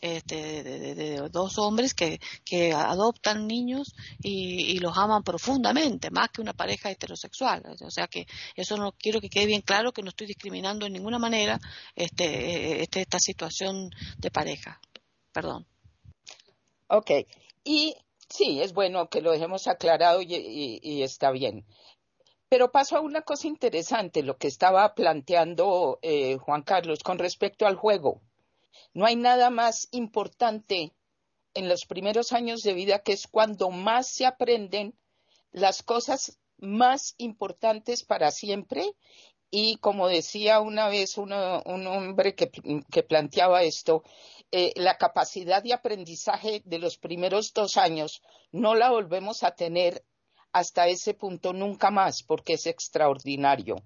este, 0.01 0.63
de, 0.63 1.29
dos 1.29 1.57
hombres 1.59 1.93
que, 1.93 2.19
que 2.43 2.73
adoptan 2.73 3.47
niños 3.47 3.93
y, 4.19 4.71
y, 4.71 4.79
los 4.79 4.97
aman 4.97 5.23
profundamente, 5.23 6.09
más 6.11 6.29
que 6.29 6.41
una 6.41 6.53
pareja 6.53 6.89
heterosexual, 6.89 7.63
o 7.81 7.91
sea 7.91 8.07
que 8.07 8.25
eso 8.55 8.77
no 8.77 8.91
quiero 8.93 9.21
que 9.21 9.29
quede 9.29 9.45
bien 9.45 9.61
claro 9.61 9.91
que 9.91 10.01
no 10.01 10.09
estoy 10.09 10.27
discriminando 10.27 10.86
en 10.86 10.93
ninguna 10.93 11.19
manera 11.19 11.59
este, 11.95 12.82
este, 12.82 13.01
esta 13.01 13.19
situación 13.19 13.89
de 14.17 14.32
pareja. 14.32 14.80
Perdón. 15.32 15.67
Ok. 16.88 17.11
Y 17.63 17.95
sí, 18.30 18.61
es 18.61 18.73
bueno 18.73 19.09
que 19.09 19.21
lo 19.21 19.32
dejemos 19.32 19.67
aclarado 19.67 20.21
y, 20.21 21.01
está 21.01 21.32
bien. 21.32 21.65
Pero 22.47 22.71
paso 22.71 22.95
a 22.97 23.01
una 23.01 23.21
cosa 23.21 23.47
interesante, 23.47 24.23
lo 24.23 24.38
que 24.38 24.47
estaba 24.47 24.93
planteando 24.93 25.99
eh, 26.01 26.38
Juan 26.38 26.61
Carlos 26.61 26.99
con 27.03 27.17
respecto 27.17 27.65
al 27.65 27.76
juego. 27.76 28.21
No 28.93 29.05
hay 29.05 29.15
nada 29.15 29.49
más 29.49 29.88
importante 29.91 30.93
en 31.53 31.67
los 31.69 31.86
primeros 31.86 32.34
años 32.34 32.61
de 32.61 32.73
vida 32.73 32.99
que 32.99 33.13
es 33.13 33.28
cuando 33.28 33.71
más 33.71 34.07
se 34.07 34.26
aprenden 34.26 34.93
las 35.51 35.84
cosas 35.84 36.38
más 36.57 37.15
importantes 37.17 38.03
para 38.03 38.32
siempre 38.32 38.93
y 39.51 39.77
como 39.77 40.07
decía 40.07 40.59
una 40.59 40.89
vez 40.89 41.17
un 41.17 41.31
hombre 41.31 42.35
que, 42.35 43.03
planteaba 43.03 43.63
esto, 43.63 44.03
eh, 44.51 44.73
la 44.75 44.97
capacidad 44.97 45.63
de 45.63 45.73
aprendizaje 45.73 46.61
de 46.65 46.79
los 46.79 46.97
primeros 46.97 47.53
dos 47.53 47.77
años 47.77 48.21
no 48.51 48.75
la 48.75 48.89
volvemos 48.89 49.43
a 49.43 49.55
tener 49.55 50.03
hasta 50.51 50.87
ese 50.87 51.13
punto 51.13 51.53
nunca 51.53 51.91
más 51.91 52.23
porque 52.23 52.53
es 52.53 52.65
extraordinario. 52.65 53.77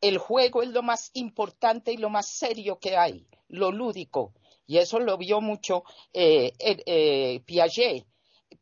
El 0.00 0.18
juego 0.18 0.62
es 0.62 0.68
lo 0.68 0.82
más 0.82 1.10
importante 1.14 1.92
y 1.92 1.96
lo 1.96 2.10
más 2.10 2.28
serio 2.28 2.78
que 2.78 2.96
hay, 2.96 3.26
lo 3.48 3.72
lúdico. 3.72 4.34
Y 4.66 4.78
eso 4.78 4.98
lo 4.98 5.16
vio 5.16 5.40
mucho 5.40 5.84
eh, 6.12 6.52
eh, 6.58 7.40
Piaget. 7.46 8.06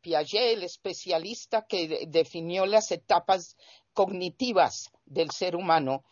Piaget, 0.01 0.57
el 0.57 0.63
especialista 0.63 1.65
que 1.67 2.05
definió 2.07 2.65
las 2.65 2.91
etapas 2.91 3.57
cognitivas 3.93 4.91
del 5.05 5.31
ser 5.31 5.55
humano, 5.55 6.03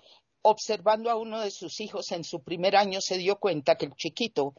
observando 0.42 1.10
a 1.10 1.16
uno 1.16 1.40
de 1.40 1.52
sus 1.52 1.80
hijos 1.80 2.12
en 2.12 2.24
su 2.24 2.44
primer 2.44 2.76
año, 2.76 3.00
se 3.02 3.18
dio 3.18 3.38
cuenta 3.38 3.76
que 3.76 3.86
el 3.86 3.96
chiquito 3.96 4.54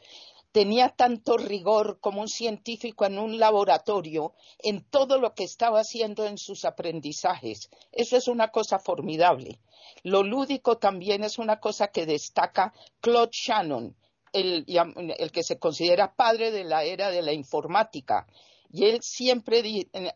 tenía 0.55 0.89
tanto 0.91 1.37
rigor 1.37 1.99
como 1.99 2.21
un 2.21 2.29
científico 2.29 3.05
en 3.07 3.19
un 3.19 3.41
laboratorio 3.41 4.35
en 4.61 4.85
todo 4.89 5.19
lo 5.19 5.35
que 5.35 5.43
estaba 5.43 5.81
haciendo 5.81 6.27
en 6.27 6.39
sus 6.39 6.65
aprendizajes. 6.65 7.71
Eso 7.91 8.17
es 8.17 8.29
una 8.29 8.53
cosa 8.53 8.79
formidable. 8.79 9.59
Lo 10.05 10.23
lúdico 10.23 10.79
también 10.79 11.25
es 11.25 11.39
una 11.39 11.59
cosa 11.59 11.89
que 11.89 12.07
destaca 12.07 12.73
Claude 13.01 13.33
Shannon, 13.33 13.97
el, 14.33 14.65
que 15.33 15.43
se 15.43 15.59
considera 15.59 16.15
padre 16.15 16.53
de 16.53 16.63
la 16.63 16.85
era 16.85 17.11
de 17.11 17.23
la 17.23 17.33
informática. 17.33 18.27
Y 18.75 18.87
él 18.87 19.03
siempre 19.03 19.63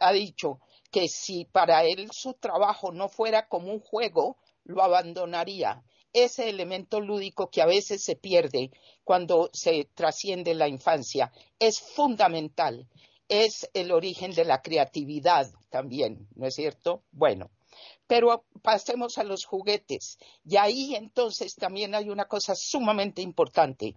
ha 0.00 0.12
dicho 0.12 0.58
que 0.90 1.06
si 1.06 1.44
para 1.44 1.84
él 1.84 2.08
su 2.10 2.34
trabajo 2.34 2.90
no 2.90 3.08
fuera 3.08 3.46
como 3.46 3.72
un 3.72 3.78
juego, 3.78 4.36
lo 4.64 4.82
abandonaría. 4.82 5.84
Ese 6.12 6.48
elemento 6.48 7.00
lúdico 7.00 7.50
que 7.50 7.62
a 7.62 7.66
veces 7.66 8.02
se 8.02 8.16
pierde 8.16 8.72
cuando 9.04 9.48
se 9.52 9.88
trasciende 9.94 10.54
la 10.54 10.66
infancia 10.66 11.30
es 11.60 11.80
fundamental. 11.80 12.88
Es 13.28 13.70
el 13.74 13.92
origen 13.92 14.32
de 14.32 14.44
la 14.44 14.60
creatividad 14.60 15.48
también, 15.70 16.26
¿no 16.34 16.48
es 16.48 16.56
cierto? 16.56 17.04
Bueno, 17.12 17.52
pero 18.08 18.44
pasemos 18.62 19.18
a 19.18 19.22
los 19.22 19.44
juguetes. 19.44 20.18
Y 20.44 20.56
ahí 20.56 20.96
entonces 20.96 21.54
también 21.54 21.94
hay 21.94 22.10
una 22.10 22.24
cosa 22.24 22.56
sumamente 22.56 23.22
importante. 23.22 23.94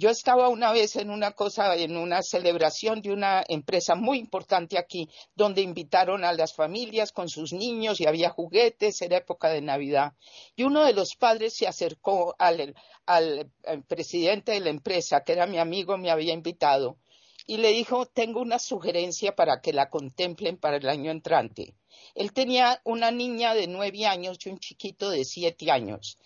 Yo 0.00 0.10
estaba 0.10 0.48
una 0.48 0.70
vez 0.70 0.94
en 0.94 1.10
una 1.10 1.32
cosa, 1.32 1.74
en 1.74 1.96
una 1.96 2.22
celebración 2.22 3.02
de 3.02 3.10
una 3.10 3.42
empresa 3.48 3.96
muy 3.96 4.18
importante 4.18 4.78
aquí, 4.78 5.08
donde 5.34 5.60
invitaron 5.60 6.24
a 6.24 6.32
las 6.32 6.54
familias 6.54 7.10
con 7.10 7.28
sus 7.28 7.52
niños 7.52 8.00
y 8.00 8.06
había 8.06 8.30
juguetes, 8.30 9.02
era 9.02 9.16
época 9.16 9.48
de 9.48 9.60
Navidad. 9.60 10.12
Y 10.54 10.62
uno 10.62 10.84
de 10.84 10.92
los 10.92 11.16
padres 11.16 11.54
se 11.54 11.66
acercó 11.66 12.36
al, 12.38 12.76
al 13.06 13.50
presidente 13.88 14.52
de 14.52 14.60
la 14.60 14.70
empresa, 14.70 15.24
que 15.24 15.32
era 15.32 15.48
mi 15.48 15.58
amigo, 15.58 15.98
me 15.98 16.12
había 16.12 16.32
invitado, 16.32 16.96
y 17.44 17.56
le 17.56 17.72
dijo, 17.72 18.06
tengo 18.06 18.40
una 18.40 18.60
sugerencia 18.60 19.34
para 19.34 19.60
que 19.60 19.72
la 19.72 19.90
contemplen 19.90 20.58
para 20.58 20.76
el 20.76 20.88
año 20.88 21.10
entrante. 21.10 21.74
Él 22.14 22.32
tenía 22.32 22.80
una 22.84 23.10
niña 23.10 23.52
de 23.52 23.66
nueve 23.66 24.06
años 24.06 24.38
y 24.46 24.50
un 24.50 24.60
chiquito 24.60 25.10
de 25.10 25.24
siete 25.24 25.72
años. 25.72 26.18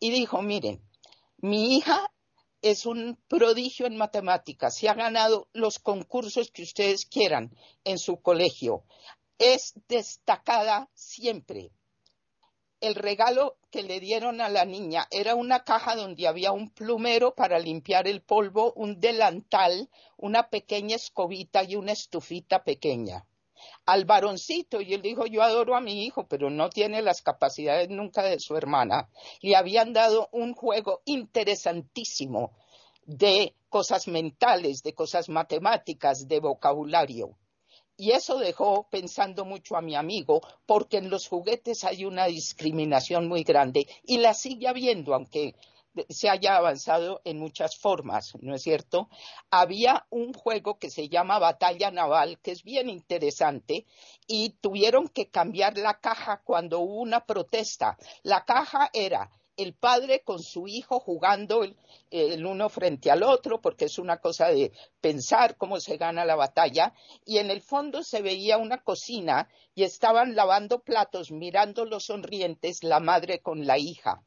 Y 0.00 0.08
dijo, 0.12 0.40
miren, 0.40 0.80
mi 1.36 1.76
hija 1.76 2.10
es 2.62 2.86
un 2.86 3.18
prodigio 3.28 3.86
en 3.86 3.96
matemáticas, 3.96 4.76
se 4.76 4.88
ha 4.88 4.94
ganado 4.94 5.48
los 5.52 5.78
concursos 5.78 6.50
que 6.50 6.62
ustedes 6.62 7.06
quieran 7.06 7.56
en 7.84 7.98
su 7.98 8.20
colegio, 8.20 8.84
es 9.38 9.74
destacada 9.88 10.90
siempre. 10.94 11.70
El 12.80 12.94
regalo 12.94 13.58
que 13.70 13.82
le 13.82 13.98
dieron 14.00 14.40
a 14.40 14.48
la 14.48 14.64
niña 14.64 15.08
era 15.10 15.34
una 15.34 15.64
caja 15.64 15.96
donde 15.96 16.28
había 16.28 16.52
un 16.52 16.70
plumero 16.70 17.34
para 17.34 17.58
limpiar 17.58 18.06
el 18.06 18.22
polvo, 18.22 18.72
un 18.74 19.00
delantal, 19.00 19.90
una 20.16 20.48
pequeña 20.48 20.96
escobita 20.96 21.64
y 21.64 21.74
una 21.74 21.92
estufita 21.92 22.62
pequeña 22.62 23.26
al 23.86 24.04
varoncito 24.04 24.80
y 24.80 24.94
él 24.94 25.02
dijo 25.02 25.26
yo 25.26 25.42
adoro 25.42 25.76
a 25.76 25.80
mi 25.80 26.04
hijo 26.04 26.26
pero 26.26 26.50
no 26.50 26.70
tiene 26.70 27.02
las 27.02 27.22
capacidades 27.22 27.88
nunca 27.88 28.22
de 28.22 28.40
su 28.40 28.56
hermana 28.56 29.08
le 29.40 29.56
habían 29.56 29.92
dado 29.92 30.28
un 30.32 30.54
juego 30.54 31.02
interesantísimo 31.04 32.52
de 33.08 33.54
cosas 33.70 34.06
mentales 34.06 34.82
de 34.82 34.94
cosas 34.94 35.28
matemáticas 35.28 36.28
de 36.28 36.40
vocabulario. 36.40 37.36
Y 37.96 38.12
eso 38.12 38.38
dejó 38.38 38.86
pensando 38.90 39.44
mucho 39.44 39.76
a 39.76 39.82
mi 39.82 39.96
amigo 39.96 40.40
porque 40.66 40.98
en 40.98 41.10
los 41.10 41.26
juguetes 41.26 41.82
hay 41.84 42.04
una 42.04 42.26
discriminación 42.26 43.26
muy 43.26 43.42
grande 43.42 43.88
y 44.04 44.18
la 44.18 44.34
sigue 44.34 44.68
habiendo 44.68 45.14
aunque 45.14 45.56
se 46.08 46.28
haya 46.28 46.56
avanzado 46.56 47.20
en 47.24 47.38
muchas 47.38 47.76
formas, 47.76 48.32
¿no 48.40 48.54
es 48.54 48.62
cierto? 48.62 49.08
Había 49.50 50.06
un 50.10 50.32
juego 50.32 50.78
que 50.78 50.90
se 50.90 51.08
llama 51.08 51.38
Batalla 51.38 51.90
Naval, 51.90 52.38
que 52.40 52.52
es 52.52 52.62
bien 52.62 52.88
interesante, 52.88 53.86
y 54.26 54.50
tuvieron 54.60 55.08
que 55.08 55.30
cambiar 55.30 55.78
la 55.78 56.00
caja 56.00 56.42
cuando 56.44 56.80
hubo 56.80 57.00
una 57.00 57.24
protesta. 57.24 57.96
La 58.22 58.44
caja 58.44 58.90
era 58.92 59.30
el 59.58 59.74
padre 59.74 60.22
con 60.22 60.40
su 60.40 60.68
hijo 60.68 61.00
jugando 61.00 61.64
el, 62.10 62.46
uno 62.46 62.68
frente 62.68 63.10
al 63.10 63.24
otro, 63.24 63.60
porque 63.60 63.86
es 63.86 63.98
una 63.98 64.18
cosa 64.18 64.48
de 64.48 64.72
pensar 65.00 65.56
cómo 65.56 65.80
se 65.80 65.96
gana 65.96 66.24
la 66.24 66.36
batalla, 66.36 66.94
y 67.26 67.38
en 67.38 67.50
el 67.50 67.60
fondo 67.60 68.04
se 68.04 68.22
veía 68.22 68.56
una 68.56 68.78
cocina 68.78 69.48
y 69.74 69.82
estaban 69.82 70.36
lavando 70.36 70.78
platos, 70.78 71.32
mirando 71.32 71.84
los 71.84 72.04
sonrientes, 72.04 72.84
la 72.84 73.00
madre 73.00 73.40
con 73.40 73.66
la 73.66 73.78
hija. 73.78 74.22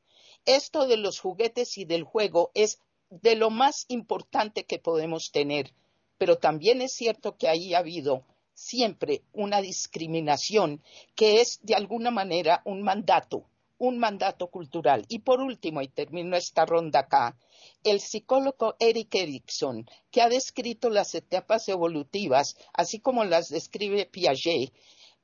Esto 0.46 0.88
de 0.88 0.98
los 0.98 1.20
juguetes 1.20 1.78
y 1.78 1.86
del 1.86 2.04
juego 2.04 2.52
es 2.54 2.80
de 3.10 3.36
lo 3.36 3.50
más 3.50 3.86
importante 3.90 4.66
que 4.66 4.80
podemos 4.80 5.32
tener, 5.32 5.74
pero 6.18 6.38
también 6.38 6.82
es 6.82 6.94
cierto 6.94 7.38
que 7.38 7.48
ahí 7.48 7.74
ha 7.74 7.80
habido 7.80 8.24
siempre 8.54 9.22
una 9.34 9.62
discriminación 9.62 10.82
que 11.16 11.42
es 11.42 11.60
de 11.64 11.76
alguna 11.76 12.12
manera 12.12 12.62
un 12.66 12.82
mandato 12.82 13.46
un 13.82 13.98
mandato 13.98 14.46
cultural. 14.48 15.06
Y 15.10 15.20
por 15.20 15.42
último, 15.42 15.82
y 15.82 15.88
termino 15.88 16.38
esta 16.38 16.68
ronda 16.68 17.00
acá, 17.00 17.36
el 17.84 18.00
psicólogo 18.00 18.76
Eric 18.78 19.16
Erikson, 19.16 19.90
que 20.12 20.22
ha 20.22 20.30
descrito 20.30 20.92
las 20.92 21.16
etapas 21.16 21.68
evolutivas, 21.68 22.58
así 22.74 23.00
como 23.00 23.24
las 23.24 23.50
describe 23.50 24.06
Piaget, 24.06 24.72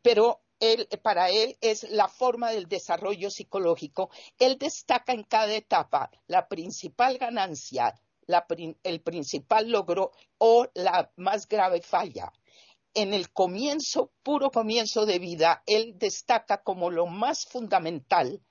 pero 0.02 0.42
para 1.02 1.30
él 1.30 1.58
es 1.62 1.90
la 1.90 2.08
forma 2.08 2.52
del 2.52 2.68
desarrollo 2.68 3.30
psicológico. 3.30 4.10
Él 4.40 4.58
destaca 4.58 5.14
en 5.14 5.24
cada 5.24 5.54
etapa 5.54 6.12
la 6.28 6.48
principal 6.48 7.18
ganancia, 7.18 7.94
el 8.84 9.02
principal 9.02 9.70
logro 9.70 10.12
o 10.38 10.68
la 10.74 11.12
más 11.16 11.48
grave 11.48 11.82
falla 11.82 12.32
en 12.98 13.14
el 13.14 13.32
comienzo, 13.32 14.12
puro 14.24 14.50
comienzo 14.50 15.06
de 15.06 15.20
vida, 15.20 15.62
él 15.68 16.00
destaca 16.00 16.64
como 16.64 16.90
lo 16.90 17.06
más 17.06 17.46
fundamental 17.46 18.42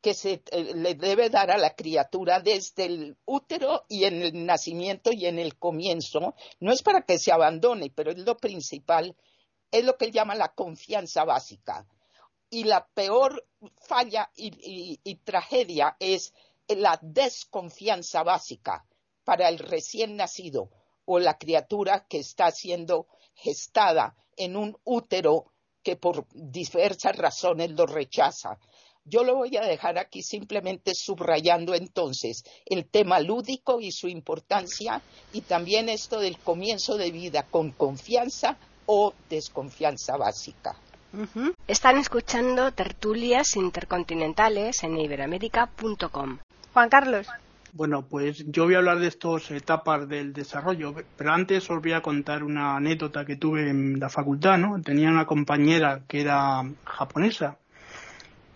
que 0.00 0.14
se 0.14 0.42
eh, 0.52 0.72
le 0.74 0.94
debe 0.94 1.28
dar 1.28 1.50
a 1.50 1.58
la 1.58 1.74
criatura 1.74 2.40
desde 2.40 2.86
el 2.86 3.18
útero 3.26 3.84
y 3.88 4.04
en 4.04 4.22
el 4.22 4.46
nacimiento 4.46 5.12
y 5.12 5.26
en 5.26 5.38
el 5.38 5.58
comienzo. 5.58 6.34
No 6.60 6.72
es 6.72 6.82
para 6.82 7.02
que 7.02 7.18
se 7.18 7.30
abandone, 7.30 7.92
pero 7.94 8.10
es 8.10 8.18
lo 8.18 8.38
principal, 8.38 9.14
es 9.70 9.84
lo 9.84 9.96
que 9.96 10.06
él 10.06 10.12
llama 10.12 10.34
la 10.34 10.52
confianza 10.52 11.24
básica. 11.24 11.86
Y 12.48 12.64
la 12.64 12.86
peor 12.86 13.46
falla 13.78 14.30
y 14.34 15.14
tragedia 15.24 15.96
es 16.00 16.34
la 16.68 16.98
desconfianza 17.00 18.22
básica 18.22 18.84
para 19.24 19.48
el 19.48 19.58
recién 19.58 20.16
nacido 20.16 20.70
o 21.04 21.18
la 21.18 21.38
criatura 21.38 22.06
que 22.08 22.18
está 22.18 22.50
siendo 22.50 23.06
gestada 23.34 24.16
en 24.36 24.56
un 24.56 24.76
útero 24.84 25.52
que 25.82 25.96
por 25.96 26.26
diversas 26.32 27.16
razones 27.16 27.70
lo 27.70 27.86
rechaza. 27.86 28.58
Yo 29.04 29.24
lo 29.24 29.34
voy 29.34 29.56
a 29.56 29.62
dejar 29.62 29.98
aquí 29.98 30.22
simplemente 30.22 30.94
subrayando 30.94 31.74
entonces 31.74 32.44
el 32.66 32.86
tema 32.86 33.18
lúdico 33.18 33.80
y 33.80 33.92
su 33.92 34.08
importancia 34.08 35.02
y 35.32 35.40
también 35.40 35.88
esto 35.88 36.20
del 36.20 36.38
comienzo 36.38 36.96
de 36.96 37.10
vida 37.10 37.46
con 37.50 37.72
confianza 37.72 38.58
o 38.92 39.14
desconfianza 39.28 40.16
básica. 40.16 40.74
Están 41.68 41.96
escuchando 41.98 42.72
tertulias 42.72 43.54
intercontinentales 43.54 44.82
en 44.82 44.98
iberoamérica.com. 44.98 46.38
Juan 46.72 46.88
Carlos. 46.88 47.28
Bueno, 47.72 48.02
pues 48.02 48.44
yo 48.48 48.64
voy 48.64 48.74
a 48.74 48.78
hablar 48.78 48.98
de 48.98 49.06
estas 49.06 49.48
etapas 49.52 50.08
del 50.08 50.32
desarrollo, 50.32 50.92
pero 51.16 51.32
antes 51.32 51.70
os 51.70 51.80
voy 51.80 51.92
a 51.92 52.02
contar 52.02 52.42
una 52.42 52.76
anécdota 52.76 53.24
que 53.24 53.36
tuve 53.36 53.70
en 53.70 54.00
la 54.00 54.08
facultad, 54.08 54.58
¿no? 54.58 54.80
Tenía 54.82 55.08
una 55.08 55.24
compañera 55.24 56.00
que 56.08 56.22
era 56.22 56.64
japonesa 56.84 57.58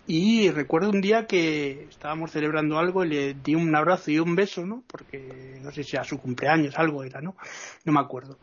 y 0.05 0.51
recuerdo 0.51 0.89
un 0.89 0.99
día 0.99 1.27
que 1.27 1.87
estábamos 1.89 2.31
celebrando 2.31 2.77
algo 2.77 3.05
y 3.05 3.09
le 3.09 3.33
di 3.35 3.55
un 3.55 3.73
abrazo 3.73 4.11
y 4.11 4.19
un 4.19 4.35
beso, 4.35 4.65
¿no? 4.65 4.83
Porque 4.85 5.59
no 5.61 5.71
sé 5.71 5.85
si 5.85 5.95
a 5.95 6.03
su 6.03 6.19
cumpleaños 6.19 6.77
algo 6.77 7.05
era, 7.05 7.21
¿no? 7.21 7.37
No 7.85 7.93
me 7.93 8.01
acuerdo 8.01 8.37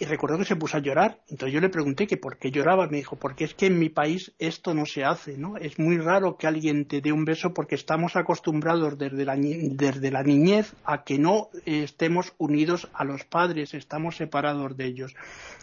y 0.00 0.06
recuerdo 0.06 0.38
que 0.38 0.46
se 0.46 0.56
puso 0.56 0.78
a 0.78 0.80
llorar. 0.80 1.18
Entonces 1.28 1.52
yo 1.52 1.60
le 1.60 1.68
pregunté 1.68 2.06
que 2.06 2.16
por 2.16 2.38
qué 2.38 2.50
lloraba. 2.50 2.86
Me 2.86 2.96
dijo, 2.96 3.16
porque 3.16 3.44
es 3.44 3.52
que 3.52 3.66
en 3.66 3.78
mi 3.78 3.90
país 3.90 4.32
esto 4.38 4.72
no 4.72 4.86
se 4.86 5.04
hace, 5.04 5.36
¿no? 5.36 5.58
Es 5.58 5.78
muy 5.78 5.98
raro 5.98 6.38
que 6.38 6.46
alguien 6.46 6.86
te 6.86 7.02
dé 7.02 7.12
un 7.12 7.26
beso 7.26 7.52
porque 7.52 7.74
estamos 7.74 8.16
acostumbrados 8.16 8.96
desde 8.96 9.26
la, 9.26 9.36
desde 9.36 10.10
la 10.10 10.22
niñez 10.22 10.74
a 10.84 11.04
que 11.04 11.18
no 11.18 11.50
estemos 11.66 12.32
unidos 12.38 12.88
a 12.94 13.04
los 13.04 13.24
padres, 13.24 13.74
estamos 13.74 14.16
separados 14.16 14.74
de 14.74 14.86
ellos. 14.86 15.14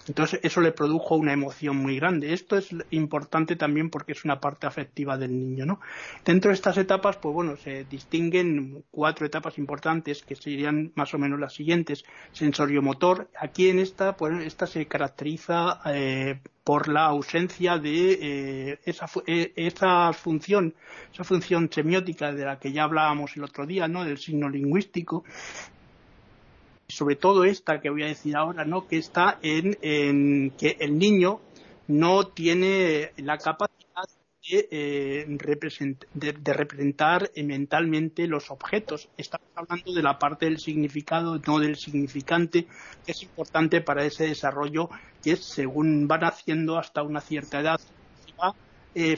Entonces 0.08 0.40
eso 0.44 0.62
le 0.62 0.72
produjo 0.72 1.16
una 1.16 1.34
emoción 1.34 1.76
muy 1.78 1.98
grande. 1.98 2.34
Esto 2.34 2.58
es 2.58 2.70
importante 2.92 3.56
también 3.56 3.90
porque 3.90 4.12
es 4.12 4.24
una 4.24 4.40
parte 4.40 4.68
afectiva 4.68 5.18
del 5.18 5.32
niño, 5.32 5.66
¿no? 5.66 5.80
Dentro 6.24 6.50
de 6.50 6.56
estas 6.56 6.78
etapas, 6.78 7.18
pues 7.18 7.34
bueno, 7.34 7.58
se 7.58 7.86
distinguen 7.86 8.84
cuatro 8.92 9.26
etapas 9.26 9.58
importantes 9.58 10.22
que 10.22 10.36
serían 10.36 10.92
más 10.96 11.14
o 11.16 11.18
menos 11.18 11.40
las 11.40 11.54
siguientes. 11.54 12.06
Sensorio-motor. 12.32 13.30
Aquí 13.38 13.70
en 13.70 13.80
esta, 13.80 14.16
pues 14.16 14.27
esta 14.42 14.68
se 14.68 14.86
caracteriza 14.86 15.82
eh, 15.86 16.40
por 16.64 16.88
la 16.88 17.06
ausencia 17.06 17.78
de 17.78 18.12
eh, 18.22 18.80
esa, 18.86 19.10
eh, 19.26 19.54
esa, 19.56 20.14
función, 20.14 20.74
esa 21.14 21.24
función 21.24 21.70
semiótica 21.72 22.32
de 22.32 22.46
la 22.46 22.60
que 22.60 22.72
ya 22.72 22.84
hablábamos 22.84 23.36
el 23.38 23.44
otro 23.44 23.66
día, 23.66 23.88
¿no? 23.88 24.04
Del 24.04 24.18
signo 24.18 24.50
lingüístico. 24.50 25.24
Sobre 26.88 27.16
todo 27.16 27.44
esta 27.44 27.82
que 27.82 27.90
voy 27.90 28.04
a 28.04 28.08
decir 28.08 28.36
ahora, 28.36 28.64
¿no? 28.64 28.88
Que 28.88 28.98
está 28.98 29.40
en 29.42 30.52
que 30.52 30.78
el 30.80 30.98
niño 30.98 31.42
no 31.88 32.28
tiene 32.28 33.12
la 33.18 33.38
capacidad 33.38 33.77
eh, 34.50 35.26
de, 36.14 36.54
representar 36.54 37.32
mentalmente 37.36 38.28
los 38.28 38.50
objetos. 38.50 39.10
Estamos 39.18 39.48
hablando 39.56 39.94
de 39.94 40.02
la 40.02 40.18
parte 40.18 40.46
del 40.46 40.60
significado, 40.60 41.40
no 41.46 41.60
del 41.60 41.76
significante, 41.76 42.66
que 43.06 43.12
es 43.12 43.24
importante 43.24 43.82
para 43.82 44.06
ese 44.06 44.28
desarrollo, 44.28 44.90
que 45.22 45.32
es 45.32 45.44
según 45.44 46.08
van 46.08 46.24
haciendo 46.24 46.78
hasta 46.78 47.04
una 47.04 47.22
cierta 47.22 47.60
edad, 47.60 47.80
se, 48.96 49.14
eh, 49.14 49.18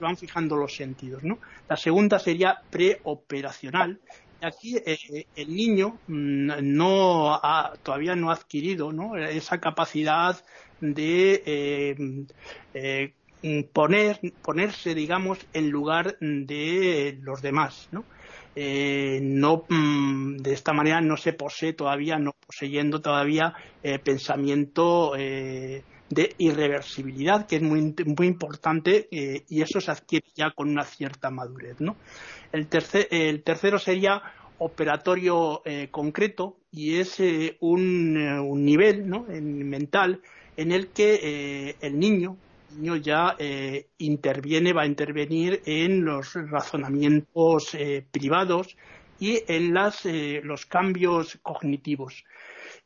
van 0.00 0.16
fijando 0.16 0.56
los 0.56 0.76
sentidos. 0.76 1.22
La 1.68 1.76
segunda 1.76 2.18
sería 2.18 2.60
preoperacional, 2.70 3.98
aquí 4.40 4.76
eh, 4.84 5.26
el 5.34 5.54
niño 5.54 5.98
mm, 6.06 6.50
no 6.62 7.40
todavía 7.82 8.14
no 8.14 8.30
ha 8.30 8.34
adquirido 8.34 8.92
esa 9.16 9.58
capacidad 9.58 10.42
de 10.80 12.26
poner, 13.72 14.20
ponerse, 14.42 14.94
digamos, 14.94 15.38
en 15.52 15.70
lugar 15.70 16.16
de 16.20 17.18
los 17.22 17.40
demás, 17.42 17.88
¿no? 17.92 18.04
Eh, 18.60 19.20
mm, 19.20 20.38
de 20.38 20.52
esta 20.52 20.72
manera 20.72 21.00
no 21.00 21.16
se 21.16 21.32
posee 21.32 21.74
todavía, 21.74 22.18
no 22.18 22.32
poseyendo 22.44 23.00
todavía 23.00 23.54
eh, 23.84 24.00
pensamiento 24.00 25.14
eh, 25.16 25.84
de 26.10 26.34
irreversibilidad, 26.38 27.46
que 27.46 27.56
es 27.56 27.62
muy, 27.62 27.94
muy 28.04 28.26
importante 28.26 29.06
y 29.10 29.62
eso 29.62 29.80
se 29.80 29.92
adquiere 29.92 30.26
ya 30.34 30.50
con 30.50 30.70
una 30.70 30.84
cierta 30.84 31.30
madurez. 31.30 31.80
¿no? 31.80 31.94
El, 32.50 32.66
el 33.10 33.42
tercero 33.44 33.78
sería 33.78 34.22
operatorio 34.58 35.62
concreto 35.92 36.56
y 36.72 36.96
es 36.96 37.20
un, 37.60 38.16
un, 38.16 38.64
nivel 38.64 39.08
¿no? 39.08 39.26
mental 39.28 40.20
en 40.56 40.72
el 40.72 40.88
que 40.88 41.76
el 41.80 41.98
niño 41.98 42.38
niño 42.70 42.96
ya 42.96 43.36
eh, 43.38 43.86
interviene, 43.98 44.72
va 44.72 44.82
a 44.82 44.86
intervenir 44.86 45.62
en 45.64 46.04
los 46.04 46.34
razonamientos 46.34 47.74
eh, 47.74 48.04
privados 48.10 48.76
y 49.20 49.42
en 49.48 49.74
las, 49.74 50.06
eh, 50.06 50.40
los 50.44 50.66
cambios 50.66 51.38
cognitivos. 51.42 52.24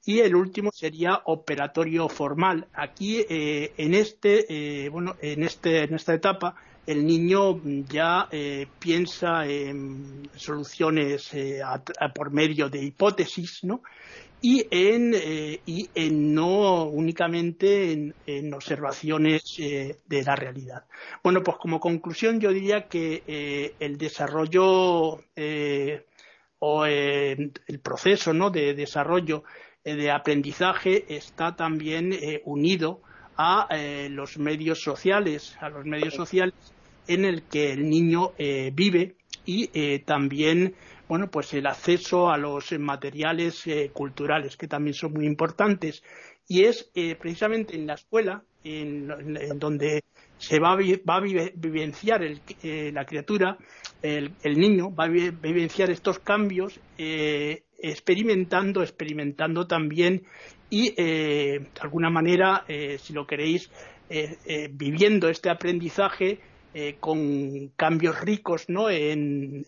Y 0.04 0.20
el 0.20 0.34
último 0.34 0.70
sería 0.72 1.20
operatorio 1.26 2.08
formal. 2.08 2.66
Aquí, 2.74 3.24
en, 3.28 3.94
este, 3.94 4.88
bueno, 4.90 5.14
en, 5.20 5.44
este, 5.44 5.84
en 5.84 5.94
esta 5.94 6.12
etapa, 6.12 6.56
el 6.84 7.06
niño 7.06 7.60
ya 7.88 8.28
piensa 8.80 9.46
en 9.46 10.28
soluciones 10.34 11.30
por 12.12 12.32
medio 12.32 12.68
de 12.68 12.82
hipótesis, 12.82 13.62
¿no? 13.62 13.82
Y 14.42 14.66
en, 14.72 15.14
eh, 15.14 15.60
y 15.64 15.88
en 15.94 16.34
no 16.34 16.82
únicamente 16.84 17.92
en, 18.26 18.52
observaciones 18.52 19.56
eh, 19.60 19.96
de 20.04 20.22
la 20.24 20.34
realidad. 20.34 20.84
Bueno, 21.22 21.42
pues 21.44 21.56
como 21.58 21.78
conclusión 21.78 22.40
yo 22.40 22.52
diría 22.52 22.88
que 22.88 23.22
eh, 23.26 23.74
el 23.78 23.96
desarrollo 23.96 25.20
o 26.64 26.86
el 26.86 27.80
proceso 27.82 28.34
¿no? 28.34 28.50
de 28.50 28.74
desarrollo 28.74 29.44
de 29.84 30.10
aprendizaje 30.10 31.04
está 31.08 31.56
también 31.56 32.16
unido 32.44 33.02
a 33.36 33.68
los 34.10 34.38
medios 34.38 34.80
sociales, 34.80 35.56
a 35.60 35.70
los 35.70 35.84
medios 35.84 36.14
sociales 36.14 36.54
en 37.08 37.24
el 37.24 37.42
que 37.42 37.72
el 37.72 37.88
niño 37.88 38.32
vive 38.72 39.16
y 39.44 39.98
también 40.00 40.76
bueno, 41.12 41.30
pues 41.30 41.52
el 41.52 41.66
acceso 41.66 42.30
a 42.30 42.38
los 42.38 42.72
materiales 42.78 43.66
eh, 43.66 43.90
culturales, 43.92 44.56
que 44.56 44.66
también 44.66 44.94
son 44.94 45.12
muy 45.12 45.26
importantes. 45.26 46.02
Y 46.48 46.64
es 46.64 46.90
eh, 46.94 47.16
precisamente 47.16 47.76
en 47.76 47.86
la 47.86 47.96
escuela 47.96 48.42
en, 48.64 49.08
donde 49.58 50.04
se 50.38 50.58
va 50.58 50.72
a, 50.72 50.76
va 50.76 51.16
a 51.16 51.20
vivenciar 51.20 52.22
la 52.62 53.04
criatura, 53.04 53.58
el, 54.00 54.32
niño, 54.56 54.94
va 54.94 55.04
a 55.04 55.08
vivenciar 55.08 55.90
estos 55.90 56.18
cambios 56.18 56.80
experimentando, 56.96 58.82
experimentando 58.82 59.66
también 59.66 60.22
y 60.70 60.94
de 60.94 61.68
alguna 61.80 62.08
manera, 62.08 62.64
si 62.98 63.12
lo 63.12 63.26
queréis, 63.26 63.70
viviendo 64.70 65.28
este 65.28 65.50
aprendizaje 65.50 66.40
eh, 66.74 66.96
con 66.98 67.68
cambios 67.76 68.18
ricos, 68.22 68.68
¿no? 68.68 68.88
En, 68.88 69.64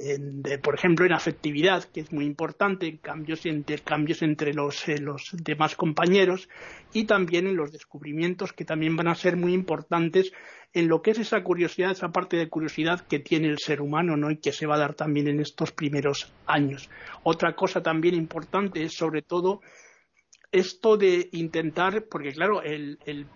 por 0.62 0.74
ejemplo, 0.74 1.04
en 1.04 1.12
afectividad, 1.12 1.84
que 1.84 2.00
es 2.00 2.12
muy 2.12 2.24
importante, 2.24 2.98
cambios 3.02 3.44
entre, 3.44 3.78
cambios 3.80 4.22
entre 4.22 4.54
los, 4.54 4.88
eh, 4.88 4.98
los 4.98 5.30
demás 5.32 5.76
compañeros 5.76 6.48
y 6.94 7.04
también 7.04 7.46
en 7.46 7.56
los 7.56 7.72
descubrimientos 7.72 8.54
que 8.54 8.64
también 8.64 8.96
van 8.96 9.08
a 9.08 9.14
ser 9.14 9.36
muy 9.36 9.52
importantes 9.52 10.32
en 10.72 10.88
lo 10.88 11.02
que 11.02 11.10
es 11.10 11.18
esa 11.18 11.42
curiosidad, 11.44 11.90
esa 11.90 12.08
parte 12.08 12.38
de 12.38 12.48
curiosidad 12.48 13.06
que 13.06 13.18
tiene 13.18 13.48
el 13.48 13.58
ser 13.58 13.82
humano, 13.82 14.16
¿no? 14.16 14.30
Y 14.30 14.38
que 14.38 14.52
se 14.52 14.66
va 14.66 14.76
a 14.76 14.78
dar 14.78 14.94
también 14.94 15.28
en 15.28 15.40
estos 15.40 15.72
primeros 15.72 16.32
años. 16.46 16.88
Otra 17.22 17.54
cosa 17.54 17.82
también 17.82 18.14
importante 18.14 18.82
es 18.82 18.94
sobre 18.94 19.20
todo 19.20 19.60
esto 20.54 20.96
de 20.96 21.28
intentar, 21.32 22.04
porque 22.04 22.32
claro, 22.32 22.62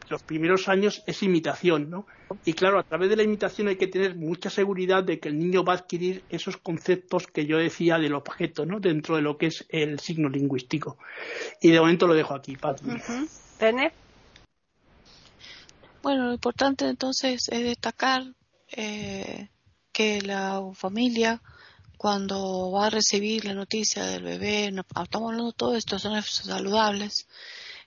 los 0.09 0.23
primeros 0.23 0.69
años 0.69 1.03
es 1.07 1.25
imitación, 1.25 1.91
¿no? 1.91 2.07
Y 2.45 2.53
claro, 2.53 2.79
a 2.79 2.85
través 2.85 3.11
de 3.11 3.17
la 3.17 3.25
imitación 3.25 3.67
hay 3.67 3.77
que 3.77 3.89
tener 3.89 4.15
mucha 4.15 4.51
seguridad 4.51 5.03
de 5.03 5.19
que 5.19 5.29
el 5.29 5.37
niño 5.37 5.65
va 5.65 5.73
a 5.73 5.77
adquirir 5.77 6.23
esos 6.31 6.57
conceptos 6.57 7.27
que 7.27 7.45
yo 7.45 7.59
decía 7.59 7.99
del 7.99 8.15
objeto, 8.15 8.67
¿no? 8.67 8.79
Dentro 8.79 9.17
de 9.17 9.23
lo 9.23 9.37
que 9.37 9.47
es 9.47 9.67
el 9.69 9.99
signo 9.99 10.29
lingüístico. 10.29 10.97
Y 11.61 11.73
de 11.73 11.81
momento 11.81 12.07
lo 12.07 12.15
dejo 12.15 12.35
aquí, 12.35 12.57
Pati. 12.57 12.85
Bueno, 16.01 16.27
lo 16.27 16.33
importante 16.35 16.89
entonces 16.89 17.49
es 17.49 17.65
destacar 17.65 18.23
eh, 18.71 19.49
que 19.91 20.23
la 20.23 20.63
familia 20.75 21.43
cuando 21.99 22.71
va 22.71 22.87
a 22.87 22.91
recibir 22.91 23.45
la 23.45 23.55
noticia 23.55 24.07
del 24.07 24.23
bebé, 24.23 24.67
estamos 24.69 25.31
hablando 25.31 25.47
de 25.47 25.57
todo 25.57 25.77
esto, 25.77 25.99
son 25.99 26.23
saludables, 26.23 27.27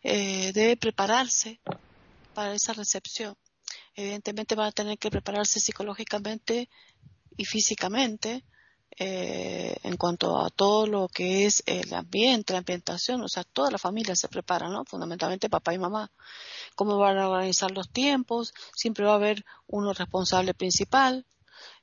eh, 0.03 0.51
debe 0.53 0.75
prepararse 0.75 1.61
para 2.33 2.53
esa 2.53 2.73
recepción. 2.73 3.35
Evidentemente 3.95 4.55
van 4.55 4.67
a 4.67 4.71
tener 4.73 4.97
que 4.97 5.09
prepararse 5.09 5.61
psicológicamente 5.61 6.69
y 7.37 7.45
físicamente 7.45 8.43
eh, 8.97 9.77
en 9.83 9.95
cuanto 9.95 10.37
a 10.43 10.49
todo 10.49 10.87
lo 10.87 11.07
que 11.07 11.45
es 11.45 11.63
el 11.65 11.93
ambiente, 11.93 12.51
la 12.51 12.59
ambientación, 12.59 13.21
o 13.21 13.29
sea, 13.29 13.45
toda 13.45 13.71
la 13.71 13.77
familia 13.77 14.15
se 14.17 14.27
prepara, 14.27 14.67
¿no? 14.67 14.83
Fundamentalmente 14.83 15.49
papá 15.49 15.73
y 15.73 15.79
mamá. 15.79 16.11
Cómo 16.75 16.97
van 16.97 17.17
a 17.17 17.29
organizar 17.29 17.71
los 17.71 17.89
tiempos, 17.89 18.53
siempre 18.75 19.05
va 19.05 19.13
a 19.13 19.15
haber 19.15 19.45
uno 19.67 19.93
responsable 19.93 20.53
principal, 20.53 21.25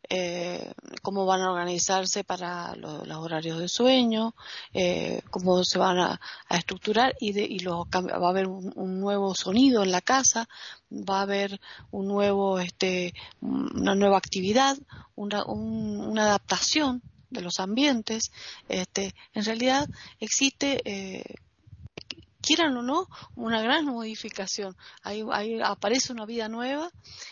eh, 0.08 0.72
cómo 1.02 1.26
van 1.26 1.42
a 1.42 1.50
organizarse 1.50 2.24
para 2.24 2.74
los 2.76 3.18
horarios 3.18 3.58
de 3.58 3.68
sueño, 3.68 4.34
eh, 4.72 5.22
cómo 5.30 5.64
se 5.64 5.78
van 5.78 5.98
a, 5.98 6.20
estructurar 6.50 7.14
y, 7.20 7.38
y 7.38 7.64
va 7.64 7.86
a 7.92 8.28
haber 8.30 8.46
un, 8.46 9.00
nuevo 9.00 9.34
sonido 9.34 9.82
en 9.82 9.92
la 9.92 10.00
casa, 10.00 10.48
va 10.90 11.18
a 11.18 11.22
haber 11.22 11.60
un 11.90 12.08
nuevo, 12.08 12.58
este, 12.58 13.12
una 13.40 13.94
nueva 13.94 14.18
actividad, 14.18 14.78
una, 15.14 15.44
una 15.44 16.22
adaptación 16.22 17.02
de 17.30 17.42
los 17.42 17.60
ambientes. 17.60 18.32
Este, 18.68 19.14
en 19.34 19.44
realidad 19.44 19.88
existe 20.20 20.80
eh, 20.84 21.22
quieran 22.48 22.74
o 22.78 22.82
no, 22.82 23.08
una 23.36 23.60
gran 23.60 23.84
modificación. 23.84 24.74
Ahí, 25.02 25.22
aparece 25.62 26.14
una 26.14 26.24
vida 26.24 26.48
nueva 26.48 26.90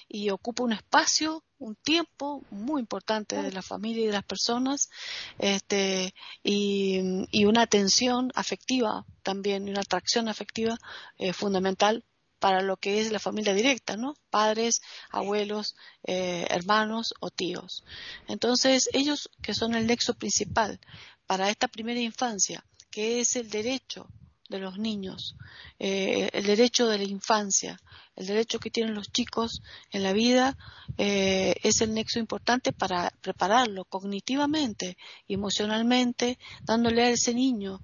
y 0.09 0.29
ocupa 0.29 0.63
un 0.63 0.75
espacio, 0.75 1.43
un 1.59 1.75
tiempo 1.75 2.45
muy 2.51 2.83
importante 2.83 3.41
de 3.41 3.51
la 3.51 3.63
familia 3.63 4.03
y 4.03 4.07
de 4.09 4.13
las 4.13 4.25
personas, 4.25 4.91
este, 5.39 6.13
y, 6.43 7.01
una 7.47 7.63
atención 7.63 8.31
afectiva 8.35 9.07
también, 9.23 9.71
una 9.71 9.81
atracción 9.81 10.29
afectiva 10.29 10.77
eh, 11.17 11.33
fundamental 11.33 12.05
para 12.39 12.61
lo 12.61 12.77
que 12.77 13.01
es 13.01 13.11
la 13.11 13.19
familia 13.19 13.55
directa, 13.55 13.97
¿no? 13.97 14.17
Padres, 14.29 14.83
abuelos, 15.09 15.77
eh, 16.05 16.47
hermanos 16.51 17.15
o 17.21 17.31
tíos. 17.31 17.85
Entonces, 18.29 18.91
ellos 18.93 19.31
que 19.43 19.55
son 19.55 19.75
el 19.75 19.87
nexo 19.87 20.13
principal 20.13 20.79
para 21.27 21.49
esta 21.49 21.69
primera 21.69 22.01
infancia, 22.01 22.67
que 22.91 23.21
es 23.21 23.35
el 23.37 23.49
derecho 23.49 24.11
de 24.49 24.59
los 24.59 24.79
niños, 24.79 25.37
eh, 25.79 26.29
el 26.33 26.45
derecho 26.45 26.87
de 26.89 26.99
la 26.99 27.05
infancia, 27.05 27.81
el 28.15 28.27
derecho 28.27 28.59
que 28.59 28.71
tienen 28.71 28.95
los 28.95 29.11
chicos 29.13 29.63
en 29.91 30.03
la 30.03 30.13
vida 30.13 30.57
eh, 30.99 31.55
es 31.63 31.81
el 31.81 31.95
nexo 31.95 32.19
importante 32.19 32.73
para 32.73 33.11
prepararlo 33.21 33.85
cognitivamente 33.85 34.97
emocionalmente, 35.29 36.39
dándole 36.63 37.03
a 37.03 37.11
ese 37.11 37.35
niño, 37.35 37.81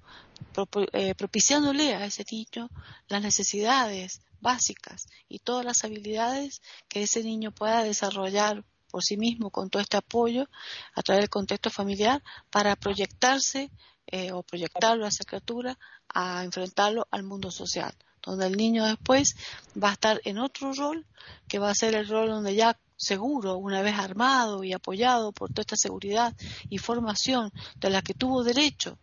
eh, 0.93 1.15
propiciándole 1.15 1.93
a 1.95 2.05
ese 2.05 2.25
niño 2.31 2.69
las 3.07 3.21
necesidades 3.21 4.21
básicas 4.39 5.07
y 5.29 5.39
todas 5.39 5.65
las 5.65 5.83
habilidades 5.83 6.61
que 6.89 7.03
ese 7.03 7.23
niño 7.23 7.51
pueda 7.51 7.83
desarrollar 7.83 8.63
por 8.93 9.03
sí 9.03 9.17
mismo 9.17 9.49
con 9.49 9.71
todo 9.71 9.81
este 9.81 9.97
apoyo 9.97 10.47
a 10.93 11.01
través 11.01 11.23
del 11.23 11.29
contexto 11.31 11.71
familiar 11.71 12.21
para 12.51 12.75
proyectarse 12.75 13.71
eh, 14.05 14.31
o 14.31 14.43
proyectarlo 14.43 15.03
a 15.03 15.07
esa 15.07 15.23
criatura 15.23 15.79
a 16.09 16.43
enfrentarlo 16.43 17.07
al 17.09 17.23
mundo 17.23 17.49
social, 17.49 17.91
donde 18.21 18.45
el 18.45 18.55
niño 18.55 18.85
después 18.85 19.35
va 19.75 19.89
a 19.89 19.93
estar 19.93 20.21
en 20.25 20.37
otro 20.37 20.73
rol, 20.73 21.07
que 21.47 21.57
va 21.57 21.71
a 21.71 21.73
ser 21.73 21.95
el 21.95 22.07
rol 22.07 22.29
donde 22.29 22.53
ya 22.53 22.77
seguro, 22.95 23.57
una 23.57 23.81
vez 23.81 23.97
armado 23.97 24.63
y 24.63 24.73
apoyado 24.73 25.31
por 25.31 25.49
toda 25.49 25.63
esta 25.63 25.75
seguridad 25.75 26.35
y 26.69 26.77
formación 26.77 27.51
de 27.77 27.89
la 27.89 28.03
que 28.03 28.13
tuvo 28.13 28.43
derecho 28.43 28.99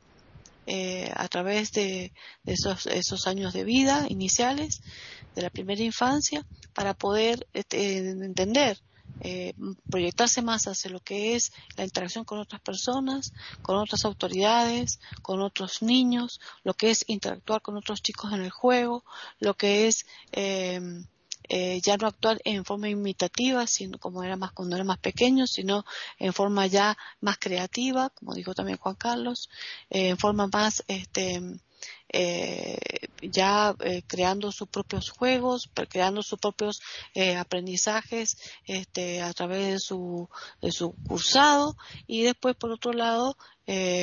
eh, 0.68 1.10
a 1.16 1.26
través 1.26 1.72
de, 1.72 2.12
esos, 2.46 2.86
esos, 2.86 3.26
años 3.26 3.52
de 3.54 3.64
vida 3.64 4.06
iniciales, 4.08 4.82
de 5.34 5.42
la 5.42 5.50
primera 5.50 5.82
infancia, 5.82 6.46
para 6.74 6.94
poder 6.94 7.48
este, 7.54 7.98
entender 7.98 8.78
eh, 9.20 9.54
proyectarse 9.90 10.42
más 10.42 10.66
hacia 10.66 10.90
lo 10.90 11.00
que 11.00 11.34
es 11.34 11.52
la 11.76 11.84
interacción 11.84 12.24
con 12.24 12.38
otras 12.38 12.60
personas, 12.60 13.32
con 13.62 13.76
otras 13.76 14.04
autoridades, 14.04 15.00
con 15.22 15.40
otros 15.40 15.82
niños, 15.82 16.40
lo 16.64 16.74
que 16.74 16.90
es 16.90 17.04
interactuar 17.08 17.62
con 17.62 17.76
otros 17.76 18.02
chicos 18.02 18.32
en 18.32 18.42
el 18.42 18.50
juego, 18.50 19.04
lo 19.38 19.54
que 19.54 19.86
es 19.86 20.06
eh, 20.32 20.80
eh, 21.52 21.80
ya 21.82 21.96
no 21.96 22.06
actuar 22.06 22.40
en 22.44 22.64
forma 22.64 22.88
imitativa, 22.88 23.66
sino 23.66 23.98
como 23.98 24.22
era 24.22 24.36
más 24.36 24.52
cuando 24.52 24.76
era 24.76 24.84
más 24.84 24.98
pequeño, 24.98 25.48
sino 25.48 25.84
en 26.20 26.32
forma 26.32 26.68
ya 26.68 26.96
más 27.20 27.38
creativa, 27.38 28.10
como 28.10 28.34
dijo 28.34 28.54
también 28.54 28.78
Juan 28.78 28.94
Carlos, 28.94 29.50
en 29.90 30.16
forma 30.16 30.46
más 30.46 30.84
este, 30.86 31.42
eh, 32.12 32.78
ya 33.22 33.74
eh, 33.80 34.02
creando 34.06 34.50
sus 34.50 34.68
propios 34.68 35.10
juegos, 35.10 35.70
creando 35.88 36.22
sus 36.22 36.40
propios 36.40 36.80
eh, 37.14 37.36
aprendizajes 37.36 38.36
este, 38.64 39.22
a 39.22 39.32
través 39.32 39.72
de 39.72 39.78
su, 39.78 40.28
de 40.60 40.72
su 40.72 40.94
cursado 41.06 41.76
y 42.08 42.22
después 42.22 42.56
por 42.56 42.72
otro 42.72 42.92
lado 42.92 43.36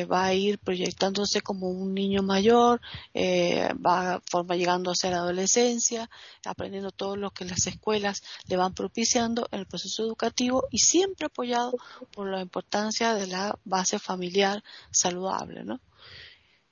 va 0.10 0.24
a 0.24 0.34
ir 0.34 0.60
proyectándose 0.60 1.42
como 1.42 1.68
un 1.68 1.94
niño 1.94 2.24
mayor, 2.24 2.80
va 3.14 4.22
forma 4.32 4.56
llegando 4.56 4.92
a 4.92 4.96
ser 4.96 5.14
adolescencia, 5.14 6.10
aprendiendo 6.46 6.92
todo 6.92 7.18
lo 7.18 7.32
que 7.32 7.44
las 7.44 7.68
escuelas 7.68 8.24
le 8.48 8.56
van 8.56 8.74
propiciando 8.74 9.46
en 9.52 9.60
el 9.60 9.66
proceso 9.66 10.04
educativo 10.06 10.64
y 10.72 10.78
siempre 10.78 11.26
apoyado 11.26 11.74
por 12.14 12.32
la 12.32 12.40
importancia 12.40 13.14
de 13.14 13.28
la 13.28 13.60
base 13.66 14.00
familiar 14.00 14.64
saludable, 14.90 15.66
¿no? 15.66 15.82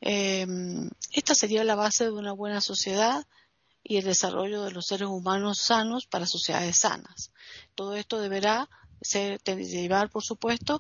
Eh, 0.06 0.46
esta 1.14 1.34
sería 1.34 1.64
la 1.64 1.76
base 1.76 2.06
de 2.06 2.12
una 2.12 2.32
buena 2.32 2.62
sociedad 2.62 3.26
y 3.84 3.98
el 3.98 4.06
desarrollo 4.06 4.64
de 4.64 4.72
los 4.72 4.86
seres 4.86 5.08
humanos 5.08 5.60
sanos 5.60 6.06
para 6.06 6.28
sociedades 6.28 6.80
sanas. 6.80 7.32
Todo 7.74 7.96
esto 7.96 8.20
deberá 8.20 8.70
ser, 9.02 9.42
llevar, 9.44 10.10
por 10.10 10.24
supuesto, 10.24 10.80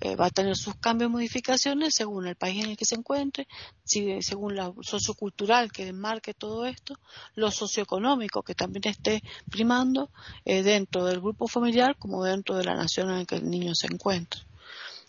eh, 0.00 0.16
va 0.16 0.26
a 0.26 0.30
tener 0.30 0.56
sus 0.56 0.74
cambios 0.76 1.08
y 1.08 1.12
modificaciones 1.12 1.94
según 1.94 2.26
el 2.26 2.34
país 2.34 2.64
en 2.64 2.70
el 2.70 2.76
que 2.76 2.84
se 2.84 2.96
encuentre, 2.96 3.46
según 3.84 4.56
la 4.56 4.72
sociocultural 4.82 5.70
que 5.70 5.86
enmarque 5.86 6.34
todo 6.34 6.66
esto, 6.66 6.98
lo 7.36 7.50
socioeconómico 7.50 8.42
que 8.42 8.54
también 8.54 8.88
esté 8.88 9.22
primando 9.50 10.10
eh, 10.44 10.62
dentro 10.62 11.04
del 11.04 11.20
grupo 11.20 11.46
familiar 11.46 11.96
como 11.96 12.24
dentro 12.24 12.56
de 12.56 12.64
la 12.64 12.74
nación 12.74 13.10
en 13.10 13.18
la 13.18 13.24
que 13.24 13.36
el 13.36 13.48
niño 13.48 13.72
se 13.74 13.86
encuentra. 13.86 14.40